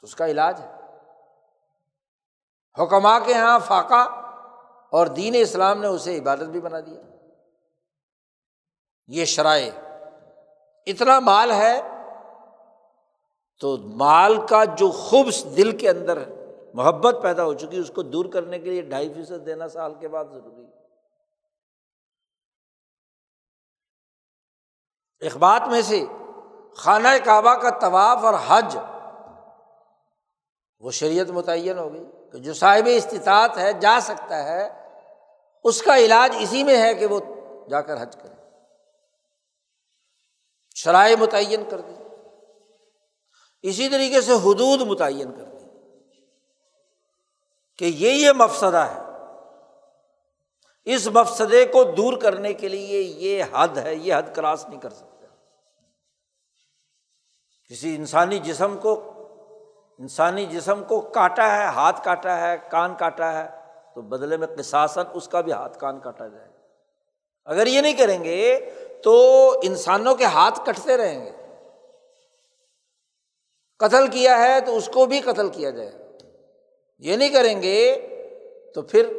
تو 0.00 0.02
اس 0.02 0.16
کا 0.16 0.26
علاج 0.26 0.60
ہے۔ 0.60 0.75
حکما 2.80 3.18
کے 3.18 3.32
یہاں 3.32 3.58
فاقہ 3.58 4.08
اور 4.92 5.06
دین 5.06 5.34
اسلام 5.38 5.80
نے 5.80 5.86
اسے 5.86 6.18
عبادت 6.18 6.42
بھی 6.42 6.60
بنا 6.60 6.80
دیا۔ 6.80 7.00
یہ 9.06 9.24
شرائع۔ 9.24 9.70
اتنا 10.86 11.20
مال 11.20 11.50
ہے 11.50 11.80
تو 13.60 13.76
مال 13.76 14.46
کا 14.46 14.64
جو 14.64 14.90
خوبص 14.90 15.44
دل 15.56 15.78
کے 15.78 15.90
اندر 15.90 16.18
محبت 16.74 17.16
پیدا 17.22 17.44
ہو 17.44 17.54
چکی، 17.54 17.78
اس 17.78 17.90
کو 17.94 18.02
دور 18.02 18.24
کرنے 18.24 18.58
کے 18.58 18.70
لیے 18.70 18.82
ڈھائی 18.82 19.14
فیصد 19.14 19.46
دینا 19.46 19.68
سال 19.68 19.94
کے 19.94 20.08
بعد 20.08 20.24
ضروری۔ 20.24 20.66
اخبات 25.26 25.62
میں 25.70 25.82
سے 25.82 26.04
خانہ 26.76 27.08
کعبہ 27.24 27.54
کا 27.54 27.70
طواف 27.70 28.24
اور 28.24 28.34
حج، 28.46 28.78
وہ 30.80 30.90
شریعت 30.90 31.26
متعین 31.26 31.78
ہو 31.78 31.92
گئی۔ 31.92 32.06
کہ 32.32 32.38
جو 32.38 32.54
صاحب 32.54 32.88
استطاعت 32.96 33.58
ہے، 33.58 33.72
جا 33.72 33.98
سکتا 34.02 34.44
ہے، 34.44 34.88
اس 35.64 35.82
کا 35.82 35.96
علاج 35.98 36.36
اسی 36.40 36.62
میں 36.62 36.82
ہے 36.82 36.94
کہ 36.94 37.06
وہ 37.06 37.20
جا 37.70 37.80
کر 37.80 38.02
حج 38.02 38.16
کرے۔ 38.22 38.34
شرائع 40.74 41.16
متعین 41.16 41.64
کر 41.70 41.80
دی۔ 41.80 41.94
اسی 43.62 43.88
طریقے 43.88 44.20
سے 44.20 44.32
حدود 44.32 44.80
متعین 44.80 45.32
کر 45.32 45.44
دی۔ 45.44 45.64
کہ 47.78 47.84
یہ 47.84 48.10
یہ 48.10 48.32
مفسدہ 48.32 48.76
ہے۔ 48.76 49.00
اس 50.84 51.06
مفسدے 51.06 51.64
کو 51.64 51.84
دور 51.84 52.20
کرنے 52.20 52.54
کے 52.54 52.68
لیے 52.68 53.00
یہ 53.00 53.44
حد 53.52 53.78
ہے، 53.78 53.94
یہ 53.94 54.14
حد 54.14 54.34
کراس 54.34 54.68
نہیں 54.68 54.80
کر 54.80 54.90
سکتا 54.90 55.16
کسی 57.70 57.96
انسانی 57.96 58.38
جسم 58.38 58.78
کو 58.78 59.15
انسانی 59.98 60.46
جسم 60.46 60.84
کو 60.84 61.00
کاٹا 61.00 61.58
ہے، 61.58 61.64
ہاتھ 61.64 62.04
کاٹا 62.04 62.40
ہے، 62.40 62.56
کان 62.70 62.94
کاٹا 62.94 63.32
ہے، 63.32 63.48
تو 63.94 64.00
بدلے 64.00 64.36
میں 64.36 64.46
قساسن 64.46 65.02
اس 65.12 65.28
کا 65.28 65.40
بھی 65.40 65.52
ہاتھ 65.52 65.78
کان 65.78 66.00
کاٹا 66.00 66.28
جائے 66.28 66.48
اگر 67.44 67.66
یہ 67.66 67.80
نہیں 67.80 67.92
کریں 67.92 68.24
گے 68.24 68.70
تو 69.04 69.14
انسانوں 69.62 70.14
کے 70.14 70.24
ہاتھ 70.24 70.60
کٹتے 70.66 70.96
رہیں 70.96 71.26
گے۔ 71.26 71.32
قتل 73.78 74.06
کیا 74.06 74.38
ہے 74.38 74.60
تو 74.60 74.76
اس 74.76 74.90
کو 74.94 75.06
بھی 75.06 75.20
قتل 75.20 75.48
کیا 75.48 75.70
جائے 75.70 75.90
یہ 76.98 77.16
نہیں 77.16 77.28
کریں 77.28 77.62
گے 77.62 78.08
تو 78.74 78.82
پھر 78.82 79.12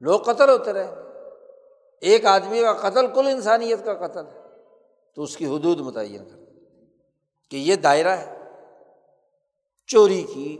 لوگ 0.00 0.20
قتل 0.20 0.50
ہوتے 0.50 0.72
رہیں 0.72 0.96
گے۔ 0.96 1.02
ایک 2.00 2.26
آدمی 2.26 2.62
کا 2.62 2.72
قتل 2.72 3.06
کل 3.06 3.26
انسانیت 3.26 3.84
کا 3.84 4.06
قتل 4.06 4.26
ہے، 4.26 4.42
تو 5.14 5.22
اس 5.22 5.36
کی 5.36 5.46
حدود 5.46 5.80
متعین 5.80 6.24
کر 6.24 6.36
کہ 7.50 7.56
یہ 7.56 7.76
دائرہ 7.76 8.08
ہے۔ 8.08 8.37
چوری 9.88 10.22
کی، 10.22 10.56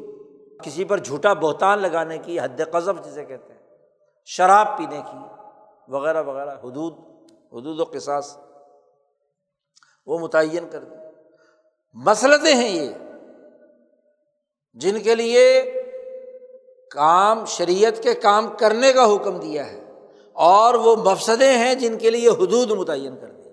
کسی 0.64 0.85
پر 0.85 0.99
جھوٹا 0.99 1.33
بہتان 1.33 1.83
لگانے 1.83 2.18
کی، 2.18 2.41
حد 2.41 2.61
قذف 2.72 3.05
جسے 3.05 3.24
کہتے 3.24 3.53
ہیں، 3.53 3.61
شراب 4.24 4.76
پینے 4.79 5.01
کی، 5.11 5.18
وغیرہ 5.89 6.22
وغیرہ، 6.22 6.55
حدود 6.64 6.95
حدود 7.53 7.81
و 7.81 7.85
قصاص، 7.85 8.37
وہ 10.07 10.18
متعین 10.18 10.68
کر 10.70 10.85
دی۔ 10.85 10.97
مسلطیں 11.97 12.55
ہیں 12.55 12.68
یہ، 12.68 12.89
جن 14.72 15.03
کے 15.03 15.14
لیے 15.14 15.45
کام، 16.91 17.45
شریعت 17.45 18.03
کے 18.03 18.14
کام 18.14 18.57
کرنے 18.57 18.93
کا 18.93 19.05
حکم 19.14 19.39
دیا 19.39 19.66
ہے، 19.66 19.85
اور 20.37 20.74
وہ 20.74 20.97
مفسدیں 20.97 21.59
ہیں 21.59 21.74
جن 21.74 21.99
کے 21.99 22.11
لیے 22.11 22.29
حدود 22.29 22.70
متعین 22.70 23.16
کر 23.20 23.31
دی۔ 23.31 23.51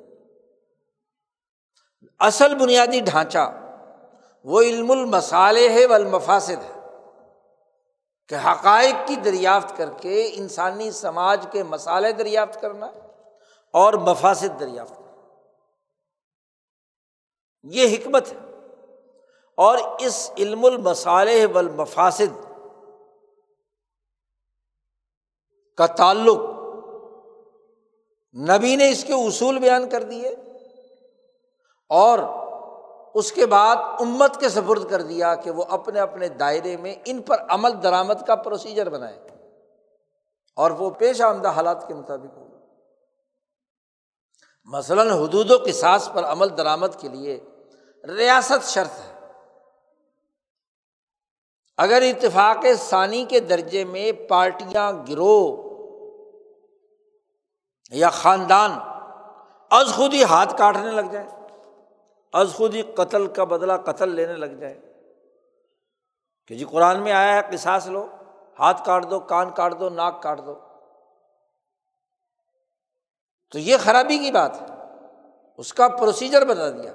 اصل 2.19 2.55
بنیادی 2.55 2.99
ڈھانچہ 2.99 3.64
وہ 4.45 4.61
علم 4.61 4.91
المسالے 4.91 5.69
ہے 5.69 5.85
و 5.85 5.93
المفاصد 5.93 6.49
ہے، 6.49 6.79
کہ 8.27 8.35
حقائق 8.35 8.95
کی 9.07 9.15
دریافت 9.15 9.77
کر 9.77 9.89
کے 10.01 10.29
انسانی 10.33 10.91
سماج 10.91 11.47
کے 11.51 11.63
مسالے 11.63 12.11
دریافت 12.11 12.61
کرنا 12.61 12.85
اور 13.73 13.93
مفاصد 13.93 14.59
دریافت 14.59 14.95
کرنا۔ 14.95 15.11
یہ 17.63 17.97
حکمت 17.97 18.33
ہے۔ 18.33 18.37
اور 19.57 19.77
اس 19.99 20.31
علم 20.37 20.65
المسالے 20.65 21.45
و 21.45 21.57
المفاصد 21.57 22.51
کا 25.77 25.85
تعلق 25.85 26.37
نبی 28.49 28.75
نے 28.75 28.89
اس 28.89 29.03
کے 29.03 29.13
اصول 29.13 29.59
بیان 29.59 29.89
کر 29.89 30.03
دیے 30.03 30.35
اور 31.89 32.19
اس 33.15 33.31
کے 33.31 33.45
بعد 33.45 33.75
امت 33.75 34.39
کے 34.39 34.49
سفرد 34.49 34.89
کر 34.89 35.01
دیا 35.01 35.35
کہ 35.35 35.51
وہ 35.51 35.63
اپنے 35.69 35.99
اپنے 35.99 36.29
دائرے 36.29 36.77
میں 36.77 36.95
ان 37.05 37.21
پر 37.21 37.41
عمل 37.49 37.83
درآمد 37.83 38.25
کا 38.27 38.35
پروسیجر 38.35 38.89
بنائے۔ 38.89 39.19
اور 40.55 40.71
وہ 40.71 40.89
پیش 40.89 41.21
آمدہ 41.21 41.47
حالات 41.47 41.87
کے 41.87 41.93
مطابق 41.93 42.37
ہوگا 42.37 42.57
مثلاً 44.65 45.09
حدود 45.09 45.51
و 45.51 45.57
قصاص 45.65 46.09
پر 46.13 46.23
عمل 46.25 46.57
درآمد 46.57 46.87
کے 46.97 47.09
لیے 47.09 47.39
ریاست 48.17 48.67
شرط 48.67 48.99
ہے۔ 48.99 49.15
اگر 51.77 52.01
اتفاق 52.01 52.65
ثانی 52.77 53.25
کے 53.25 53.39
درجے 53.39 53.85
میں 53.85 54.11
پارٹیاں 54.29 54.91
گروہ 55.07 55.65
یا 57.91 58.09
خاندان 58.09 58.71
از 59.71 59.93
خود 59.95 60.13
ہی 60.13 60.23
ہاتھ 60.23 60.57
کاٹنے 60.57 60.91
لگ 60.91 61.11
جائے 61.11 61.34
از 62.33 62.53
خود 62.53 62.75
ہی 62.75 62.81
قتل 62.81 63.27
کا 63.27 63.43
بدلہ 63.43 63.73
قتل 63.85 64.09
لینے 64.09 64.33
لگ 64.33 64.45
جائے۔ 64.45 64.81
کہ 66.47 66.55
جی 66.55 66.65
قرآن 66.65 67.03
میں 67.03 67.11
آیا 67.11 67.35
ہے 67.35 67.41
قصاص 67.51 67.87
لو، 67.87 68.07
ہاتھ 68.59 68.85
کاٹ 68.85 69.09
دو، 69.09 69.19
کان 69.19 69.49
کاٹ 69.49 69.79
دو، 69.79 69.89
ناک 69.89 70.21
کاٹ 70.21 70.45
دو۔ 70.45 70.55
تو 73.51 73.59
یہ 73.59 73.77
خرابی 73.83 74.17
کی 74.17 74.31
بات 74.31 74.61
ہے۔ 74.61 74.65
اس 75.57 75.73
کا 75.73 75.87
پروسیجر 75.87 76.45
بتا 76.45 76.69
دیا۔ 76.69 76.93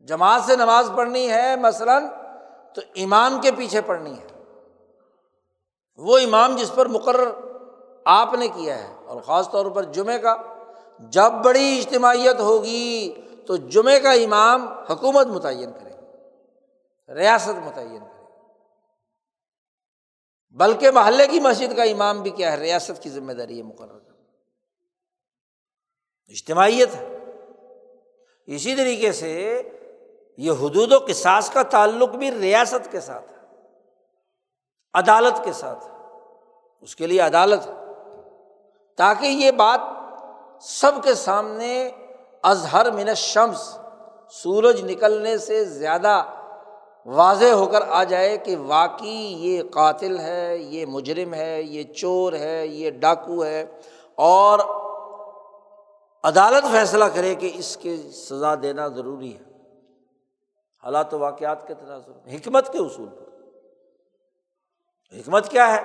جماعت 0.00 0.42
سے 0.42 0.56
نماز 0.56 0.90
پڑھنی 0.96 1.30
ہے 1.30 1.56
مثلاً 1.56 2.04
تو 2.74 2.80
امام 2.94 3.40
کے 3.40 3.52
پیچھے 3.52 3.80
پڑھنی 3.80 4.14
ہے۔ 4.18 4.44
وہ 5.96 6.18
امام 6.18 6.56
جس 6.56 6.74
پر 6.74 6.86
مقرر 6.86 7.30
آپ 8.04 8.34
نے 8.34 8.48
کیا 8.48 8.78
ہے۔ 8.78 8.94
اور 9.06 9.20
خاص 9.20 9.50
طور 9.50 9.66
پر 9.66 9.82
جمعے 9.82 10.18
کا 10.18 10.36
جب 10.98 11.32
بڑی 11.44 11.78
اجتماعیت 11.78 12.40
ہوگی 12.40 13.12
تو 13.46 13.56
جمعے 13.56 14.00
کا 14.00 14.12
امام 14.12 14.68
حکومت 14.68 15.26
متعین 15.26 15.72
کرے، 15.72 15.92
ریاست 17.14 17.58
متعین 17.64 17.98
کرے۔ 17.98 18.22
بلکہ 20.50 20.90
محلے 20.90 21.26
کی 21.26 21.40
مسجد 21.40 21.76
کا 21.76 21.82
امام 21.82 22.22
بھی 22.22 22.30
کیا 22.30 22.52
ہے، 22.52 22.56
ریاست 22.56 23.02
کی 23.02 23.10
ذمہ 23.10 23.32
داری 23.32 23.58
ہے، 23.58 23.62
مقرر 23.62 23.98
کرنا 23.98 24.12
اجتماعیت 26.26 26.94
ہے۔ 26.94 27.16
اسی 28.46 28.76
طریقے 28.76 29.12
سے 29.12 29.62
یہ 30.38 30.50
حدود 30.50 30.92
و 30.92 30.98
قصاص 31.08 31.50
کا 31.50 31.62
تعلق 31.62 32.08
بھی 32.08 32.30
ریاست 32.30 32.92
کے 32.92 33.00
ساتھ 33.00 33.32
ہے، 33.32 33.36
عدالت 34.94 35.44
کے 35.44 35.52
ساتھ 35.52 35.84
اس 36.80 36.96
کے 36.96 37.06
لیے 37.06 37.20
عدالت 37.20 37.66
ہے۔ 37.66 37.72
تاکہ 38.96 39.26
یہ 39.26 39.50
بات 39.50 39.80
سب 40.62 40.92
کے 41.04 41.14
سامنے 41.14 41.90
اظہر 42.42 42.90
من 42.90 43.14
شمس 43.14 43.78
سورج 44.30 44.92
نکلنے 44.92 45.38
سے 45.38 45.64
زیادہ 45.64 46.22
واضح 47.06 47.52
ہو 47.52 47.66
کر 47.66 47.80
آ 47.88 48.04
جائے 48.04 48.38
کہ 48.38 48.56
واقعی 48.56 49.34
یہ 49.38 49.62
قاتل 49.70 50.18
ہے، 50.18 50.56
یہ 50.56 50.86
مجرم 50.86 51.34
ہے، 51.34 51.62
یہ 51.62 51.82
چور 51.82 52.32
ہے، 52.32 52.66
یہ 52.66 52.90
ڈاکو 52.90 53.44
ہے 53.44 53.64
اور 54.14 54.58
عدالت 56.24 56.64
فیصلہ 56.72 57.04
کرے 57.04 57.34
کہ 57.34 57.50
اس 57.54 57.76
کی 57.76 58.10
سزا 58.12 58.54
دینا 58.62 58.88
ضروری 58.88 59.36
ہے۔ 59.36 59.42
حالات 60.84 61.14
و 61.14 61.18
واقعات 61.18 61.68
کے 61.68 61.74
تناظر 61.74 62.34
حکمت 62.34 62.72
کے 62.72 62.78
اصول 62.78 63.08
پر۔ 63.08 63.32
حکمت 65.18 65.48
کیا 65.48 65.76
ہے؟ 65.76 65.80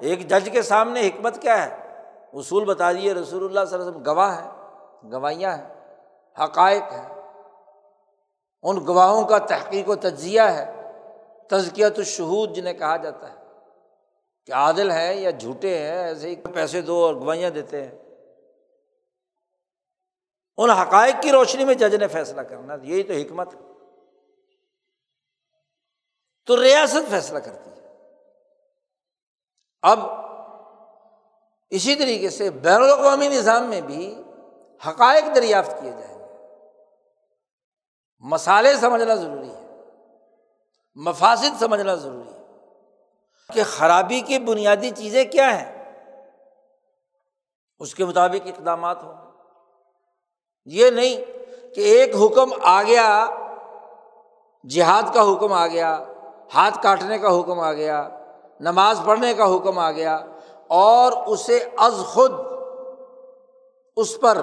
ایک 0.00 0.28
جج 0.28 0.50
کے 0.50 0.62
سامنے 0.62 1.06
حکمت 1.06 1.42
کیا 1.42 1.66
ہے؟ 1.66 1.76
اصول 2.32 2.64
بتا 2.64 2.92
دیے، 2.92 3.14
رسول 3.14 3.44
اللہ 3.44 3.60
صلی 3.64 3.78
اللہ 3.78 3.88
علیہ 3.88 3.98
وسلم 3.98 4.12
گواہ 4.12 4.44
ہے، 4.44 4.50
گواہیاں 5.12 5.56
ہیں۔ 5.56 5.77
حقائق 6.44 6.82
ہیں۔ 6.82 7.08
ان 8.62 8.86
گواہوں 8.86 9.24
کا 9.24 9.38
تحقیق 9.38 9.88
و 9.88 9.96
تجزیہ 9.96 10.40
ہے۔ 10.40 10.74
تزکیت 11.50 11.98
الشہود 11.98 12.54
جنہیں 12.54 12.74
کہا 12.74 12.96
جاتا 12.96 13.32
ہے۔ 13.32 13.38
کہ 14.46 14.52
عادل 14.52 14.90
ہے 14.90 15.14
یا 15.14 15.30
جھوٹے 15.30 15.78
ہیں، 15.78 15.98
ایسے 15.98 16.28
ہی 16.28 16.36
پیسے 16.36 16.80
دو 16.80 17.04
اور 17.04 17.14
گواہیاں 17.14 17.50
دیتے 17.50 17.84
ہیں۔ 17.84 17.98
ان 20.56 20.70
حقائق 20.70 21.14
کی 21.22 21.32
روشنی 21.32 21.64
میں 21.64 21.74
جج 21.74 21.94
نے 21.94 22.08
فیصلہ 22.08 22.40
کرنا، 22.40 22.76
یہی 22.82 23.02
تو 23.02 23.12
حکمت 23.12 23.48
تو 26.46 26.62
ریاست 26.62 27.10
فیصلہ 27.10 27.38
کرتی 27.38 27.70
ہے۔ 27.70 27.88
اب 29.82 29.98
اسی 31.70 31.94
طریقے 31.94 32.30
سے 32.30 32.50
بین 32.50 32.82
الاقوامی 32.82 33.28
نظام 33.28 33.64
میں 33.64 33.80
بھی 33.80 34.22
حقائق 34.88 35.24
دریافت 35.34 35.70
کیے 35.80 35.90
جائیں۔ 35.90 36.17
مسالے 38.20 38.76
سمجھنا 38.76 39.14
ضروری 39.14 39.50
ہے۔ 39.50 39.80
مفاصد 40.94 41.60
سمجھنا 41.60 41.94
ضروری 41.94 42.32
ہے۔ 42.32 42.38
کہ 43.54 43.62
خرابی 43.64 44.20
کی 44.20 44.38
بنیادی 44.38 44.90
چیزیں 44.90 45.24
کیا 45.24 45.60
ہیں؟ 45.60 45.78
اس 47.78 47.94
کے 47.94 48.04
مطابق 48.04 48.46
اقدامات 48.46 49.02
ہوں۔ 49.02 49.14
یہ 50.64 50.90
نہیں 50.90 51.16
کہ 51.74 51.80
ایک 51.80 52.16
حکم 52.16 52.52
آ 52.62 52.82
گیا، 52.82 53.26
جہاد 54.68 55.14
کا 55.14 55.22
حکم 55.22 55.52
آ 55.52 55.66
گیا، 55.66 56.04
ہاتھ 56.54 56.82
کاٹنے 56.82 57.18
کا 57.18 57.40
حکم 57.40 57.60
آ 57.60 57.72
گیا، 57.72 58.08
نماز 58.60 59.00
پڑھنے 59.04 59.34
کا 59.34 59.56
حکم 59.56 59.78
آ 59.78 59.90
گیا، 59.90 60.18
اور 60.66 61.12
اسے 61.26 61.68
از 61.78 61.94
خود 62.06 62.32
اس 63.96 64.20
پر 64.20 64.38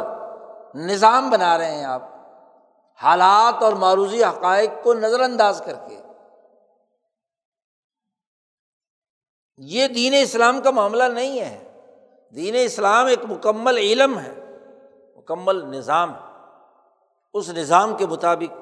نظام 0.76 1.30
بنا 1.30 1.58
رہے 1.58 1.76
ہیں 1.76 1.86
آپ۔ 1.86 2.15
حالات 3.02 3.64
اور 3.64 3.74
معروضی 3.74 4.24
حقائق 4.24 4.70
کو 4.84 4.94
نظر 4.94 5.20
انداز 5.20 5.62
کر 5.66 5.74
کے۔ 5.90 6.02
یہ 9.58 9.88
دین 9.88 10.14
اسلام 10.22 10.62
کا 10.62 10.72
معاملہ 10.72 11.04
نہیں 11.04 11.40
ہے۔ 11.40 11.72
دین 12.36 12.56
اسلام 12.58 13.06
ایک 13.06 13.20
مکمل 13.30 13.78
علم 13.78 14.20
ہے، 14.20 14.34
مکمل 15.16 15.56
نظام 15.56 16.16
ہے۔ 16.16 16.32
اس 17.34 17.50
نظام 17.50 17.98
کے 17.98 18.06
مطابق 18.06 18.54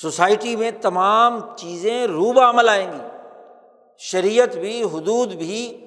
سوسائٹی 0.00 0.56
میں 0.56 0.70
تمام 0.82 1.56
چیزیں 1.56 2.06
روب 2.06 2.40
عمل 2.40 2.68
آئیں 2.68 2.92
گی۔ 2.92 3.32
شریعت 3.98 4.48
بھی، 4.48 4.82
حدود 4.82 5.32
بھی، 5.32 5.84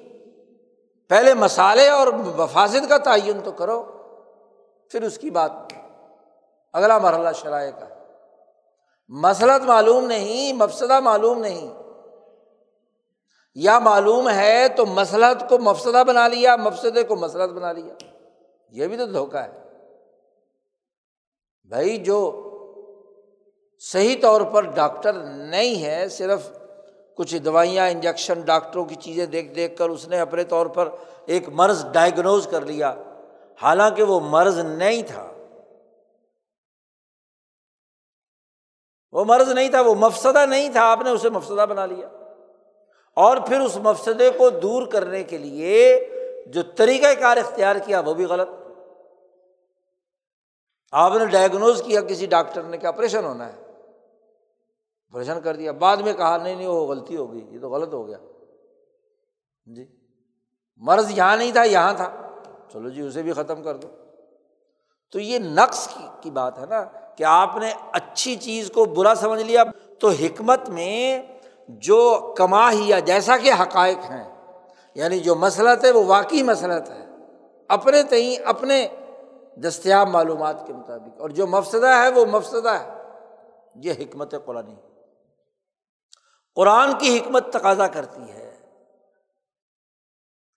پہلے 1.08 1.34
مسالے 1.34 1.88
اور 1.88 2.06
مفاظت 2.06 2.88
کا 2.88 2.98
تعین 2.98 3.40
تو 3.40 3.52
کرو۔ 3.52 4.01
پھر 4.92 5.02
اس 5.02 5.18
کی 5.18 5.30
بات 5.30 5.52
اگلا 6.72 6.98
مرحلہ 6.98 7.28
شرائع 7.34 7.70
کا۔ 7.70 7.86
مسلط 9.08 9.64
معلوم 9.64 10.04
نہیں، 10.04 10.52
مفسدہ 10.52 11.00
معلوم 11.00 11.38
نہیں۔ 11.38 11.74
یا 13.54 13.78
معلوم 13.78 14.30
ہے 14.30 14.68
تو 14.76 14.86
مسلط 14.86 15.48
کو 15.48 15.58
مفسدہ 15.58 16.02
بنا 16.06 16.28
لیا، 16.28 16.56
مفسدے 16.56 17.02
کو 17.02 17.16
مسلط 17.16 17.52
بنا 17.52 17.72
لیا۔ 17.72 17.94
یہ 18.70 18.86
بھی 18.86 18.96
تو 18.96 19.06
دھوکہ 19.06 19.36
ہے۔ 19.36 19.62
بھائی 21.64 21.96
جو 21.96 22.48
صحیح 23.78 24.16
طور 24.22 24.40
پر 24.40 24.62
ڈاکٹر 24.62 25.12
نہیں 25.22 25.84
ہے، 25.84 26.08
صرف 26.08 26.50
کچھ 27.16 27.36
دوائیاں، 27.36 27.88
انجیکشن، 27.88 28.40
ڈاکٹروں 28.40 28.84
کی 28.84 28.94
چیزیں 28.94 29.26
دیکھ 29.26 29.54
دیکھ 29.54 29.76
کر 29.76 29.88
اس 29.88 30.08
نے 30.08 30.20
اپنے 30.20 30.44
طور 30.44 30.66
پر 30.66 30.88
ایک 31.26 31.48
مرض 31.48 31.86
ڈائگنوز 31.92 32.48
کر 32.50 32.60
لیا۔ 32.60 32.94
حالانکہ 33.62 34.02
وہ 34.02 34.20
مرض 34.20 34.58
نہیں 34.58 35.02
تھا۔ 35.02 35.32
وہ 39.12 39.24
مرض 39.24 39.48
نہیں 39.52 39.68
تھا، 39.68 39.80
وہ 39.80 39.94
مفسدہ 39.94 40.46
نہیں 40.46 40.72
تھا، 40.72 40.80
آپ 40.82 40.98
نے 41.04 41.10
اسے 41.10 41.30
مفسدہ 41.30 41.66
بنا 41.66 41.86
لیا۔ 41.86 42.08
اور 43.14 43.36
پھر 43.36 43.60
اس 43.60 43.76
مفسدے 43.76 44.30
کو 44.30 44.50
دور 44.50 44.86
کرنے 44.86 45.24
کے 45.24 45.38
لیے 45.38 46.08
جو 46.46 46.62
طریقۂ 46.62 47.20
کار 47.20 47.36
اختیار 47.36 47.76
کیا، 47.76 48.00
وہ 48.00 48.14
بھی 48.14 48.24
غلط۔ 48.24 48.48
آپ 50.92 51.12
نے 51.12 51.26
ڈائگنوز 51.26 51.82
کیا، 51.86 52.00
کسی 52.00 52.26
ڈاکٹر 52.26 52.62
نے 52.62 52.78
کہ 52.78 52.86
آپریشن 52.86 53.24
ہونا 53.24 53.52
ہے۔ 53.52 53.62
آپریشن 55.10 55.40
کر 55.40 55.56
دیا، 55.56 55.72
بعد 55.72 55.96
میں 55.96 56.12
کہا 56.12 56.36
نہیں 56.36 56.54
نہیں، 56.54 56.68
وہ 56.68 56.86
غلطی 56.86 57.16
ہو 57.16 57.32
گئی، 57.32 57.54
یہ 57.54 57.60
تو 57.60 57.70
غلط 57.70 57.94
ہو 57.94 58.06
گیا۔ 58.06 58.18
جی۔ 59.66 59.86
مرض 60.76 61.10
یہاں 61.10 61.36
نہیں 61.36 61.52
تھا، 61.52 61.62
یہاں 61.62 61.94
تھا۔ 61.94 62.21
چلو 62.72 62.88
جی 62.88 63.02
اسے 63.02 63.22
بھی 63.22 63.32
ختم 63.32 63.62
کر 63.62 63.76
دو۔ 63.76 63.88
تو 65.12 65.20
یہ 65.20 65.38
نقص 65.38 65.88
کی 66.20 66.30
بات 66.30 66.58
ہے 66.58 66.66
نا 66.66 66.84
کہ 67.16 67.24
آپ 67.24 67.56
نے 67.56 67.72
اچھی 67.92 68.36
چیز 68.36 68.70
کو 68.74 68.84
برا 68.84 69.14
سمجھ 69.14 69.42
لیا۔ 69.42 69.62
تو 70.00 70.08
حکمت 70.08 70.68
میں 70.68 71.22
جو 71.68 72.34
کما 72.36 72.72
ہی 72.72 72.90
جیسا 73.06 73.36
کہ 73.36 73.52
حقائق 73.52 73.98
ہیں 73.98 74.34
یعنی 74.94 75.18
جو 75.18 75.34
مسلط 75.34 75.84
ہے، 75.84 75.90
وہ 75.90 76.04
واقعی 76.04 76.42
مسلط 76.42 76.90
ہے۔ 76.90 77.06
اپنے 77.68 78.02
تئیں 78.02 78.36
اپنے 78.46 78.88
دستیاب 79.56 80.08
معلومات 80.08 80.66
کے 80.66 80.72
مطابق۔ 80.72 81.20
اور 81.20 81.30
جو 81.30 81.46
مفسدہ 81.46 81.86
ہے، 81.86 82.08
وہ 82.08 82.24
مفسدہ 82.24 82.68
ہے۔ 82.68 83.02
یہ 83.74 83.92
حکمت 83.98 84.34
قرآن 84.44 84.74
قرآن 86.54 86.92
کی 86.98 87.18
حکمت 87.18 87.52
تقاضا 87.52 87.86
کرتی 87.86 88.32
ہے۔ 88.32 88.51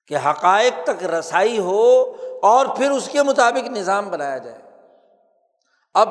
کہ 0.08 0.18
حقائق 0.18 0.74
تک 0.86 1.04
رسائی 1.04 1.60
ہو 1.60 2.14
اور 2.42 2.66
پھر 2.66 2.92
اس 2.92 3.10
کے 3.10 3.24
مطابق 3.24 3.70
نظام 3.70 4.10
بنایا 4.10 4.38
جائے۔ 4.38 4.60
اب 5.94 6.10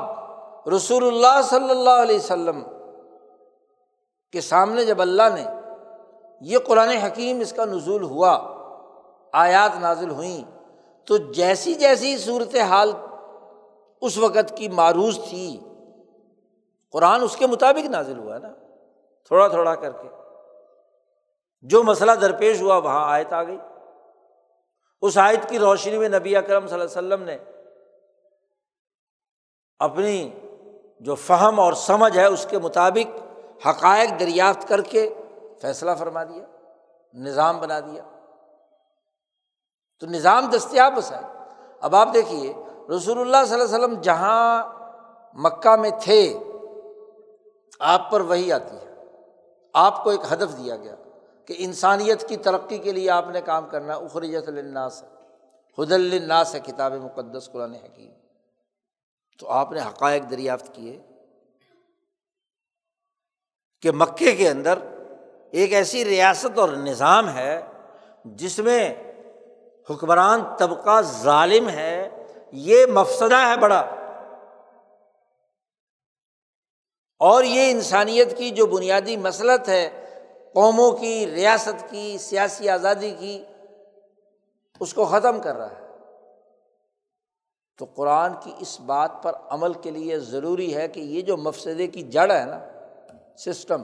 رسول 0.76 1.06
اللہ 1.06 1.42
صلی 1.44 1.70
اللہ 1.70 1.90
علیہ 1.90 2.16
وسلم 2.16 2.64
کے 4.32 4.40
سامنے 4.40 4.84
جب 4.84 5.00
اللہ 5.00 5.22
نے 5.34 5.44
یہ 6.40 6.58
قرآن 6.58 6.88
حکیم 6.88 7.40
اس 7.40 7.52
کا 7.52 7.64
نزول 7.64 8.02
ہوا، 8.02 8.38
آیات 9.32 9.78
نازل 9.80 10.10
ہوئیں، 10.10 10.58
تو 11.04 11.16
جیسی 11.16 11.74
جیسی 11.74 12.18
صورت 12.18 12.56
حال 12.56 12.92
اس 14.00 14.18
وقت 14.18 14.56
کی 14.56 14.68
معروض 14.68 15.18
تھی، 15.28 15.60
قرآن 16.92 17.22
اس 17.22 17.36
کے 17.36 17.46
مطابق 17.46 17.86
نازل 17.86 18.18
ہوا 18.18 18.38
نا، 18.38 18.48
تھوڑا 19.26 19.48
تھوڑا 19.48 19.74
کر 19.74 19.90
کے۔ 19.90 20.08
جو 21.62 21.82
مسئلہ 21.82 22.12
درپیش 22.12 22.62
ہوا، 22.62 22.76
وہاں 22.76 23.12
آیت 23.12 23.32
آ 23.32 23.42
گئی۔ 23.42 23.58
اس 25.04 25.18
آیت 25.18 25.48
کی 25.48 25.58
روشنی 25.58 25.98
میں 25.98 26.08
نبی 26.08 26.36
اکرم 26.36 26.66
صلی 26.66 26.80
اللہ 26.80 26.98
علیہ 26.98 26.98
وسلم 26.98 27.22
نے 27.22 27.38
اپنی 29.78 30.30
جو 31.00 31.14
فہم 31.14 31.60
اور 31.60 31.72
سمجھ 31.72 32.18
ہے 32.18 32.24
اس 32.24 32.46
کے 32.50 32.58
مطابق 32.58 33.20
حقائق 33.66 34.20
دریافت 34.20 34.68
کر 34.68 34.80
کے 34.80 35.14
فیصلہ 35.60 35.90
فرما 35.98 36.24
دیا، 36.24 36.44
نظام 37.14 37.58
بنا 37.58 37.80
دیا۔ 37.80 38.02
تو 40.00 40.06
نظام 40.06 40.50
دستیاب 40.56 40.98
وسائل 40.98 41.24
اب 41.80 41.96
آپ 41.96 42.08
دیکھیے، 42.14 42.54
رسول 42.96 43.20
اللہ 43.20 43.44
صلی 43.46 43.60
اللہ 43.60 43.76
علیہ 43.76 43.84
وسلم 43.84 44.00
جہاں 44.00 44.62
مکہ 45.34 45.76
میں 45.76 45.90
تھے، 46.02 46.38
آپ 47.80 48.10
پر 48.10 48.20
وہی 48.20 48.52
آتی 48.52 48.76
ہے۔ 48.76 48.94
آپ 49.74 50.04
کو 50.04 50.10
ایک 50.10 50.32
ہدف 50.32 50.58
دیا 50.58 50.76
گیا۔ 50.76 50.94
کہ 51.46 51.54
انسانیت 51.58 52.28
کی 52.28 52.36
ترقی 52.36 52.78
کے 52.78 52.92
لیے 52.92 53.10
آپ 53.10 53.28
نے 53.28 53.40
کام 53.40 53.68
کرنا 53.68 53.94
اخرجت 53.94 54.48
الناس 54.48 55.04
حد 55.78 55.92
الناس 55.92 56.54
ہے 56.54 56.60
کتاب 56.60 56.92
مقدس، 56.92 57.48
قرآن 57.52 57.74
حکیم۔ 57.74 58.10
تو 59.38 59.50
آپ 59.50 59.72
نے 59.72 59.80
حقائق 59.80 60.22
دریافت 60.30 60.74
کیے 60.74 61.00
کہ 63.82 63.90
مکے 63.90 64.32
کے 64.32 64.48
اندر 64.48 64.78
ایک 65.50 65.72
ایسی 65.72 66.04
ریاست 66.04 66.58
اور 66.58 66.68
نظام 66.68 67.28
ہے 67.28 67.62
جس 68.24 68.58
میں 68.58 68.94
حکمران 69.90 70.40
طبقہ 70.58 71.02
ظالم 71.02 71.68
ہے۔ 71.68 72.08
یہ 72.52 72.86
مفسدہ 72.86 73.36
ہے 73.36 73.56
بڑا۔ 73.56 73.80
اور 77.18 77.44
یہ 77.44 77.70
انسانیت 77.70 78.38
کی 78.38 78.50
جو 78.50 78.66
بنیادی 78.66 79.16
مسلط 79.16 79.68
ہے 79.68 80.03
قوموں 80.54 80.90
کی، 80.90 81.26
ریاست 81.34 81.90
کی، 81.90 82.18
سیاسی 82.18 82.68
آزادی 82.68 83.14
کی 83.18 83.44
اس 84.80 84.94
کو 84.94 85.04
ختم 85.04 85.40
کر 85.40 85.56
رہا 85.56 85.70
ہے۔ 85.70 85.84
تو 87.78 87.86
قرآن 87.94 88.32
کی 88.44 88.52
اس 88.60 88.80
بات 88.80 89.10
پر 89.22 89.32
عمل 89.48 89.72
کے 89.72 89.90
لیے 89.90 90.18
ضروری 90.18 90.76
ہے 90.76 90.88
کہ 90.88 91.00
یہ 91.00 91.20
جو 91.20 91.36
مفسدے 91.36 91.86
کی 91.86 92.02
جڑ 92.02 92.32
ہے 92.32 92.44
نا، 92.44 92.60
سسٹم، 93.36 93.82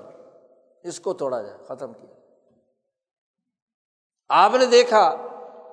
اس 0.82 1.00
کو 1.00 1.12
توڑا 1.12 1.42
جائے، 1.42 1.58
ختم 1.68 1.92
کیا۔ 1.92 2.14
آپ 4.28 4.54
نے 4.54 4.66
دیکھا 4.66 5.16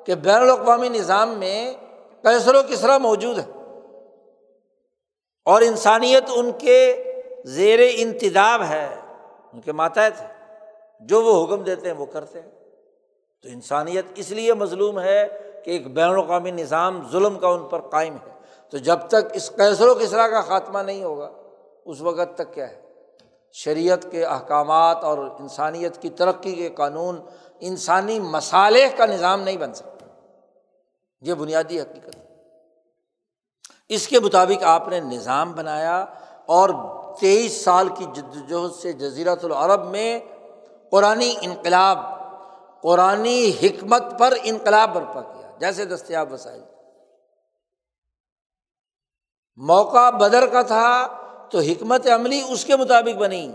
کہ 0.06 0.16
بین 0.16 0.42
الاقوامی 0.42 0.90
نظام 0.90 1.30
میں 1.30 1.74
کیسر 2.22 2.56
و 2.56 2.62
کسرا 2.70 2.98
موجود 2.98 3.38
ہے۔ 3.38 3.52
اور 5.46 5.62
انسانیت 5.62 6.24
ان 6.36 6.52
کے 6.52 7.04
زیر 7.46 7.80
انتداب 7.96 8.64
ہے، 8.64 8.96
ان 9.54 9.62
کے 9.62 9.72
ماتحت 9.72 10.22
ہے۔ 10.22 10.37
جو 11.00 11.24
وہ 11.24 11.46
حکم 11.46 11.64
دیتے 11.64 11.90
ہیں 11.90 11.98
وہ 11.98 12.06
کرتے 12.06 12.42
ہیں۔ 12.42 12.50
تو 13.42 13.50
انسانیت 13.50 14.06
اس 14.16 14.32
لیے 14.32 14.54
مظلوم 14.54 15.00
ہے 15.00 15.28
کہ 15.66 15.72
ایک 15.72 15.94
بین 15.94 16.10
الاقوامی 16.10 16.52
نظام 16.52 17.12
ظلم 17.12 17.40
کا 17.40 17.48
ان 17.48 17.68
پر 17.68 17.82
قائم 17.82 18.16
ہے۔ 18.16 18.34
تو 18.70 18.78
جب 18.78 19.00
تک 19.08 19.32
اس 19.34 19.50
کیسر 19.50 19.88
و 19.88 19.96
کسرا 19.96 20.28
کا 20.28 20.42
خاتمہ 20.42 20.80
نہیں 20.80 21.04
ہوگا، 21.04 21.32
اس 21.86 22.02
وقت 22.02 22.38
تک 22.38 22.54
کیا 22.54 22.70
ہے؟ 22.70 22.82
شریعت 23.54 24.12
کے 24.12 24.26
احکامات 24.26 25.04
اور 25.04 25.18
انسانیت 25.18 26.02
کی 26.02 26.10
ترقی 26.10 26.56
کے 26.56 26.70
قانون 26.70 27.22
انسانی 27.60 28.20
مسالح 28.20 28.98
کا 28.98 29.06
نظام 29.06 29.42
نہیں 29.42 29.58
بن 29.58 29.74
سکتا 29.74 30.06
یہ 31.22 31.34
بنیادی 31.34 31.82
حقیقت 31.82 32.16
ہے۔ 32.16 32.28
اس 33.90 34.08
کے 34.08 34.20
مطابق 34.20 34.64
آپ 34.64 34.88
نے 34.88 35.00
نظام 35.00 35.54
بنایا 35.54 36.06
اور 36.46 36.70
تیئیس 37.20 37.62
سال 37.62 37.88
کی 37.90 38.06
جد 38.14 38.52
وجہد 38.52 38.76
سے 38.76 38.94
جزیرت 38.94 39.46
العرب 39.46 39.86
میں 39.86 40.20
قرآن 40.92 41.24
انقلاب 41.42 41.98
قرآن 42.82 43.26
حکمت 43.64 44.04
پر 44.20 44.34
انقلاب 44.44 44.94
برپا 44.94 45.22
کیا، 45.22 45.52
جیسے 45.60 45.86
دستیاب 45.86 46.34
وسائل۔ 46.34 46.62
موقع 49.56 50.10
بدر 50.10 50.46
کا 50.46 50.62
تھا 50.62 51.08
تو 51.52 51.60
حکمت 51.60 52.08
عملی 52.08 52.42
اس 52.50 52.66
کے 52.66 52.76
مطابق 52.76 53.18
بنی۔ 53.18 53.52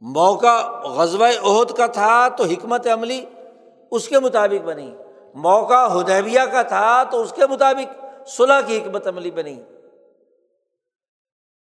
موقع 0.00 0.82
غزب 0.82 1.22
عہد 1.22 1.76
کا 1.76 1.86
تھا 1.86 2.28
تو 2.28 2.44
حکمت 2.44 2.86
عملی 2.86 3.24
اس 3.90 4.08
کے 4.08 4.18
مطابق 4.18 4.64
بنی۔ 4.64 4.96
موقع 5.34 6.00
ہدیبیہ 6.00 6.40
کا 6.52 6.62
تھا 6.62 7.04
تو 7.04 7.20
اس 7.20 7.32
کے 7.32 7.46
مطابق 7.46 8.04
صلاح 8.26 8.60
کی 8.60 8.78
حکمت 8.78 9.06
عملی 9.06 9.30
بنی۔ 9.30 9.62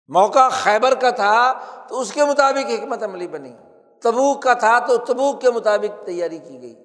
موقع 0.08 0.50
خیبر 0.50 0.96
کا 0.96 1.10
تھا 1.10 1.54
تو 1.88 2.00
اس 2.00 2.14
کے 2.14 2.26
مطابق 2.26 2.72
حکمت 2.72 3.04
عملی 3.04 3.28
بنی۔ 3.28 3.56
تبوک 4.02 4.44
کا 4.44 4.54
تھا 4.54 4.80
تو 4.80 4.98
تبوک 4.98 5.42
کے 5.42 5.52
مطابق 5.52 6.06
تیاری 6.06 6.38
کی 6.38 6.62
گئی۔ 6.62 6.84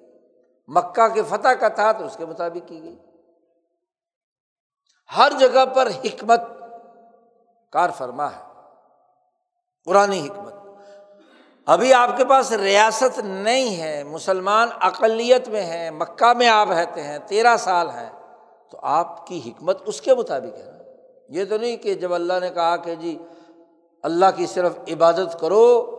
مکہ 0.67 1.07
کے 1.07 1.21
فتح 1.23 1.47
کا 1.47 1.67
تھا 1.67 1.91
تو 1.91 2.05
اس 2.05 2.17
کے 2.17 2.25
مطابق 2.25 2.67
کی 2.67 2.83
گئی۔ 2.83 2.97
ہر 5.17 5.31
جگہ 5.39 5.65
پر 5.65 5.87
حکمت 6.05 6.41
کار 7.71 7.89
فرما 7.97 8.27
ہے۔ 8.27 8.43
پرانی 9.85 10.27
حکمت۔ 10.27 10.53
ابھی 11.65 11.93
آپ 11.93 12.17
کے 12.17 12.25
پاس 12.25 12.51
ریاست 12.51 13.19
نہیں 13.19 13.81
ہے، 13.81 14.03
مسلمان 14.03 14.69
اقلیت 14.79 15.49
میں 15.49 15.63
ہیں، 15.63 15.91
مکہ 15.91 16.33
میں 16.33 16.47
آپ 16.47 16.71
رہتے 16.71 17.03
ہیں، 17.03 17.19
تیرہ 17.27 17.57
سال 17.57 17.89
ہیں، 17.89 18.09
تو 18.71 18.77
آپ 18.81 19.27
کی 19.27 19.41
حکمت 19.45 19.81
اس 19.85 20.01
کے 20.01 20.15
مطابق 20.15 20.57
ہے۔ 20.57 20.65
نا 20.65 20.77
یہ 21.29 21.45
تو 21.45 21.57
نہیں 21.57 21.77
کہ 21.77 21.93
جب 21.93 22.13
اللہ 22.13 22.33
نے 22.41 22.49
کہا 22.49 22.75
کہ 22.75 22.95
جی 22.95 23.19
اللہ 24.03 24.25
کی 24.35 24.45
صرف 24.45 24.77
عبادت 24.91 25.39
کرو 25.39 25.96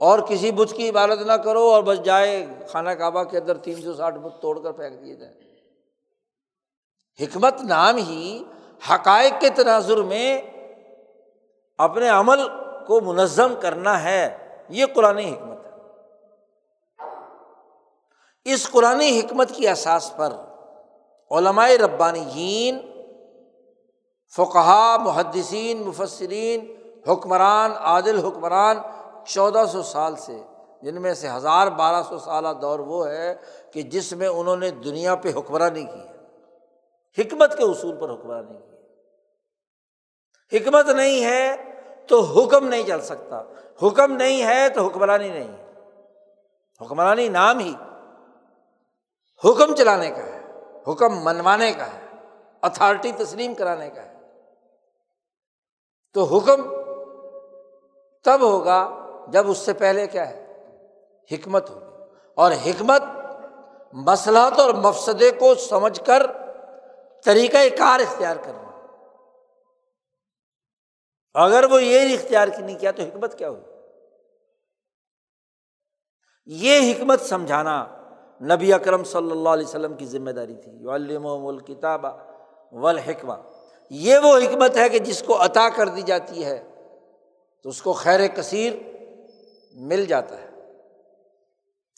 اور 0.00 0.18
کسی 0.18 0.50
بت 0.50 0.72
کی 0.76 0.88
عبادت 0.88 1.20
نہ 1.26 1.32
کرو 1.32 1.60
اور 1.60 1.82
بس 1.82 2.02
جائے 2.02 2.46
خانہ 2.68 2.90
کعبہ 2.90 3.24
کے 3.24 3.38
اندر 3.38 3.56
تین 3.56 3.82
سو 3.82 3.94
ساٹھ 3.94 4.14
بت 4.14 4.42
توڑ 4.42 4.58
کر 4.58 4.72
پھینک 4.72 5.04
دیے 5.04 5.14
جائیں۔ 5.14 5.34
حکمت 7.20 7.62
نام 7.62 7.96
ہی 7.96 8.44
حقائق 8.90 9.40
کے 9.40 9.50
تناظر 9.50 10.02
میں 10.02 10.42
اپنے 11.78 12.08
عمل 12.08 12.48
کو 12.86 13.00
منظم 13.00 13.54
کرنا 13.60 14.02
ہے۔ 14.02 14.38
یہ 14.68 14.86
قرآن 14.94 15.18
حکمت 15.18 15.66
ہے۔ 15.66 15.70
اس 18.44 18.70
قرآن 18.70 19.00
حکمت 19.00 19.50
کی 19.50 19.68
احساس 19.68 20.12
پر 20.16 20.32
علماء 21.30 21.68
ربانیین 21.68 22.78
فقہ 24.36 24.96
محدثین، 25.00 25.82
مفسرین، 25.82 26.74
حکمران، 27.08 27.72
عادل 27.72 28.18
حکمران 28.24 28.76
چودہ 29.28 29.64
سو 29.72 29.82
سال 29.82 30.16
سے، 30.16 30.42
جن 30.82 31.02
میں 31.02 31.14
سے 31.14 31.28
ہزار 31.30 31.66
بارہ 31.66 32.02
سو 32.02 32.18
سالہ 32.18 32.48
دور 32.62 32.78
وہ 32.78 33.08
ہے 33.08 33.34
کہ 33.72 33.82
جس 33.82 34.12
میں 34.12 34.28
انہوں 34.28 34.56
نے 34.56 34.70
دنیا 34.70 35.14
پہ 35.14 35.32
حکمرانی 35.36 35.84
کی 35.84 36.00
ہے۔ 36.00 36.18
حکمت 37.18 37.58
کے 37.58 37.64
اصول 37.64 37.96
پر 38.00 38.10
حکمرانی 38.10 38.58
کی 38.58 38.72
ہے۔ 38.72 38.78
حکمت 40.56 40.88
نہیں 40.88 41.24
ہے 41.24 41.56
تو 42.08 42.20
حکم 42.20 42.68
نہیں 42.68 42.82
چل 42.82 43.00
سکتا۔ 43.00 43.42
حکم 43.82 44.12
نہیں 44.12 44.44
ہے 44.44 44.68
تو 44.68 44.86
حکمرانی 44.86 45.28
نہیں 45.28 45.58
ہے۔ 45.58 45.72
حکمرانی 46.80 47.28
نام 47.28 47.58
ہی 47.58 47.74
حکم 49.44 49.74
چلانے 49.74 50.10
کا 50.10 50.26
ہے، 50.26 50.40
حکم 50.92 51.24
منوانے 51.24 51.72
کا 51.72 51.86
ہے، 51.86 52.00
اتھارٹی 52.62 53.12
تسلیم 53.12 53.54
کرانے 53.54 53.90
کا 53.90 54.02
ہے۔ 54.02 54.14
تو 56.12 56.24
حکم 56.24 56.62
تب 58.24 58.38
ہوگا 58.40 59.07
جب 59.28 59.50
اس 59.50 59.58
سے 59.58 59.72
پہلے 59.72 60.06
کیا 60.06 60.30
ہے؟ 60.30 60.44
حکمت 61.32 61.70
ہوگی 61.70 62.04
اور 62.34 62.52
حکمت 62.52 63.02
مسلحت 63.92 64.60
اور 64.60 64.74
مفسدے 64.74 65.30
کو 65.30 65.54
سمجھ 65.54 66.00
کر 66.06 66.26
طریقۂ 67.24 67.78
کار 67.78 68.00
اختیار 68.00 68.36
کرنا۔ 68.36 68.68
اگر 71.34 71.64
وہ 71.64 71.82
یہ 71.82 72.14
اختیار 72.14 72.48
کی 72.48 72.62
نہیں 72.62 72.78
کیا 72.78 72.90
تو 72.90 73.02
حکمت 73.02 73.38
کیا 73.38 73.48
ہوگی؟ 73.48 73.60
یہ 76.46 76.92
حکمت 76.92 77.20
سمجھانا 77.20 77.86
نبی 78.42 78.72
اکرم 78.72 79.04
صلی 79.04 79.30
اللہ 79.30 79.48
علیہ 79.48 79.66
وسلم 79.66 79.94
کی 79.94 80.06
ذمہ 80.06 80.30
داری 80.30 80.56
تھی۔ 80.56 80.88
علم 80.88 81.26
الکتاب 81.26 82.06
والحکمہ۔ 82.72 83.34
یہ 83.90 84.18
وہ 84.18 84.36
حکمت 84.36 84.76
ہے 84.76 84.88
کہ 84.88 84.98
جس 84.98 85.22
کو 85.22 85.44
عطا 85.44 85.68
کر 85.68 85.88
دی 85.88 86.02
جاتی 86.02 86.44
ہے۔ 86.44 86.64
تو 87.62 87.68
اس 87.68 87.82
کو 87.82 87.92
خیر 87.92 88.26
کثیر 88.26 88.72
مل 89.78 90.06
جاتا 90.06 90.40
ہے۔ 90.40 90.48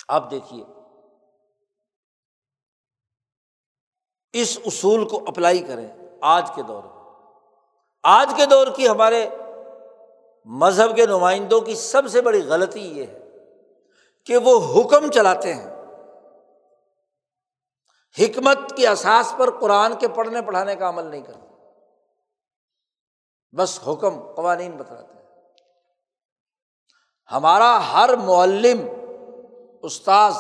آپ 0.08 0.30
دیکھیے۔ 0.30 0.64
اس 4.32 4.58
اصول 4.66 5.08
کو 5.08 5.24
اپلائی 5.28 5.58
کریں 5.58 5.88
آج 6.20 6.50
کے 6.54 6.62
دور 6.62 6.82
میں۔ 6.84 7.00
آج 8.02 8.32
کے 8.36 8.46
دور 8.46 8.66
کی 8.76 8.88
ہمارے 8.88 9.28
مذہب 10.44 10.96
کے 10.96 11.06
نمائندوں 11.06 11.60
کی 11.60 11.74
سب 11.74 12.02
سے 12.08 12.20
بڑی 12.20 12.42
غلطی 12.42 12.80
یہ 12.80 13.06
ہے 13.06 13.18
کہ 14.24 14.36
وہ 14.36 14.80
حکم 14.80 15.10
چلاتے 15.10 15.54
ہیں۔ 15.54 15.70
حکمت 18.18 18.76
کی 18.76 18.86
احساس 18.86 19.34
پر 19.38 19.58
قرآن 19.60 19.98
کے 19.98 20.08
پڑھنے 20.08 20.42
پڑھانے 20.42 20.76
کا 20.76 20.88
عمل 20.88 21.04
نہیں 21.04 21.22
کرتے۔ 21.22 21.46
بس 23.56 23.80
حکم، 23.88 24.34
قوانین 24.34 24.76
بتلاتے 24.76 25.14
ہیں۔ 25.14 25.19
ہمارا 27.32 27.92
ہر 27.92 28.16
معلم 28.16 28.88
استاذ 29.82 30.34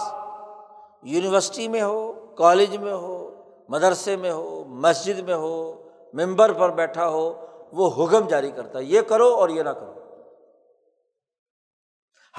یونیورسٹی 1.02 1.68
میں 1.68 1.82
ہو، 1.82 2.12
کالج 2.38 2.76
میں 2.76 2.92
ہو، 2.92 3.44
مدرسے 3.68 4.16
میں 4.16 4.32
ہو، 4.32 4.64
مسجد 4.64 5.18
میں 5.18 5.34
ہو، 5.34 5.88
ممبر 6.14 6.52
پر 6.52 6.70
بیٹھا 6.70 7.08
ہو، 7.08 7.46
وہ 7.72 8.04
حکم 8.04 8.28
جاری 8.28 8.50
کرتا 8.50 8.78
ہے، 8.78 8.84
یہ 8.84 9.00
کرو 9.00 9.34
اور 9.34 9.48
یہ 9.48 9.62
نہ 9.62 9.68
کرو۔ 9.68 9.94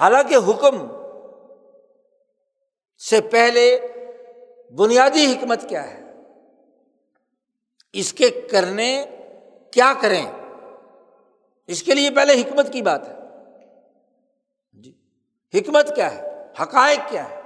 حالانکہ 0.00 0.34
حکم 0.34 0.88
سے 2.98 3.20
پہلے 3.20 3.78
بنیادی 4.76 5.32
حکمت 5.32 5.68
کیا 5.68 5.90
ہے؟ 5.90 6.12
اس 7.92 8.12
کے 8.12 8.30
کرنے 8.30 9.04
کیا 9.70 9.92
کریں؟ 10.00 10.26
اس 11.66 11.82
کے 11.82 11.94
لیے 11.94 12.10
پہلے 12.10 12.32
حکمت 12.40 12.72
کی 12.72 12.82
بات 12.82 13.08
ہے۔ 13.08 13.21
حکمت 15.54 15.94
کیا 15.94 16.14
ہے؟ 16.14 16.52
حقائق 16.60 17.00
کیا 17.08 17.30
ہے 17.30 17.42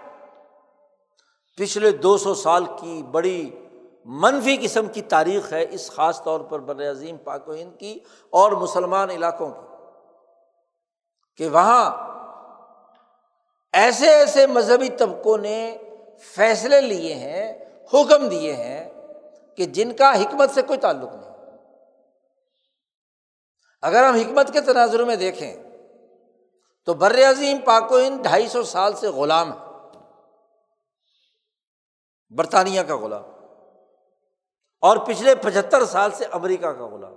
پچھلے 1.59 1.91
دو 1.91 2.19
سو 2.19 2.35
سال 2.35 2.65
کی 2.65 3.03
بڑی 3.03 3.51
منفی 4.05 4.57
قسم 4.63 4.87
کی 4.87 5.03
تاریخ 5.03 5.53
ہے 5.53 5.67
اس 5.71 5.91
خاص 5.91 6.23
طور 6.23 6.41
پر 6.41 6.59
بر 6.59 6.91
عظیم 6.91 7.17
پاک 7.17 7.49
و 7.49 7.53
ہند 7.53 7.81
کی 7.81 7.99
اور 8.31 8.53
مسلمان 8.53 9.11
علاقوں 9.11 9.51
کی۔ 9.51 9.67
کہ 11.37 11.49
وہاں 11.49 12.07
ایسے 13.73 14.09
ایسے 14.09 14.47
مذہبی 14.47 14.89
طبقوں 14.89 15.39
نے 15.39 15.79
فیصلے 16.19 16.81
لیے 16.81 17.15
ہیں، 17.15 17.65
حکم 17.95 18.29
دیے 18.29 18.53
ہیں 18.53 18.91
کہ 19.57 19.67
جن 19.67 19.93
کا 19.93 20.23
حکمت 20.23 20.51
سے 20.51 20.63
کوئی 20.63 20.79
تعلق 20.79 21.13
نہیں۔ 21.13 21.35
اگر 23.83 24.05
ہم 24.05 24.15
حکمت 24.15 24.53
کے 24.53 24.61
تناظر 24.61 25.05
میں 25.05 25.17
دیکھیں 25.17 25.66
تو 26.87 26.95
بر 26.95 27.31
عظیم 27.31 27.59
پاک 27.65 27.93
و 27.93 27.99
ہند 27.99 28.23
ڈھائی 28.23 28.49
سو 28.49 28.63
سال 28.63 28.93
سے 28.93 29.09
غلام 29.09 29.53
ہے۔ 29.53 29.59
برطانیہ 32.31 32.83
کا 32.83 32.97
غلام۔ 32.97 33.23
اور 34.81 34.97
پچھلے 34.97 35.35
پچہتر 35.35 35.85
سال 35.85 36.11
سے 36.11 36.25
امریکہ 36.25 36.67
کا 36.67 36.87
غلام۔ 36.87 37.15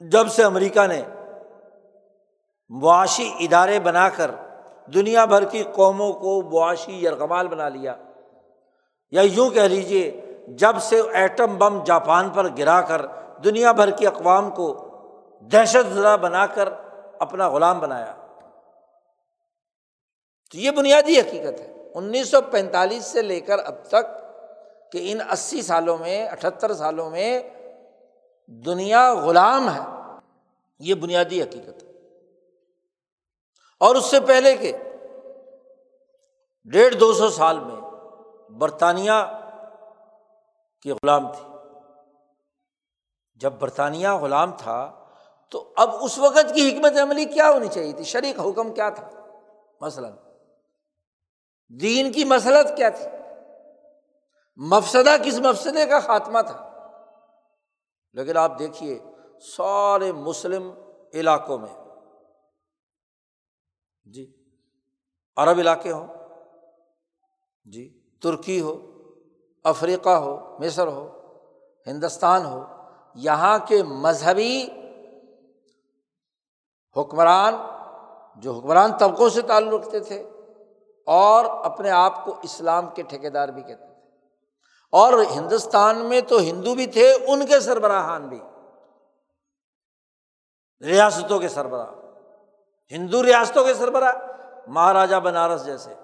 جب 0.00 0.28
سے 0.28 0.44
امریکہ 0.44 0.86
نے 0.86 1.02
معاشی 2.68 3.34
ادارے 3.40 3.80
بنا 3.80 4.08
کر 4.08 4.30
دنیا 4.86 5.24
بھر 5.24 5.44
کی 5.44 5.64
قوموں 5.74 6.12
کو 6.12 6.42
معاشی 6.42 7.04
یرغمال 7.04 7.48
بنا 7.48 7.68
لیا، 7.68 7.96
یا 9.10 9.22
یوں 9.22 9.50
کہہ 9.50 9.62
لیجیے 9.62 10.20
جب 10.48 10.76
سے 10.80 11.02
ایٹم 11.12 11.58
بم 11.58 11.84
جاپان 11.84 12.30
پر 12.30 12.48
گرا 12.58 12.80
کر 12.80 13.06
دنیا 13.44 13.72
بھر 13.72 13.90
کی 13.90 14.06
اقوام 14.06 14.50
کو 14.50 14.84
دہشت 15.40 15.94
زدہ 15.94 16.16
بنا 16.20 16.46
کر 16.46 16.68
اپنا 17.20 17.48
غلام 17.48 17.80
بنایا۔ 17.80 18.14
تو 20.50 20.58
یہ 20.58 20.70
بنیادی 20.70 21.20
حقیقت 21.20 21.60
ہے۔ 21.60 21.90
انیس 21.94 22.28
سو 22.28 22.40
پینتالیس 22.40 23.04
سے 23.04 23.22
لے 23.22 23.40
کر 23.40 23.58
اب 23.58 23.74
تک 23.88 24.06
کہ 24.92 25.12
ان 25.12 25.18
اسی 25.30 25.62
سالوں 25.62 25.98
میں 25.98 26.28
اٹھہتر 26.28 26.74
سالوں 26.74 27.10
میں 27.10 27.40
دنیا 28.46 29.14
غلام 29.14 29.74
ہے۔ 29.74 29.80
یہ 30.78 30.94
بنیادی 30.94 31.42
حقیقت 31.42 31.82
ہے۔ 31.82 31.88
اور 33.80 33.94
اس 33.94 34.04
سے 34.04 34.20
پہلے 34.20 34.56
کہ 34.56 34.72
ڈیڑھ 36.64 36.94
دو 36.94 37.12
سو 37.12 37.28
سال 37.28 37.58
میں 37.60 37.76
برطانیہ 38.50 39.46
کی 40.82 40.90
غلام 40.92 41.32
تھی۔ 41.32 41.48
جب 43.34 43.52
برطانیہ 43.52 44.08
غلام 44.08 44.52
تھا 44.58 44.97
تو 45.50 45.72
اب 45.76 45.90
اس 46.00 46.18
وقت 46.18 46.54
کی 46.54 46.68
حکمت 46.68 46.92
عملی 47.02 47.24
کیا 47.24 47.50
ہونی 47.50 47.68
چاہیے 47.68 47.92
تھی؟ 47.92 48.04
شریک 48.04 48.40
حکم 48.40 48.74
کیا 48.74 48.90
تھا؟ 48.90 49.10
مثلاً 49.80 50.12
دین 51.68 52.12
کی 52.12 52.24
مسلط 52.24 52.76
کیا 52.76 52.88
تھی؟ 52.88 53.04
مفسدہ 54.56 55.16
کس 55.22 55.38
مفسدے 55.38 55.86
کا 55.86 56.00
خاتمہ 56.00 56.38
تھا؟ 56.40 56.64
لیکن 58.12 58.36
آپ 58.36 58.58
دیکھیے 58.58 58.98
سارے 59.56 60.12
مسلم 60.12 60.70
علاقوں 61.14 61.58
میں 61.58 61.76
جی 64.04 64.32
عرب 65.36 65.58
علاقے 65.58 65.92
ہوں 65.92 66.06
جی 67.64 68.00
ترکی 68.22 68.60
ہو، 68.60 68.72
افریقہ 69.64 70.08
ہو، 70.08 70.58
مصر 70.58 70.86
ہو، 70.86 71.18
ہندوستان 71.86 72.44
ہو، 72.44 72.64
یہاں 73.14 73.58
کے 73.58 73.82
مذہبی 73.82 74.68
حکمران، 76.96 77.54
جو 78.36 78.52
حکمران 78.52 78.98
طبقوں 78.98 79.28
سے 79.28 79.42
تعلق 79.42 79.82
رکھتے 79.82 80.00
تھے 80.00 80.30
اور 81.06 81.44
اپنے 81.44 81.90
آپ 81.90 82.24
کو 82.24 82.36
اسلام 82.42 82.86
کے 82.86 83.02
ٹھیکیدار 83.02 83.48
بھی 83.48 83.62
کہتے 83.62 83.86
تھے۔ 83.86 83.88
اور 84.92 85.12
ہندوستان 85.12 85.98
میں 85.98 86.20
تو 86.20 86.38
ہندو 86.38 86.74
بھی 86.74 86.86
تھے، 86.86 87.12
ان 87.12 87.46
کے 87.46 87.60
سربراہان 87.60 88.28
بھی۔ 88.28 88.40
ریاستوں 90.84 91.38
کے 91.38 91.48
سربراہ، 91.48 91.86
ہندو 92.90 93.22
ریاستوں 93.22 93.64
کے 93.64 93.74
سربراہ 93.74 94.12
مہاراجا 94.66 95.18
بنارس 95.18 95.66
جیسے۔ 95.66 95.94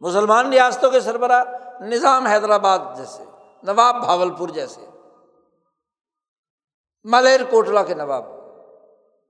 مسلمان 0.00 0.50
ریاستوں 0.50 0.90
کے 0.90 1.00
سربراہ، 1.00 1.44
نظام 1.80 2.26
حیدرآباد 2.26 2.78
جیسے، 2.96 3.24
نواب 3.62 3.96
بھاول 3.96 4.34
پور 4.34 4.48
جیسے۔ 4.48 4.86
ملیر 7.04 7.40
کوٹلا 7.50 7.82
کے 7.82 7.94
نواب۔ 7.94 8.33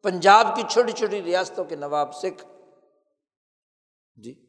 پنجاب 0.05 0.47
کی 0.57 0.63
چھوٹی 0.71 0.93
چھوٹی 0.93 1.23
ریاستوں 1.23 1.65
کے 1.65 1.77
نواب 1.77 2.15
سکھ۔ 2.15 2.45
جی۔ 4.17 4.47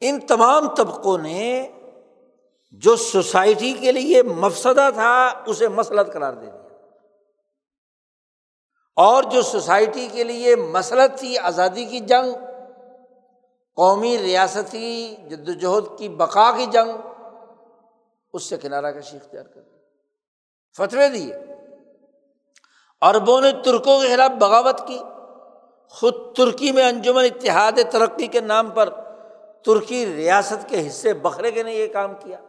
ان 0.00 0.20
تمام 0.20 0.74
طبقوں 0.74 1.18
نے 1.18 1.72
جو 2.70 2.96
سوسائٹی 2.96 3.72
کے 3.72 3.92
لیے 3.92 4.22
مفسدہ 4.22 4.88
تھا، 4.94 5.42
اسے 5.46 5.68
مسلط 5.68 6.12
قرار 6.12 6.32
دے 6.32 6.46
دیا۔ 6.46 6.60
اور 8.96 9.22
جو 9.22 9.42
سوسائٹی 9.42 10.08
کے 10.12 10.24
لیے 10.24 10.56
مسلط 10.56 11.18
تھی، 11.18 11.38
آزادی 11.38 11.84
کی 11.84 12.00
جنگ، 12.00 12.34
قومی 13.76 14.18
ریاستی 14.18 15.16
جد 15.16 15.48
وجہد 15.48 15.98
کی 15.98 16.08
بقا 16.08 16.56
کی 16.56 16.66
جنگ، 16.66 16.90
اس 18.32 18.42
سے 18.42 18.56
کنارہ 18.56 18.92
کشی 18.92 19.16
اختیار 19.16 19.44
کر 19.44 19.60
دی۔ 19.60 19.76
فتوے 20.76 21.08
دیے۔ 21.08 21.53
اربوں 23.04 23.40
نے 23.40 23.52
ترکوں 23.64 24.00
کے 24.00 24.08
خلاف 24.08 24.30
بغاوت 24.30 24.88
کی۔ 24.88 24.98
خود 25.88 26.36
ترکی 26.36 26.72
میں 26.72 26.88
انجمن 26.88 27.24
اتحاد 27.24 27.72
ترقی 27.92 28.26
کے 28.26 28.40
نام 28.40 28.70
پر 28.70 28.90
ترکی 29.64 30.14
ریاست 30.16 30.68
کے 30.68 30.88
حصے 30.88 31.14
بکھرے 31.14 31.50
کے 31.50 31.62
نے 31.62 31.74
یہ 31.74 31.86
کام 31.92 32.14
کیا۔ 32.14 32.40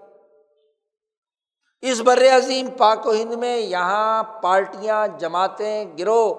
اس 1.82 2.01
بر 2.01 2.38
عظیم 2.38 2.68
پاک 2.78 3.08
و 3.08 3.12
ہند 3.12 3.34
میں 3.34 3.58
یہاں 3.58 4.24
پارٹیاں، 4.24 5.08
جماعتیں 5.08 5.97
گروہ، 5.97 6.36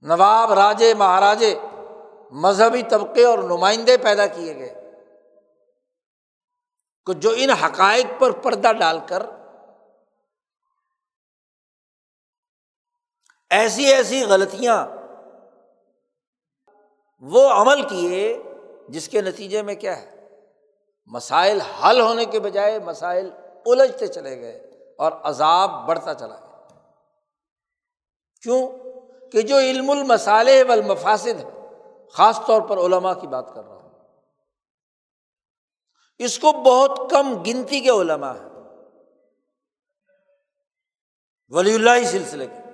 نواب، 0.00 0.52
راجے، 0.52 0.94
مہاراجے، 0.94 1.58
مذہبی 2.30 2.82
طبقے 2.82 3.24
اور 3.24 3.38
نمائندے 3.38 3.96
پیدا 3.96 4.26
کیے 4.26 4.56
گئے۔ 4.56 4.82
جو 7.16 7.30
ان 7.36 7.50
حقائق 7.50 8.06
پر 8.18 8.30
پردہ 8.30 8.72
ڈال 8.72 8.98
کر 9.06 9.26
ایسی 13.50 13.92
ایسی 13.92 14.24
غلطیاں 14.24 14.86
وہ 17.18 17.48
عمل 17.48 17.88
کیے 17.88 18.42
جس 18.88 19.08
کے 19.08 19.20
نتیجے 19.20 19.62
میں 19.62 19.74
کیا 19.74 20.02
ہے؟ 20.02 20.28
مسائل 21.06 21.60
حل 21.60 22.00
ہونے 22.00 22.24
کے 22.24 22.40
بجائے 22.40 22.78
مسائل 22.78 23.30
الجھتے 23.66 24.06
چلے 24.06 24.40
گئے 24.40 24.56
اور 24.98 25.12
عذاب 25.22 25.70
بڑھتا 25.86 26.14
چلا 26.14 26.34
گیا۔ 26.34 26.68
کیوں؟ 28.42 28.68
کہ 29.32 29.42
جو 29.42 29.58
علم 29.58 29.90
المسالے 29.90 30.62
والمفاسد 30.62 31.40
ہے 31.40 31.68
خاص 32.12 32.40
طور 32.46 32.62
پر 32.62 32.78
علماء 32.78 33.12
کی 33.12 33.26
بات 33.26 33.54
کر 33.54 33.64
رہا 33.64 33.74
ہوں۔ 33.74 33.90
اس 36.18 36.38
کو 36.38 36.52
بہت 36.52 37.10
کم 37.10 37.42
گنتی 37.42 37.80
کے 37.80 37.90
علماء 37.90 38.32
ہیں۔ 38.32 38.48
ولی 41.48 41.74
اللہ 41.74 42.04
سلسلے 42.04 42.46
کے۔ 42.46 42.65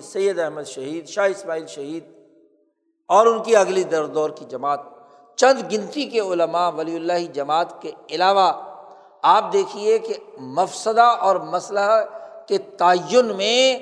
سید 0.00 0.38
احمد 0.38 0.62
شہید، 0.62 1.06
شاہ 1.06 1.28
اسماعیل 1.28 1.66
شہید 1.66 2.04
اور 3.08 3.26
ان 3.26 3.42
کی 3.42 3.56
اگلی 3.56 3.84
دور 3.84 4.04
دور 4.04 4.30
کی 4.30 4.44
جماعت۔ 4.44 4.80
چند 5.36 5.72
گنتی 5.72 6.04
کے 6.04 6.20
علماء 6.20 6.70
ولی 6.70 6.96
اللہ 6.96 7.32
جماعت 7.32 7.82
کے 7.82 7.92
علاوہ 8.10 8.52
آپ 9.22 9.52
دیکھیے 9.52 9.98
کہ 9.98 10.14
مفسدہ 10.40 11.02
اور 11.02 11.36
مسئلہ 11.36 11.80
کے 12.48 12.58
تعین 12.58 13.36
میں 13.36 13.76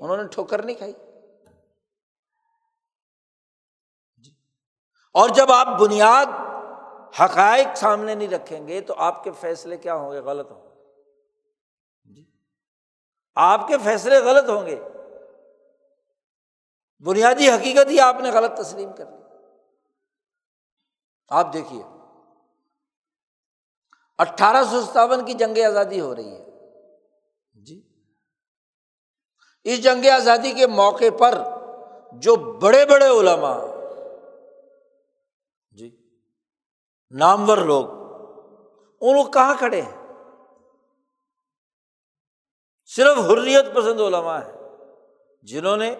انہوں 0.00 0.16
نے 0.16 0.22
ٹھوکر 0.30 0.62
نہیں 0.62 0.76
کھائی۔ 0.76 0.92
جی۔ 4.16 4.30
اور 5.12 5.28
جب 5.28 5.52
آپ 5.52 5.66
بنیاد 5.66 6.26
حقائق 7.20 7.66
سامنے 7.76 8.14
نہیں 8.14 8.28
رکھیں 8.28 8.68
گے 8.68 8.80
تو 8.80 8.94
آپ 8.96 9.24
کے 9.24 9.30
فیصلے 9.40 9.76
کیا 9.76 9.94
ہوں 9.94 10.12
گے؟ 10.12 10.18
غلط 10.18 10.50
ہوں 10.50 10.62
گے۔ 10.62 10.94
جی۔ 12.14 12.24
آپ 13.34 13.68
کے 13.68 13.78
فیصلے 13.78 14.18
غلط 14.18 14.48
ہوں 14.48 14.66
گے۔ 14.66 14.80
بنیادی 17.00 17.48
حقیقت 17.48 17.88
ہی 17.88 18.00
آپ 18.00 18.16
نے 18.22 18.30
غلط 18.30 18.52
تسلیم 18.52 18.92
کر 18.92 19.04
لی 19.06 19.16
آپ 21.28 21.52
دیکھیے۔ 21.52 21.82
اٹھارہ 24.18 24.64
سو 24.64 24.82
ستاون 24.82 25.24
کی 25.24 25.34
جنگ 25.34 25.66
آزادی 25.66 26.00
ہو 26.00 26.16
رہی 26.16 26.34
ہے۔ 26.34 26.44
جی۔ 27.64 27.88
اس 29.64 29.82
جنگ 29.82 30.06
آزادی 30.06 30.52
کے 30.52 30.66
موقع 30.66 31.16
پر 31.18 31.34
جو 32.12 32.36
بڑے 32.36 32.86
بڑے 32.86 33.08
علما 33.08 33.58
جی 35.70 35.96
نامور 37.10 37.58
لوگ، 37.58 37.86
ان 39.00 39.16
لوگ 39.16 39.30
کہاں 39.30 39.54
کھڑے 39.58 39.82
ہیں؟ 39.82 40.06
صرف 42.84 43.18
حریت 43.18 43.64
پسند 43.74 44.00
علما 44.00 44.44
ہے 44.44 44.52
جنہوں 45.42 45.76
نے 45.76 45.96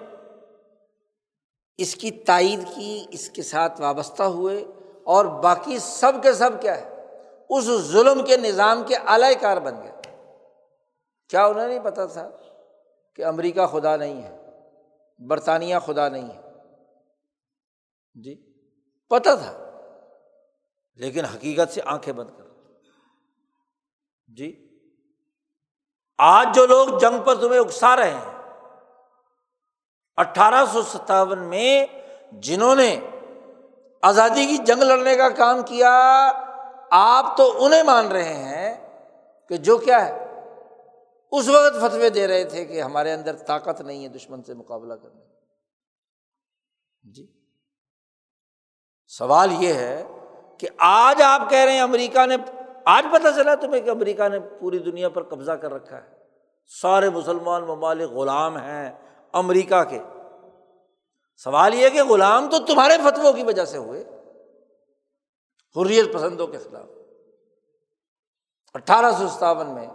اس 1.79 1.95
کی 1.95 2.11
تائید 2.11 2.64
کی، 2.74 3.05
اس 3.11 3.29
کے 3.31 3.43
ساتھ 3.43 3.81
وابستہ 3.81 4.22
ہوئے 4.22 4.64
اور 5.05 5.24
باقی 5.24 5.79
سب 5.79 6.12
کے 6.22 6.33
سب 6.33 6.61
کیا 6.62 6.76
ہے، 6.76 6.97
اس 7.51 7.64
ظلم 7.64 8.24
کے 8.26 8.37
نظام 8.37 8.83
کے 8.87 8.97
اعلی 8.97 9.35
کار 9.35 9.57
بن 9.57 9.83
گئے۔ 9.83 9.93
کیا 11.31 11.47
انہیں 11.47 11.68
نہیں 11.68 11.81
پتا 11.85 12.07
تھا 12.07 12.29
کہ 13.14 13.24
امریکہ 13.24 13.66
خدا 13.66 13.97
نہیں 13.97 14.22
ہے، 14.22 14.37
برطانیہ 15.20 15.76
خدا 15.87 16.09
نہیں 16.09 16.29
ہے؟ 16.29 16.41
جی 18.16 18.35
پتہ 19.11 19.31
تھا، 19.43 19.53
لیکن 20.99 21.24
حقیقت 21.24 21.72
سے 21.72 21.81
آنکھیں 21.85 22.12
بند 22.12 22.31
کر۔ 22.39 22.47
جی 24.29 24.53
آج 26.18 26.49
جو 26.55 26.66
لوگ 26.66 26.89
جنگ 26.99 27.22
پر 27.24 27.35
تمہیں 27.35 27.61
اکسا 27.61 27.97
رہے 27.97 28.11
ہیں 28.11 28.38
اٹھارہ 30.18 30.64
سو 30.72 30.82
ستاون 30.82 31.38
میں 31.38 31.86
جنہوں 32.32 32.74
نے 32.74 33.00
آزادی 34.02 34.46
کی 34.46 34.56
جنگ 34.56 34.82
لڑنے 34.82 35.16
کا 35.16 35.28
کام 35.28 35.62
کیا، 35.62 36.30
آپ 36.90 37.36
تو 37.36 37.64
انہیں 37.64 37.82
مان 37.82 38.08
رہے 38.08 38.34
ہیں 38.34 38.88
کہ 39.48 39.56
جو 39.56 39.78
کیا 39.78 40.08
ہے، 40.08 40.24
اس 41.32 41.48
وقت 41.48 41.74
فتوے 41.80 42.10
دے 42.10 42.26
رہے 42.26 42.44
تھے 42.44 42.64
کہ 42.64 42.82
ہمارے 42.82 43.12
اندر 43.12 43.36
طاقت 43.36 43.80
نہیں 43.80 44.02
ہے 44.02 44.08
دشمن 44.08 44.42
سے 44.42 44.54
مقابلہ 44.54 44.94
کرنے۔ 44.94 45.24
جی۔ 47.12 47.32
سوال 49.08 49.48
یہ 49.52 49.74
ہے 49.74 50.04
کہ 50.58 50.68
آج 50.78 51.22
آپ 51.22 51.50
کہہ 51.50 51.58
رہے 51.58 51.72
ہیں 51.72 51.80
امریکہ 51.80 52.26
نے، 52.26 52.36
آج 52.84 53.06
پتہ 53.12 53.28
چلا 53.36 53.54
تمہیں 53.54 53.82
کہ 53.82 53.90
امریکہ 53.90 54.28
نے 54.28 54.40
پوری 54.40 54.78
دنیا 54.78 55.08
پر 55.08 55.22
قبضہ 55.22 55.52
کر 55.52 55.72
رکھا 55.72 55.96
ہے۔ 55.96 56.08
سارے 56.80 57.10
مسلمان 57.10 57.62
ممالک 57.62 58.10
غلام 58.10 58.56
ہیں۔ 58.56 59.07
امریکہ 59.33 59.85
کے۔ 59.85 59.99
سوال 61.37 61.74
یہ 61.74 61.89
کہ 61.89 62.03
غلام 62.03 62.51
تو 62.51 62.59
تمہارے 62.59 62.93
فتووں 63.05 63.33
کی 63.33 63.43
وجہ 63.43 63.64
سے 63.64 63.79
ہوئے۔ 63.79 64.05
حریت 65.76 66.14
پسندوں 66.14 66.47
کے 66.47 66.59
خلاف۔ 66.59 66.87
اٹھارہ 68.74 69.12
سو 69.18 69.29
ستاون 69.29 69.66
میں، 69.66 69.87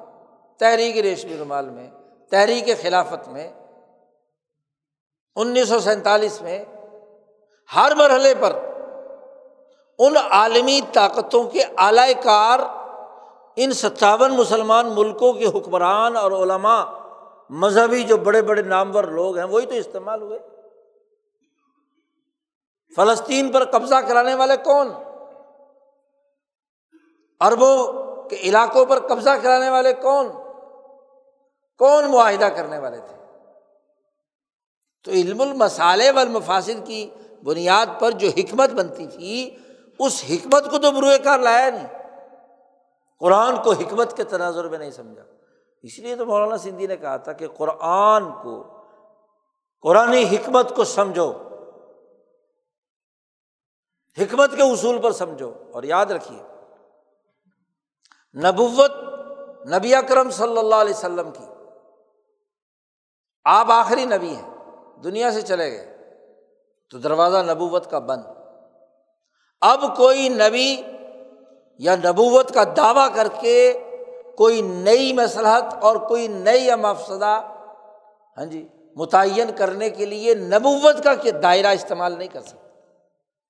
تحریک 0.59 0.97
ریشمی 0.97 1.37
رومال 1.37 1.69
میں، 1.69 1.91
تحریک 2.29 2.81
خلافت 2.81 3.27
میں، 3.27 3.53
انیس 5.35 5.69
سو 5.69 5.79
سینتالیس 5.79 6.41
میں 6.41 6.65
ہر 7.75 7.91
مرحلے 7.95 8.33
پر 8.39 8.59
ان 9.99 10.17
عالمی 10.17 10.79
طاقتوں 10.93 11.43
کے 11.43 11.63
اعلی 11.77 12.13
کار 12.13 12.59
ان 13.55 13.71
ستاون 13.71 14.35
مسلمان 14.37 14.91
ملکوں 14.95 15.33
کے 15.33 15.45
حکمران 15.45 16.15
اور 16.15 16.31
علماء 16.31 16.85
مذہبی 17.53 18.03
جو 18.03 18.17
بڑے 18.17 18.41
بڑے 18.41 18.61
نامور 18.61 19.03
لوگ 19.03 19.37
ہیں، 19.37 19.45
وہی 19.45 19.65
تو 19.65 19.73
استعمال 19.73 20.21
ہوئے۔ 20.21 20.39
فلسطین 22.95 23.51
پر 23.51 23.65
قبضہ 23.65 23.95
کرانے 24.07 24.35
والے 24.35 24.57
کون؟ 24.57 24.87
اربوں 27.39 27.93
کے 28.29 28.35
علاقوں 28.35 28.85
پر 28.85 28.99
قبضہ 28.99 29.29
کرانے 29.43 29.69
والے 29.69 29.93
کون؟ 29.93 30.27
کون 31.77 32.11
معاہدہ 32.11 32.45
کرنے 32.45 32.79
والے 32.79 32.97
تھے؟ 32.97 33.15
تو 35.03 35.11
علم 35.11 35.41
المسالے 35.41 36.11
والمفاصد 36.11 36.87
کی 36.87 37.09
بنیاد 37.43 37.85
پر 37.99 38.11
جو 38.11 38.27
حکمت 38.27 38.69
بنتی 38.69 39.07
تھی، 39.07 39.57
اس 39.99 40.23
حکمت 40.29 40.69
کو 40.71 40.77
تو 40.77 40.91
بروئے 40.91 41.17
کار 41.17 41.39
لایا 41.39 41.69
نہیں۔ 41.69 41.87
قرآن 43.19 43.63
کو 43.63 43.71
حکمت 43.71 44.17
کے 44.17 44.23
تناظر 44.23 44.67
میں 44.67 44.79
نہیں 44.79 44.91
سمجھا۔ 44.91 45.23
اس 45.83 45.99
لیے 45.99 46.15
تو 46.15 46.25
مولانا 46.25 46.57
سندھی 46.57 46.87
نے 46.87 46.97
کہا 46.97 47.17
تھا 47.17 47.31
کہ 47.31 47.47
قرآن 47.47 48.31
کو 48.43 48.83
قرآن 49.81 50.13
حکمت 50.13 50.75
کو 50.75 50.83
سمجھو۔ 50.83 51.33
حکمت 54.17 54.55
کے 54.55 54.61
اصول 54.61 55.01
پر 55.01 55.11
سمجھو۔ 55.11 55.51
اور 55.73 55.83
یاد 55.83 56.05
رکھیے، 56.05 56.43
نبوت 58.43 58.91
نبی 59.67 59.95
اکرم 59.95 60.29
صلی 60.29 60.57
اللہ 60.57 60.75
علیہ 60.75 60.93
وسلم 60.93 61.31
کی۔ 61.31 61.45
آپ 63.45 63.71
آخری 63.71 64.05
نبی 64.05 64.35
ہیں، 64.35 64.49
دنیا 65.03 65.31
سے 65.31 65.41
چلے 65.41 65.71
گئے۔ 65.71 65.93
تو 66.89 66.97
دروازہ 66.97 67.37
نبوت 67.51 67.91
کا 67.91 67.99
بند۔ 67.99 68.23
اب 69.61 69.97
کوئی 69.97 70.29
نبی 70.29 70.81
یا 71.79 71.95
نبوت 71.95 72.53
کا 72.53 72.63
دعویٰ 72.77 73.15
کر 73.15 73.27
کے 73.41 73.89
کوئی 74.37 74.61
نئی 74.61 75.13
مسلحت 75.13 75.63
اور 75.81 75.95
کوئی 75.95 76.27
نئی 76.27 76.75
مفسدہ 76.75 77.41
ہاں 78.37 78.45
جی 78.45 78.67
متعین 78.95 79.51
کرنے 79.57 79.89
کے 79.89 80.05
لیے 80.05 80.33
نبوت 80.33 81.03
کا 81.03 81.13
دائرہ 81.43 81.67
استعمال 81.67 82.17
نہیں 82.17 82.27
کر 82.27 82.41
سکتا۔ 82.41 82.69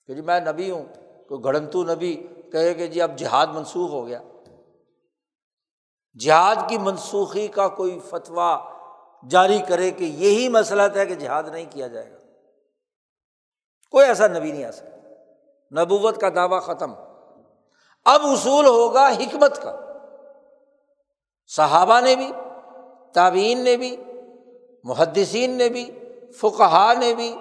کہ 0.07 0.13
جی 0.13 0.21
میں 0.21 0.39
نبی 0.39 0.71
ہوں، 0.71 0.85
کوئی 1.29 1.43
گھڑنتو 1.43 1.83
نبی 1.83 2.27
کہے 2.51 2.73
کہ 2.73 2.87
جی 2.87 3.01
اب 3.01 3.17
جہاد 3.17 3.47
منسوخ 3.47 3.91
ہو 3.91 4.07
گیا۔ 4.07 4.19
جہاد 6.19 6.55
کی 6.69 6.77
منسوخی 6.77 7.47
کا 7.47 7.67
کوئی 7.67 7.99
فتویٰ 8.09 8.71
جاری 9.29 9.59
کرے 9.67 9.91
کہ 9.91 10.03
یہی 10.03 10.49
مسئلہ 10.49 10.81
ہے 10.95 11.05
کہ 11.05 11.15
جہاد 11.15 11.43
نہیں 11.43 11.65
کیا 11.69 11.87
جائے 11.87 12.11
گا۔ 12.11 12.17
کوئی 13.91 14.07
ایسا 14.07 14.27
نبی 14.27 14.51
نہیں 14.51 14.65
آ 14.65 14.71
سکتا۔ 14.71 14.97
نبوت 15.81 16.21
کا 16.21 16.29
دعویٰ 16.35 16.61
ختم۔ 16.61 16.93
اب 18.05 18.21
اصول 18.23 18.65
ہوگا 18.65 19.07
حکمت 19.07 19.61
کا۔ 19.61 19.82
صحابہ 21.47 21.99
نے 22.01 22.15
بھی 22.15 22.31
تعبین 23.13 23.59
نے 23.59 23.77
بھی، 23.77 23.95
محدثین 24.83 25.51
نے 25.51 25.69
بھی 25.69 25.91
فقہ 26.39 26.93
نے 26.99 27.13
بھی 27.13 27.35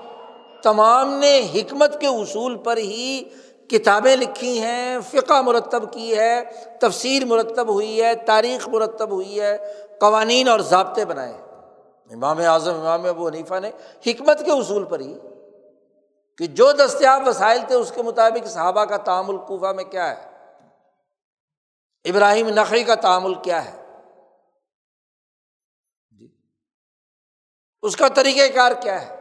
تمام 0.62 1.12
نے 1.12 1.40
حکمت 1.54 2.00
کے 2.00 2.06
اصول 2.06 2.56
پر 2.56 2.76
ہی 2.76 3.24
کتابیں 3.70 4.16
لکھی 4.16 4.60
ہیں، 4.60 4.98
فقہ 5.00 5.42
مرتب 5.42 5.92
کی 5.92 6.18
ہے، 6.18 6.44
تفسیر 6.80 7.24
مرتب 7.24 7.68
ہوئی 7.68 8.02
ہے، 8.02 8.14
تاریخ 8.14 8.68
مرتب 8.68 9.10
ہوئی 9.10 9.40
ہے، 9.40 9.58
قوانین 10.00 10.48
اور 10.48 10.60
ضابطے 10.60 11.04
بنائے 11.04 11.32
ہیں۔ 11.32 11.40
امام 12.14 12.38
اعظم، 12.38 12.74
امام 12.74 13.06
ابو 13.06 13.28
حنیفہ 13.28 13.54
نے 13.62 13.70
حکمت 14.06 14.44
کے 14.44 14.50
اصول 14.50 14.84
پر 14.84 15.00
ہی 15.00 15.18
کہ 16.38 16.46
جو 16.46 16.72
دستیاب 16.72 17.28
وسائل 17.28 17.60
تھے 17.66 17.74
اس 17.74 17.92
کے 17.94 18.02
مطابق 18.02 18.46
صحابہ 18.46 18.84
کا 18.84 18.96
تعامل 18.96 19.36
کوفہ 19.36 19.72
میں 19.72 19.84
کیا 19.84 20.10
ہے؟ 20.10 20.28
ابراہیم 22.04 22.48
نقی 22.48 22.84
کا 22.84 22.94
تعامل 22.94 23.34
کیا 23.34 23.64
ہے؟ 23.64 23.81
اس 27.82 27.96
کا 27.96 28.08
طریقۂ 28.08 28.54
کار 28.54 28.72
کیا 28.82 29.08
ہے؟ 29.08 29.20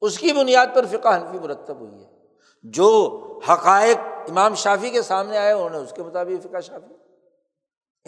اس 0.00 0.18
کی 0.18 0.32
بنیاد 0.32 0.66
پر 0.74 0.86
فقہ 0.86 1.08
حنفی 1.08 1.38
مرتب 1.38 1.76
ہوئی 1.76 2.04
ہے۔ 2.04 2.10
جو 2.62 3.18
حقائق 3.48 3.98
امام 4.30 4.54
شافی 4.54 4.90
کے 4.90 5.02
سامنے 5.02 5.38
آئے، 5.38 5.52
انہوں 5.52 5.70
نے 5.70 5.78
اس 5.78 5.92
کے 5.96 6.02
مطابق 6.02 6.42
فقہ 6.42 6.60
شافی 6.60 6.94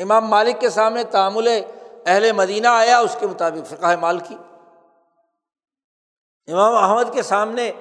امام 0.02 0.26
مالک 0.26 0.60
کے 0.60 0.70
سامنے 0.70 1.04
تعامل 1.04 1.62
اہل 2.06 2.32
مدینہ 2.32 2.68
آیا، 2.68 2.98
اس 2.98 3.16
کے 3.20 3.26
مطابق 3.26 3.66
فقہ 3.66 3.96
مالکی 3.96 4.36
امام 6.52 6.74
احمد 6.74 7.12
کے 7.12 7.22
سامنے 7.22 7.72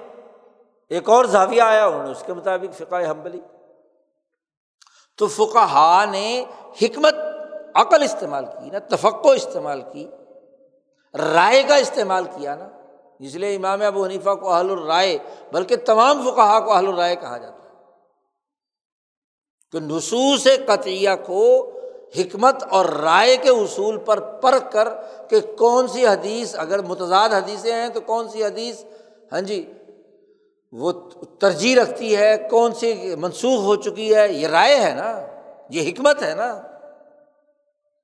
ایک 0.90 1.10
اور 1.10 1.26
زاویہ 1.26 1.62
آیا، 1.62 1.86
انہوں 1.86 2.04
نے 2.04 2.12
اس 2.12 2.24
کے 2.26 2.34
مطابق 2.34 2.76
فقہ 2.76 2.96
حنبلی۔ 2.96 3.42
تو 5.18 5.28
فقہ 5.28 6.06
نے 6.10 6.46
حکمت، 6.82 7.16
عقل 7.76 8.04
استعمال 8.04 8.46
کی 8.46 8.70
نا 8.70 8.80
تفقع 8.80 9.30
استعمال 9.30 9.82
کی 9.92 10.12
رائے 11.18 11.64
کا 11.64 11.76
استعمال 11.76 12.24
کیا 12.24 12.56
نا۔ 12.56 12.70
اس 13.20 13.36
لیے 13.36 13.56
امام 13.56 13.82
ابو 13.82 14.06
حنیفہ 14.06 14.36
کو 14.36 14.54
اہل 14.54 14.72
الرائے، 14.72 15.18
بلکہ 15.52 15.76
تمام 15.76 16.22
فقہ 16.22 16.60
کو 16.60 16.74
اہل 16.74 16.88
الرائے 16.88 17.16
کہا 17.16 17.38
جاتا 17.38 17.54
ہے۔ 17.54 17.60
کہ 19.72 19.80
نصوص 19.80 20.48
قطعیہ 20.68 21.10
کو 21.26 21.72
حکمت 22.18 22.64
اور 22.70 22.86
رائے 22.86 23.38
کے 23.38 23.50
اصول 23.50 23.98
پر 23.98 24.20
پرکھ 24.20 24.72
کر 24.72 24.88
کہ 25.30 25.40
کون 25.58 25.88
سی 25.88 26.08
حدیث، 26.08 26.56
اگر 26.58 26.82
متضاد 26.82 27.30
حدیثیں 27.30 27.74
ہیں 27.74 27.90
تو 27.90 28.02
کون 28.02 28.30
سی 28.30 28.44
حدیث؟ 28.44 28.84
ہاں 29.32 29.42
جی 29.42 29.74
وہ 30.72 30.92
ترجیح 31.40 31.76
رکھتی 31.82 32.18
ہے 32.18 32.48
کون 32.52 32.74
سی 32.74 33.16
منسوخ 33.16 33.60
ہو 33.64 33.76
چکی 33.76 34.16
ہے، 34.16 34.32
یہ 34.32 34.48
رائے 34.48 34.82
ہے 34.82 34.94
نا، 34.96 35.26
یہ 35.70 35.90
حکمت 35.90 36.24
ہے 36.24 36.36
نا۔ 36.36 36.62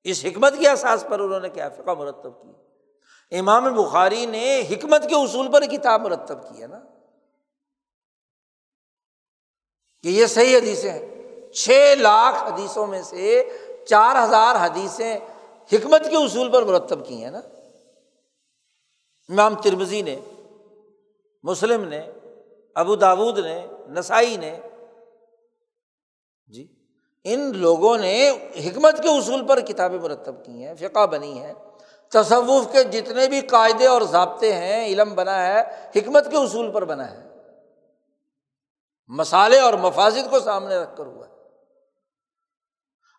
اس 0.04 0.26
حکمت 0.26 0.54
کے 0.60 0.68
احساس 0.68 1.06
پر 1.10 1.20
انہوں 1.20 1.40
نے 1.40 1.50
کیا 1.50 1.70
فقہ 1.70 1.92
مرتب 1.92 2.42
کی۔ 2.42 2.65
امام 3.32 3.76
بخاری 3.76 4.26
نے 4.26 4.62
حکمت 4.72 5.10
کے 5.10 5.16
اصول 5.16 5.52
پر 5.52 5.66
کتاب 5.66 6.02
مرتب 6.02 6.50
کی 6.50 6.62
ہے 6.62 6.68
نا۔ 6.68 6.80
کہ 10.04 10.10
یہ 10.10 10.26
صحیح 10.26 10.58
حدیثیں 10.58 10.92
ہیں۔ 10.92 11.16
چھ 11.54 11.94
لاکھ 11.98 12.44
حدیثوں 12.44 12.88
میں 12.88 13.02
سے 13.02 13.50
چار 13.88 14.24
ہزار 14.24 14.56
حدیثیں 14.56 15.20
حکمت 15.74 16.10
کے 16.10 16.16
اصول 16.16 16.52
پر 16.52 16.64
مرتب 16.64 17.08
کی 17.08 17.24
ہیں 17.24 17.32
نا۔ 17.32 17.38
امام 19.30 19.56
ترمزی 19.56 20.02
نے، 20.02 20.20
مسلم 21.44 21.84
نے، 21.84 22.02
ابو 22.76 22.96
داود 22.96 23.40
نے، 23.40 23.68
نسائی 23.88 24.38
نے۔ 24.38 24.60
جی 26.48 26.76
ان 27.24 27.58
لوگوں 27.58 27.98
نے 27.98 28.30
حکمت 28.66 29.04
کے 29.04 29.18
اصول 29.18 29.48
پر 29.48 29.60
کتابیں 29.60 30.00
مرتب 30.00 30.46
کی 30.46 30.66
ہیں، 30.66 30.74
فقہ 30.76 31.08
بنی 31.08 31.42
ہے 31.42 31.54
تصوف 32.12 32.72
کے 32.72 32.84
جتنے 32.84 33.28
بھی 33.28 33.42
قاعدے 33.42 33.88
اور 33.88 34.02
ضابطے 34.02 34.54
ہیں، 34.54 34.86
علم 34.86 35.16
بنا 35.16 35.46
ہے، 35.46 35.62
حکمت 35.96 36.32
کے 36.32 36.38
اصول 36.38 36.72
پر 36.72 36.86
بنا 36.86 37.12
ہے۔ 37.12 37.26
مسالے 39.08 39.60
اور 39.60 39.74
مفاظد 39.74 40.30
کو 40.30 40.40
سامنے 40.40 40.76
رکھ 40.76 40.98
کر 40.98 41.06
ہوا 41.06 41.28
ہے۔ 41.28 41.34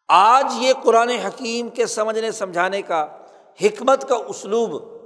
آج 0.08 0.52
یہ 0.56 0.72
قرآن 0.84 1.08
حکیم 1.08 1.68
کے 1.68 1.86
سمجھنے، 1.86 2.30
سمجھانے 2.30 2.82
کا، 2.82 3.06
حکمت 3.62 4.08
کا 4.08 4.16
اسلوب 4.16 4.96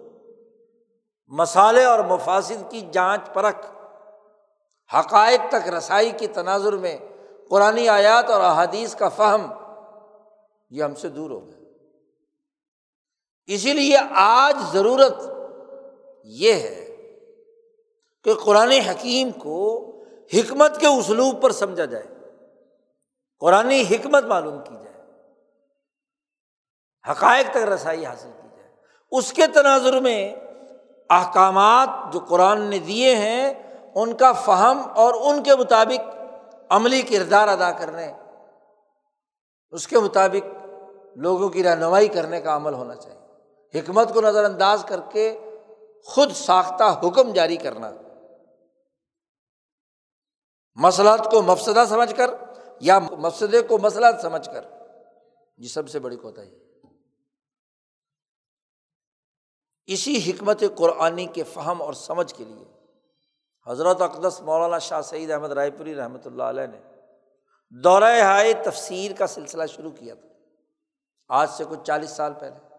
مسالے 1.29 1.85
اور 1.85 1.99
مفاصد 1.99 2.71
کی 2.71 2.81
جانچ 2.93 3.21
پرکھ، 3.33 3.67
حقائق 4.95 5.41
تک 5.51 5.69
رسائی 5.69 6.11
کی 6.11 6.27
تناظر 6.27 6.73
میں 6.73 6.99
قرآن 7.51 7.89
آیات 7.89 8.31
اور 8.31 8.41
احادیث 8.41 8.95
کا 8.95 9.09
فہم، 9.09 9.53
یہ 10.71 10.85
ہم 10.85 10.95
سے 10.95 11.09
دور 11.09 11.31
ہو 11.31 11.47
گیا۔ 11.47 11.60
اسی 13.51 13.73
لیے 13.73 13.97
آج 14.15 14.57
ضرورت 14.73 15.17
یہ 16.25 16.53
ہے 16.53 16.97
کہ 18.25 18.35
قرآن 18.45 18.71
حکیم 18.71 19.31
کو 19.31 19.87
حکمت 20.35 20.81
کے 20.81 20.87
اسلوب 20.87 21.43
پر 21.43 21.51
سمجھا 21.51 21.85
جائے۔ 21.85 22.05
قرآن 23.41 23.71
حکمت 23.71 24.25
معلوم 24.25 24.59
کی 24.65 24.75
جائے۔ 24.85 25.03
حقائق 27.11 27.51
تک 27.51 27.57
رسائی 27.57 28.07
حاصل 28.07 28.31
کی 28.43 28.49
جائے۔ 28.57 28.71
اس 29.11 29.33
کے 29.33 29.47
تناظر 29.47 30.01
میں 30.01 30.35
احکامات 31.11 32.13
جو 32.13 32.21
قرآن 32.21 32.63
نے 32.63 32.79
دیے 32.79 33.15
ہیں، 33.15 33.55
ان 33.95 34.17
کا 34.17 34.33
فہم 34.33 34.83
اور 34.95 35.15
ان 35.15 35.43
کے 35.43 35.57
مطابق 35.57 36.17
عملی 36.69 37.03
کردار 37.03 37.49
ادا 37.49 37.73
کرنے، 37.73 38.13
اس 39.71 39.89
کے 39.89 39.99
مطابق 39.99 40.67
لوگوں 41.17 41.49
کی 41.49 41.63
رہنمائی 41.63 42.09
کرنے 42.09 42.41
کا 42.41 42.57
عمل 42.57 42.75
ہونا 42.75 42.95
چاہیے۔ 42.95 43.20
حکمت 43.75 44.15
کو 44.15 44.21
نظر 44.21 44.45
انداز 44.45 44.85
کر 44.89 45.01
کے 45.13 45.39
خود 46.05 46.33
ساختہ 46.33 47.01
حکم 47.07 47.33
جاری 47.33 47.57
کرنا۔ 47.57 47.91
مسلط 50.75 51.31
کو 51.31 51.43
مفسدہ 51.43 51.85
سمجھ 51.89 52.15
کر 52.15 52.31
یا 52.81 52.99
مفسدے 52.99 53.63
کو 53.63 53.79
مسلط 53.79 54.21
سمجھ 54.23 54.47
کر۔ 54.47 54.65
یہ 55.57 55.69
سب 55.69 55.89
سے 55.89 55.99
بڑی 55.99 56.17
کوتا 56.17 56.43
ہے۔ 56.43 56.51
اسی 59.87 60.31
حکمت 60.31 60.63
قرآنی 60.77 61.27
کے 61.27 61.43
فہم 61.43 61.83
اور 61.83 61.93
سمجھ 61.93 62.35
کے 62.35 62.45
لیے 62.45 62.65
حضرت 63.67 64.01
اقدس 64.01 64.41
مولانا 64.41 64.79
شاہ 64.79 65.01
سعید 65.01 65.31
احمد 65.31 65.53
رائے 65.53 65.71
پوری 65.71 65.95
رحمۃ 65.95 66.19
اللہ 66.25 66.43
علیہ 66.43 66.67
نے 66.67 66.81
دورہ 67.71 68.21
ہائے 68.21 68.55
تفسیر 68.65 69.13
کا 69.19 69.27
سلسلہ 69.27 69.67
شروع 69.67 69.91
کیا 69.91 70.15
تھا۔ 70.15 70.29
آج 71.29 71.51
سے 71.51 71.65
کچھ 71.69 71.81
چالیس 71.85 72.11
سال 72.11 72.33
پہلے۔ 72.41 72.70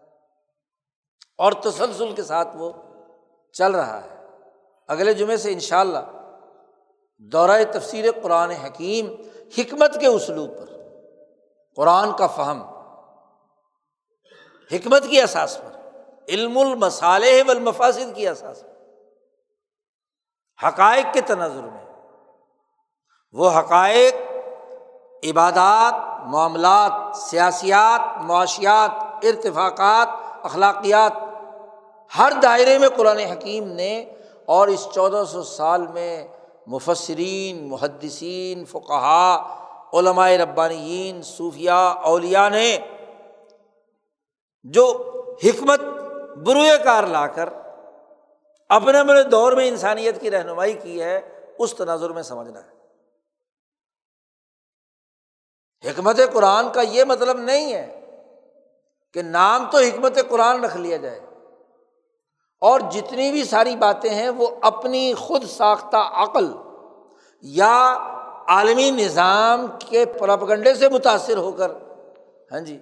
اور 1.38 1.52
تسلسل 1.52 2.12
کے 2.12 2.22
ساتھ 2.22 2.56
وہ 2.56 2.72
چل 3.52 3.74
رہا 3.74 4.00
ہے۔ 4.04 4.16
اگلے 4.88 5.14
جمعے 5.14 5.36
سے 5.36 5.52
ان 5.52 5.60
شاء 5.60 5.80
اللہ 5.80 5.98
دورہ 7.16 7.64
تفسیر 7.72 8.04
قرآن 8.22 8.50
حکیم 8.50 9.14
حکمت 9.58 10.00
کے 10.00 10.06
اسلوب 10.06 10.50
پر، 10.58 10.72
قرآن 11.76 12.16
کا 12.16 12.26
فہم، 12.26 12.62
حکمت 14.70 15.04
کی 15.10 15.20
احساس 15.20 15.58
پر، 15.58 15.78
علم 16.28 16.58
المسالح 16.58 17.42
والمفاسد 17.46 18.16
کی 18.16 18.28
احساس 18.28 18.62
پر، 18.62 18.70
حقائق 20.66 21.06
کے 21.14 21.20
تناظر 21.20 21.62
میں، 21.62 21.84
وہ 23.32 23.50
حقائق، 23.50 24.14
عبادات، 25.24 26.26
معاملات، 26.26 27.16
سیاسیات، 27.16 28.22
معاشیات، 28.22 29.24
ارتفاقات 29.24 30.08
اخلاقیات 30.42 31.12
ہر 32.18 32.32
دائرے 32.42 32.78
میں 32.78 32.88
قرآن 32.88 33.18
حکیم 33.18 33.68
نے 33.68 34.10
اور 34.44 34.68
اس 34.68 34.88
چودہ 34.94 35.24
سو 35.32 35.42
سال 35.42 35.86
میں 35.86 36.28
مفسرین، 36.66 37.68
محدثین 37.68 38.64
فقہا 38.64 39.58
علمائے 39.92 40.38
ربانیین 40.38 41.22
صوفیہ 41.22 41.70
اولیا 41.70 42.48
نے 42.48 42.78
جو 44.62 45.12
حکمت 45.44 45.80
بروئے 46.36 46.78
کار 46.84 47.04
لا 47.04 47.26
کر 47.26 47.48
اپنے 48.68 48.98
اپنے 48.98 49.22
دور 49.22 49.52
میں 49.52 49.68
انسانیت 49.68 50.20
کی 50.20 50.30
رہنمائی 50.30 50.72
کی 50.72 51.02
ہے، 51.02 51.20
اس 51.58 51.74
تناظر 51.74 52.10
میں 52.10 52.22
سمجھنا 52.22 52.60
ہے۔ 52.60 52.70
حکمت 55.90 56.20
قرآن 56.32 56.72
کا 56.72 56.80
یہ 56.80 57.04
مطلب 57.04 57.38
نہیں 57.38 57.74
ہے 57.74 58.01
کہ 59.12 59.22
نام 59.22 59.70
تو 59.70 59.78
حکمت 59.78 60.18
قرآن 60.28 60.64
رکھ 60.64 60.76
لیا 60.76 60.96
جائے۔ 60.96 61.20
اور 62.60 62.80
جتنی 62.80 63.30
بھی 63.30 63.44
ساری 63.44 63.76
باتیں 63.76 64.10
ہیں، 64.10 64.28
وہ 64.28 64.48
اپنی 64.62 65.14
خود 65.14 65.44
ساختہ 65.44 65.96
عقل 65.96 66.52
یا 67.42 67.96
عالمی 68.48 68.90
نظام 68.90 69.66
کے 69.88 70.04
پراپگنڈے 70.04 70.74
سے 70.74 70.88
متاثر 70.88 71.36
ہو 71.36 71.52
کر 71.52 71.70
ہاں 72.52 72.60
جی 72.60 72.78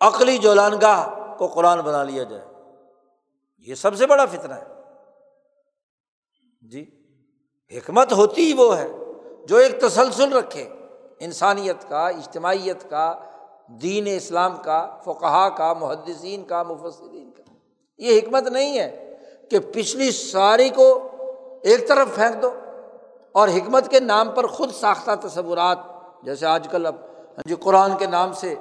عقلی 0.00 0.38
جولانگاہ 0.38 1.08
کو 1.38 1.46
قرآن 1.46 1.80
بنا 1.80 2.02
لیا 2.02 2.22
جائے۔ 2.22 2.44
یہ 3.58 3.74
سب 3.74 3.96
سے 3.96 4.06
بڑا 4.06 4.26
فطرہ 4.26 4.52
ہے۔ 4.52 4.64
جی 6.62 6.90
حکمت 7.76 8.12
ہوتی 8.12 8.42
ہی 8.42 8.52
وہ 8.52 8.78
ہے 8.78 8.88
جو 9.44 9.56
ایک 9.56 9.80
تسلسل 9.80 10.32
رکھے، 10.32 10.68
انسانیت 11.20 11.88
کا، 11.88 12.08
اجتماعیت 12.08 12.90
کا 12.90 13.29
دین 13.70 14.06
اسلام 14.06 14.56
کا 14.56 14.96
فقہ 15.04 15.48
کا، 15.48 15.72
محدثین 15.72 16.44
کا، 16.44 16.62
مفسرین 16.62 17.30
کا۔ 17.30 17.42
یہ 17.98 18.18
حکمت 18.18 18.48
نہیں 18.48 18.78
ہے 18.78 19.14
کہ 19.50 19.58
پچھلی 19.72 20.10
ساری 20.10 20.68
کو 20.68 21.08
ایک 21.62 21.88
طرف 21.88 22.08
پھینک 22.14 22.42
دو 22.42 22.50
اور 23.32 23.48
حکمت 23.48 23.88
کے 23.88 24.00
نام 24.00 24.30
پر 24.30 24.46
خود 24.46 24.72
ساختہ 24.72 25.10
تصورات، 25.26 25.78
جیسے 26.22 26.46
آج 26.46 26.68
کل 26.70 26.86
اب 26.86 26.94
ہاں 27.20 27.48
جی 27.48 27.54
قرآن 27.54 27.96
کے 27.98 28.06
نام 28.06 28.32
سے 28.32 28.54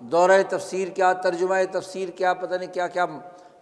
دورۂ 0.00 0.42
تفسیر 0.48 0.88
کیا، 0.88 1.12
ترجمہ 1.12 1.54
تفسیر 1.72 2.08
کیا، 2.08 2.34
پتہ 2.34 2.54
نہیں 2.54 2.74
کیا 2.74 2.86
کیا 2.86 3.04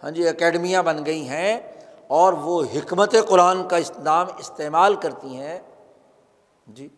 ہاں 0.02 0.10
جی 0.10 0.28
اکیڈمیاں 0.28 0.82
بن 0.82 1.06
گئی 1.06 1.28
ہیں 1.28 1.58
اور 2.06 2.32
وہ 2.32 2.62
حکمت 2.74 3.14
قرآن 3.28 3.68
کا 3.68 3.76
نام 3.98 4.26
استعمال 4.38 4.94
کرتی 4.94 5.36
ہیں۔ 5.36 5.58
جی 6.66 6.88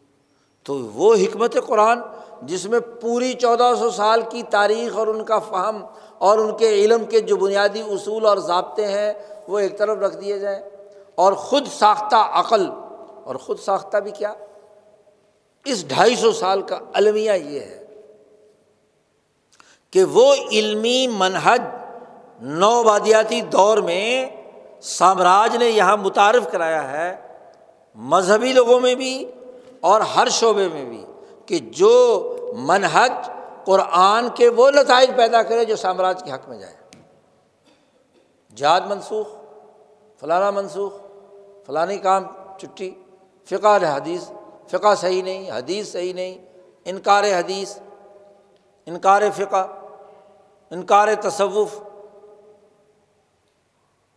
تو 0.65 0.79
وہ 0.95 1.15
حکمت 1.15 1.57
قرآن 1.66 2.01
جس 2.43 2.67
میں 2.67 2.81
پوری 2.81 3.33
چودہ 3.33 3.73
سو 3.79 3.91
سال 3.91 4.23
کی 4.31 4.43
تاریخ 4.43 4.97
اور 4.97 5.07
ان 5.07 5.25
کا 5.25 5.39
فہم 5.39 5.85
اور 6.19 6.39
ان 6.39 6.57
کے 6.57 6.69
علم 6.69 7.05
کے 7.05 7.21
جو 7.21 7.37
بنیادی 7.37 7.81
اصول 7.81 8.27
اور 8.27 8.37
ضابطے 8.37 8.87
ہیں، 8.87 9.12
وہ 9.49 9.59
ایک 9.59 9.79
طرف 9.79 9.99
رکھ 9.99 10.17
دیے 10.17 10.39
جائیں۔ 10.39 10.62
اور 11.15 11.33
خود 11.33 11.67
ساختہ 11.67 12.17
عقل، 12.17 12.67
اور 13.25 13.35
خود 13.35 13.59
ساختہ 13.59 13.97
بھی 13.97 14.11
کیا؟ 14.11 14.35
اس 15.65 15.89
ڈھائی 15.89 16.17
سو 16.17 16.33
سال 16.33 16.62
کا 16.62 16.79
المیہ 16.93 17.33
یہ 17.33 17.61
ہے 17.61 17.85
کہ 19.91 20.05
وہ 20.05 20.35
علمی 20.51 21.07
منہج 21.07 21.62
نوبادیاتی 22.41 23.41
دور 23.41 23.79
میں 23.79 24.31
سامراج 24.83 25.57
نے 25.57 25.67
یہاں 25.67 25.97
متعارف 25.97 26.51
کرایا 26.53 26.91
ہے، 26.91 27.17
مذہبی 27.95 28.53
لوگوں 28.53 28.81
میں 28.81 28.95
بھی 28.95 29.31
اور 29.81 30.01
ہر 30.01 30.29
شعبے 30.29 30.69
میں 30.69 30.85
بھی۔ 30.85 31.05
کہ 31.51 31.59
جو 31.59 32.37
منہج 32.57 33.13
قرآن 33.65 34.29
کے 34.35 34.49
وہ 34.49 34.71
نتائج 34.71 35.11
پیدا 35.17 35.43
کرے 35.43 35.65
جو 35.65 35.77
سامراج 35.77 36.23
کے 36.25 36.33
حق 36.33 36.49
میں 36.49 36.59
جائے۔ 36.59 36.75
جہاد 38.57 38.81
منسوخ، 38.81 39.27
فلانا 40.21 40.51
منسوخ، 40.51 40.93
فلانی 41.67 41.99
کام 41.99 42.25
چھٹی 42.59 42.91
فقہ 43.45 43.79
حدیث، 43.97 44.31
فقہ 44.69 44.95
صحیح 44.95 45.23
نہیں، 45.23 45.51
حدیث 45.51 45.93
صحیح 45.93 46.15
نہیں، 46.15 46.39
انکار 46.85 47.25
حدیث، 47.25 47.79
انکار 48.87 49.23
فقہ، 49.37 49.67
انکار 50.71 51.09
تصوف۔ 51.21 51.81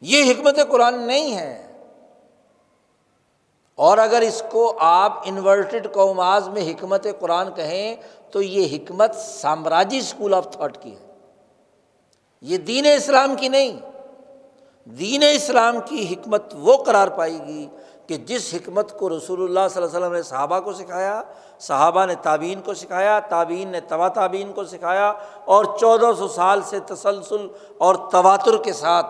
یہ 0.01 0.31
حکمت 0.31 0.59
قرآن 0.69 0.99
نہیں 0.99 1.35
ہے۔ 1.35 1.62
اور 3.75 3.97
اگر 3.97 4.21
اس 4.21 4.43
کو 4.51 4.77
آپ 4.79 5.19
انورٹڈ 5.25 5.93
قوماز 5.93 6.47
میں 6.47 6.61
حکمت 6.61 7.07
قرآن 7.19 7.53
کہیں 7.55 7.95
تو 8.31 8.41
یہ 8.41 8.77
حکمت 8.77 9.15
سامراجی 9.15 9.97
اسکول 9.97 10.33
آف 10.33 10.47
تھاٹ 10.51 10.77
کی 10.81 10.91
ہے۔ 10.91 11.05
یہ 12.41 12.57
دین 12.57 12.85
اسلام 12.85 13.35
کی 13.35 13.47
نہیں۔ 13.47 13.79
دین 14.85 15.23
اسلام 15.31 15.75
کی 15.85 16.13
حکمت 16.13 16.43
وہ 16.53 16.77
قرار 16.77 17.07
پائے 17.07 17.39
گی 17.47 17.67
کہ 18.07 18.17
جس 18.17 18.53
حکمت 18.53 18.99
کو 18.99 19.09
رسول 19.09 19.43
اللہ 19.43 19.59
صلی 19.69 19.83
اللہ 19.83 19.97
علیہ 19.97 20.05
وسلم 20.05 20.13
نے 20.13 20.23
صحابہ 20.23 20.59
کو 20.59 20.73
سکھایا، 20.73 21.21
صحابہ 21.59 22.05
نے 22.05 22.15
تعبین 22.15 22.61
کو 22.61 22.73
سکھایا 22.73 23.19
تعبین 23.19 23.67
نے 23.67 23.79
توا 23.79 24.07
تعبین 24.07 24.53
کو 24.53 24.63
سکھایا 24.63 25.13
اور 25.45 25.65
چودہ 25.79 26.11
سو 26.17 26.27
سال 26.27 26.61
سے 26.61 26.79
تسلسل 26.79 27.47
اور 27.77 27.95
تواتر 28.11 28.63
کے 28.63 28.73
ساتھ 28.73 29.05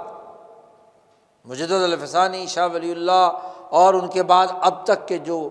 مجد 1.45 1.71
الفسانی، 1.71 2.45
شاہ 2.47 2.67
ولی 2.73 2.91
اللہ 2.91 3.31
اور 3.73 3.93
ان 3.93 4.07
کے 4.07 4.23
بعد 4.23 4.47
اب 4.61 4.85
تک 4.85 5.07
کے 5.07 5.17
جو 5.17 5.49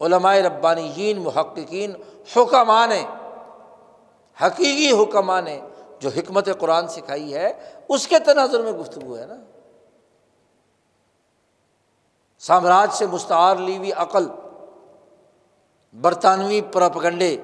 علمائے 0.00 0.42
ربانی 0.42 1.14
محققین 1.14 1.92
حکمہ 2.36 2.86
نے، 2.88 3.04
حقیقی 4.46 5.02
حکمہ 5.02 5.40
نے 5.44 5.60
جو 5.98 6.10
حکمت 6.16 6.48
قرآن 6.58 6.88
سکھائی 6.88 7.34
ہے، 7.34 7.52
اس 7.88 8.08
کے 8.08 8.18
تناظر 8.18 8.62
میں 8.62 8.72
گفتگو 8.72 9.18
ہے 9.18 9.26
نا۔ 9.26 9.34
سامراج 12.38 12.92
سے 12.92 13.06
مستعار 13.06 13.56
لی 13.56 13.76
ہوئی 13.76 13.92
عقل، 13.92 14.28
برطانوی 16.00 16.60
پراپگنڈے 16.60 17.36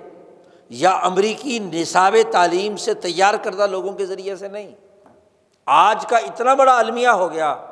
یا 0.68 0.90
امریکی 0.90 1.58
نصاب 1.58 2.16
تعلیم 2.32 2.76
سے 2.76 2.94
تیار 2.94 3.34
کردہ 3.34 3.66
لوگوں 3.66 3.92
کے 3.92 4.06
ذریعے 4.06 4.36
سے 4.36 4.48
نہیں۔ 4.48 4.74
آج 5.66 6.06
کا 6.06 6.16
اتنا 6.16 6.54
بڑا 6.54 6.78
المیہ 6.78 7.08
ہو 7.08 7.32
گیا۔ 7.32 7.66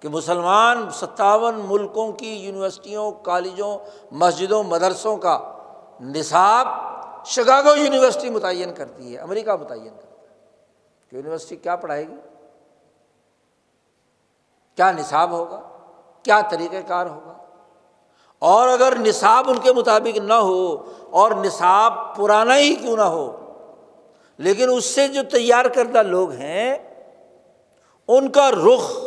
کہ 0.00 0.08
مسلمان 0.08 0.90
ستاون 0.90 1.62
ملکوں 1.68 2.12
کی 2.12 2.34
یونیورسٹیوں، 2.34 3.12
کالجوں، 3.12 3.78
مسجدوں، 4.10 4.64
مدرسوں 4.64 5.16
کا 5.16 5.58
نصاب 6.00 6.68
شگاگو 7.26 7.76
یونیورسٹی 7.76 8.30
متعین 8.30 8.74
کرتی 8.74 9.14
ہے، 9.14 9.20
امریکہ 9.20 9.56
متعین 9.56 9.96
کرتا 9.96 10.22
ہے۔ 10.22 10.26
کہ 11.10 11.16
یونیورسٹی 11.16 11.56
کیا 11.56 11.76
پڑھائے 11.76 12.08
گی؟ 12.08 12.14
کیا 14.76 14.92
نصاب 14.92 15.30
ہوگا؟ 15.30 15.60
کیا 16.22 16.40
طریقہ 16.50 16.76
کار 16.88 17.06
ہوگا؟ 17.06 17.32
اور 18.38 18.68
اگر 18.68 18.92
نصاب 18.98 19.50
ان 19.50 19.58
کے 19.58 19.72
مطابق 19.72 20.18
نہ 20.18 20.34
ہو 20.34 20.92
اور 21.10 21.30
نصاب 21.30 22.16
پرانا 22.16 22.56
ہی 22.56 22.74
کیوں 22.74 22.96
نہ 22.96 23.02
ہو، 23.02 23.52
لیکن 24.38 24.68
اس 24.72 24.84
سے 24.84 25.08
جو 25.08 25.22
تیار 25.22 25.64
کردہ 25.64 26.02
لوگ 26.02 26.30
ہیں، 26.30 26.78
ان 28.08 28.28
کا 28.28 28.50
رخ 28.50 28.98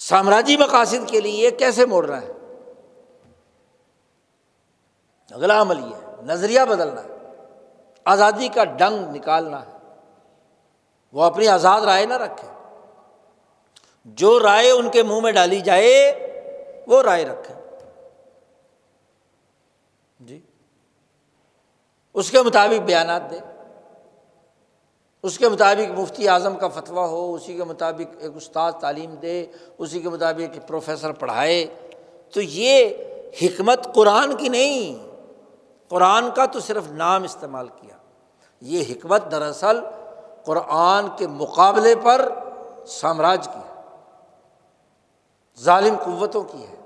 سامراجی 0.00 0.56
مقاصد 0.56 1.08
کے 1.08 1.20
لیے 1.20 1.50
کیسے 1.50 1.86
موڑ 1.86 2.06
رہا 2.06 2.22
ہے؟ 2.22 2.32
اگلا 5.30 5.62
عمل 5.62 5.78
یہ 5.78 5.94
ہے، 5.96 6.22
نظریہ 6.22 6.60
بدلنا 6.68 7.04
ہے 7.04 7.08
آزادی 8.04 8.48
کا 8.48 8.64
ڈنگ 8.64 9.14
نکالنا 9.14 9.66
ہے۔ 9.66 9.94
وہ 11.12 11.22
اپنی 11.22 11.48
آزاد 11.48 11.80
رائے 11.80 12.06
نہ 12.06 12.14
رکھے۔ 12.14 12.48
جو 14.04 14.40
رائے 14.40 14.70
ان 14.70 14.90
کے 14.90 15.02
منہ 15.02 15.20
میں 15.20 15.32
ڈالی 15.32 15.60
جائے، 15.60 16.12
وہ 16.86 17.02
رائے 17.02 17.24
رکھے۔ 17.24 17.54
جی۔ 20.20 20.40
اس 22.14 22.30
کے 22.30 22.42
مطابق 22.42 22.80
بیانات 22.80 23.30
دے 23.30 23.38
اس 25.22 25.38
کے 25.38 25.48
مطابق 25.48 25.98
مفتی 25.98 26.28
اعظم 26.28 26.56
کا 26.56 26.68
فتویٰ 26.68 27.08
ہو، 27.08 27.34
اسی 27.34 27.56
کے 27.56 27.64
مطابق 27.64 28.16
ایک 28.18 28.32
استاد 28.34 28.72
تعلیم 28.72 29.14
دے، 29.14 29.46
اسی 29.78 30.00
کے 30.00 30.08
مطابق 30.08 30.50
ایک 30.52 30.68
پروفیسر 30.68 31.12
پڑھائے۔ 31.12 31.66
تو 32.30 32.40
یہ 32.40 32.88
حکمت 33.42 33.94
قرآن 33.94 34.36
کی 34.36 34.48
نہیں، 34.48 35.08
قرآن 35.88 36.30
کا 36.30 36.46
تو 36.46 36.60
صرف 36.60 36.90
نام 36.90 37.22
استعمال 37.22 37.68
کیا۔ 37.68 37.96
یہ 38.60 38.84
حکمت 38.90 39.30
دراصل 39.30 39.80
قرآن 40.44 41.06
کے 41.16 41.26
مقابلے 41.26 41.94
پر 42.02 42.28
سامراج 42.86 43.48
کی 43.48 43.58
ہے، 43.58 43.80
ظالم 45.60 45.94
قوتوں 46.04 46.42
کی 46.42 46.62
ہے۔ 46.62 46.76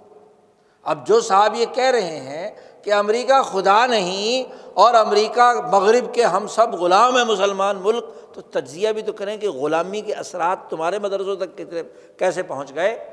اب 0.82 1.06
جو 1.06 1.20
صاحب 1.20 1.54
یہ 1.54 1.66
کہہ 1.74 1.90
رہے 1.90 2.20
ہیں 2.20 2.50
کہ 2.84 2.92
امریکہ 2.92 3.42
خدا 3.42 3.86
نہیں 3.86 4.52
اور 4.74 4.94
امریکہ 4.94 5.52
مغرب 5.72 6.14
کے 6.14 6.24
ہم 6.24 6.46
سب 6.46 6.74
غلام 6.74 7.16
ہیں 7.16 7.24
مسلمان 7.24 7.76
ملک، 7.76 8.04
تو 8.34 8.40
تجزیہ 8.40 8.88
بھی 8.88 9.02
تو 9.02 9.12
کریں 9.12 9.36
کہ 9.36 9.48
غلامی 9.48 10.00
کے 10.00 10.14
اثرات 10.14 10.70
تمہارے 10.70 10.98
مدرسوں 10.98 11.36
تک 11.36 11.58
کتنے، 11.58 11.82
کیسے 12.16 12.42
پہنچ 12.42 12.74
گئے؟ 12.74 13.08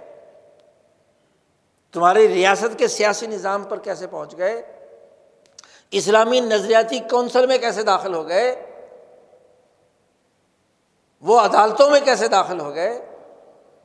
تمہاری 1.91 2.27
ریاست 2.27 2.80
کے 2.80 2.88
سیاسی 2.88 3.27
نظام 3.27 3.64
پر 3.64 3.80
کیسے 3.80 4.07
پہنچ 4.07 4.38
گئے؟ 4.38 4.61
اسلامی 5.91 6.39
نظریاتی 6.39 6.99
کونسل 6.99 7.45
میں 7.48 7.57
کیسے 7.57 7.84
داخل 7.84 8.14
ہو 8.14 8.27
گئے؟ 8.27 8.65
وہ 11.22 11.39
عدالتوں 11.39 11.89
میں 11.89 11.99
کیسے 11.99 12.27
داخل 12.27 12.60
ہو 12.60 12.76
گئے؟ 12.76 13.06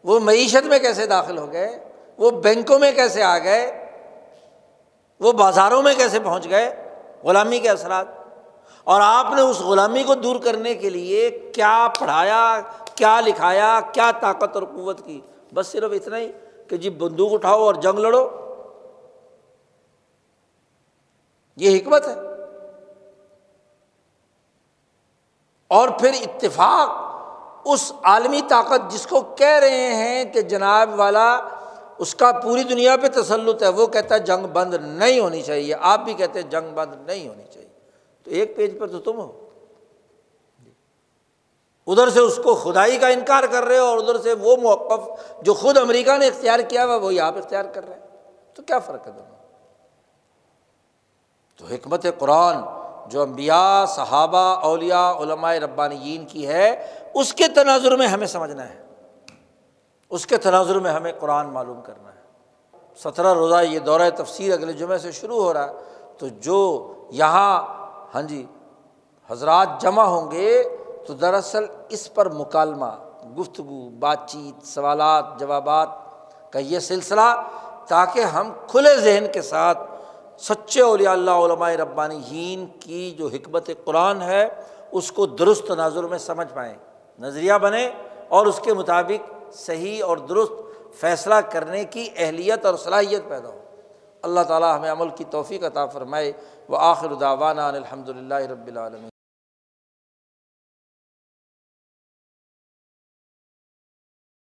وہ 0.05 0.21
معیشت 0.21 0.67
میں 0.67 0.79
کیسے 0.79 1.07
داخل 1.07 1.39
ہو 1.39 1.53
گئے؟ 1.53 1.79
وہ 2.19 2.31
بینکوں 2.31 2.79
میں 2.79 2.93
کیسے 2.93 3.23
آ 3.23 3.39
گئے؟ 3.39 3.86
وہ 5.21 5.33
بازاروں 5.33 5.83
میں 5.83 5.95
کیسے 5.95 6.21
پہنچ 6.21 6.49
گئے؟ 6.49 6.93
غلامی 7.23 7.59
کے 7.59 7.69
اثرات۔ 7.69 8.07
اور 8.85 9.01
آپ 9.05 9.27
نے 9.35 9.41
اس 9.41 9.61
غلامی 9.61 10.03
کو 10.03 10.15
دور 10.15 10.37
کرنے 10.45 10.75
کے 10.75 10.91
لیے 10.91 11.51
کیا 11.55 11.89
پڑھایا، 12.01 12.61
کیا 12.95 13.21
لکھایا، 13.21 13.81
کیا 13.93 14.11
طاقت 14.21 14.55
اور 14.55 14.63
قوت 14.63 15.05
کی؟ 15.05 15.21
بس 15.55 15.67
صرف 15.67 15.93
اتنا 15.95 16.19
ہی 16.19 16.33
کہ 16.69 16.77
جی 16.77 16.91
بندوق 16.91 17.33
اٹھاؤ 17.33 17.61
اور 17.61 17.75
جنگ 17.75 17.99
لڑو۔ 17.99 18.29
یہ 21.57 21.79
حکمت 21.79 22.09
ہے۔ 22.09 22.15
اور 25.69 25.89
پھر 25.89 26.11
اتفاق، 26.21 26.91
اس 27.65 27.93
عالمی 28.03 28.41
طاقت 28.49 28.91
جس 28.91 29.07
کو 29.07 29.21
کہہ 29.21 29.59
رہے 29.61 29.95
ہیں 29.95 30.25
کہ 30.25 30.41
جناب 30.43 30.91
والا 30.99 31.41
اس 31.99 32.15
کا 32.15 32.33
پوری 32.33 32.63
دنیا 32.63 32.97
پہ 32.97 33.21
تسلط 33.21 33.63
ہے، 33.63 33.69
وہ 33.69 33.87
کہتا 33.87 34.15
ہے 34.15 34.21
جنگ 34.21 34.47
بند 34.47 34.75
نہیں 34.75 35.21
ہونی 35.21 35.43
چاہیے۔ 35.43 35.75
آپ 35.81 36.01
بھی 36.01 36.15
کہتے 36.15 36.43
ہیں 36.43 36.51
جنگ 36.51 36.75
بند 36.75 37.07
نہیں 37.07 37.29
ہونی 37.29 37.45
چاہیے۔ 37.55 37.69
تو 38.25 38.31
ایک 38.31 38.57
پیج 38.57 38.79
پر 38.79 38.87
تو 38.87 38.99
تم 38.99 39.19
ہو۔ 39.19 39.43
ادھر 41.87 42.11
سے 42.11 42.21
اس 42.21 42.41
کو 42.45 42.55
خدائی 42.55 42.97
کا 42.97 43.09
انکار 43.09 43.45
کر 43.51 43.65
رہے 43.65 43.79
ہو 43.79 43.85
اور 43.85 43.99
ادھر 43.99 44.19
سے 44.19 44.33
وہ 44.33 44.57
موقف 44.57 45.09
جو 45.43 45.55
خود 45.55 45.79
امریکہ 45.79 46.17
نے 46.17 46.27
اختیار 46.27 46.61
کیا 46.61 46.87
ہوا 46.87 46.97
وہی 46.97 47.21
آپ 47.21 47.37
اختیار 47.37 47.65
کر 47.65 47.89
رہے 47.89 47.95
ہیں۔ 47.95 48.07
تو 48.55 48.63
کیا 48.63 48.79
فرق 48.79 49.07
ہے 49.07 49.13
دونوں؟ 49.13 49.37
تو 51.59 51.67
حکمت 51.67 52.07
قرآن 52.19 52.57
جو 53.09 53.23
امبیا 53.23 53.85
صحابہ، 53.89 54.39
اولیاء، 54.39 55.13
علماء 55.13 55.55
ربانیین 55.55 56.27
کی 56.27 56.47
ہے، 56.47 56.87
اس 57.15 57.35
کے 57.35 57.45
تناظر 57.49 57.97
میں 57.97 58.07
ہمیں 58.07 58.27
سمجھنا 58.27 58.69
ہے۔ 58.69 58.86
اس 60.11 60.27
کے 60.27 60.37
تناظر 60.37 60.79
میں 60.79 60.91
ہمیں 60.91 61.13
قرآن 61.19 61.47
معلوم 61.47 61.81
کرنا 61.81 62.09
ہے۔ 62.09 62.21
سترہ 63.03 63.35
روزہ 63.35 63.63
یہ 63.63 63.79
دورہ 63.79 64.11
تفسیر 64.17 64.53
اگلے 64.53 64.73
جمعے 64.73 64.99
سے 64.99 65.13
شروع 65.13 65.43
ہو 65.43 65.53
رہا 65.53 65.69
ہے۔ 65.69 65.73
تو 66.19 66.29
جو 66.29 66.93
یہاں 67.11 67.63
ہاں 68.15 68.23
جی 68.23 68.47
حضرات 69.31 69.69
جمع 69.81 70.03
ہوں 70.03 70.31
گے، 70.31 70.63
تو 71.07 71.13
دراصل 71.13 71.65
اس 71.89 72.15
پر 72.15 72.29
مکالمہ، 72.29 72.91
گفتگو 73.39 73.91
بات 73.91 74.19
چیت 74.27 74.67
سوالات، 74.67 75.25
جوابات 75.39 75.89
کا 76.53 76.59
یہ 76.59 76.79
سلسلہ 76.79 77.43
تاکہ 77.89 78.21
ہم 78.21 78.53
کھلے 78.67 78.97
ذہن 78.97 79.25
کے 79.33 79.43
ساتھ 79.43 79.79
سچے 80.39 80.83
اولیاء 80.83 81.13
اللہ، 81.13 81.31
علماء 81.31 81.71
ربانی 81.71 82.21
ہین 82.31 82.67
کی 82.81 83.11
جو 83.11 83.27
حکمت 83.27 83.71
قرآن 83.85 84.23
ہے، 84.23 84.49
اس 84.93 85.13
کو 85.13 85.27
درست 85.27 85.67
تناظر 85.67 86.05
میں 86.05 86.19
سمجھ 86.19 86.55
پائیں، 86.55 86.75
نظریہ 87.19 87.53
بنے 87.53 87.91
اور 88.29 88.47
اس 88.47 88.61
کے 88.65 88.75
مطابق 88.75 89.36
صحیح 89.53 90.05
اور 90.05 90.17
درست 90.17 90.53
فیصلہ 90.95 91.35
کرنے 91.35 91.85
کی 91.85 92.09
اہلیت 92.17 92.67
اور 92.67 92.75
صلاحیت 92.75 93.29
پیدا 93.29 93.49
ہو۔ 93.49 93.61
اللہ 94.23 94.41
تعالیٰ 94.41 94.79
ہمیں 94.79 94.93
عمل 94.93 95.09
کی 95.09 95.25
توفیق 95.31 95.65
عطا 95.65 95.87
فرمائے۔ 95.87 96.33
وہ 96.69 96.77
آخر 96.81 97.15
داوانہ 97.15 97.61
الحمد 97.61 98.09
للہ 98.09 98.35
رب 98.35 98.67
العالمین۔ 98.67 99.09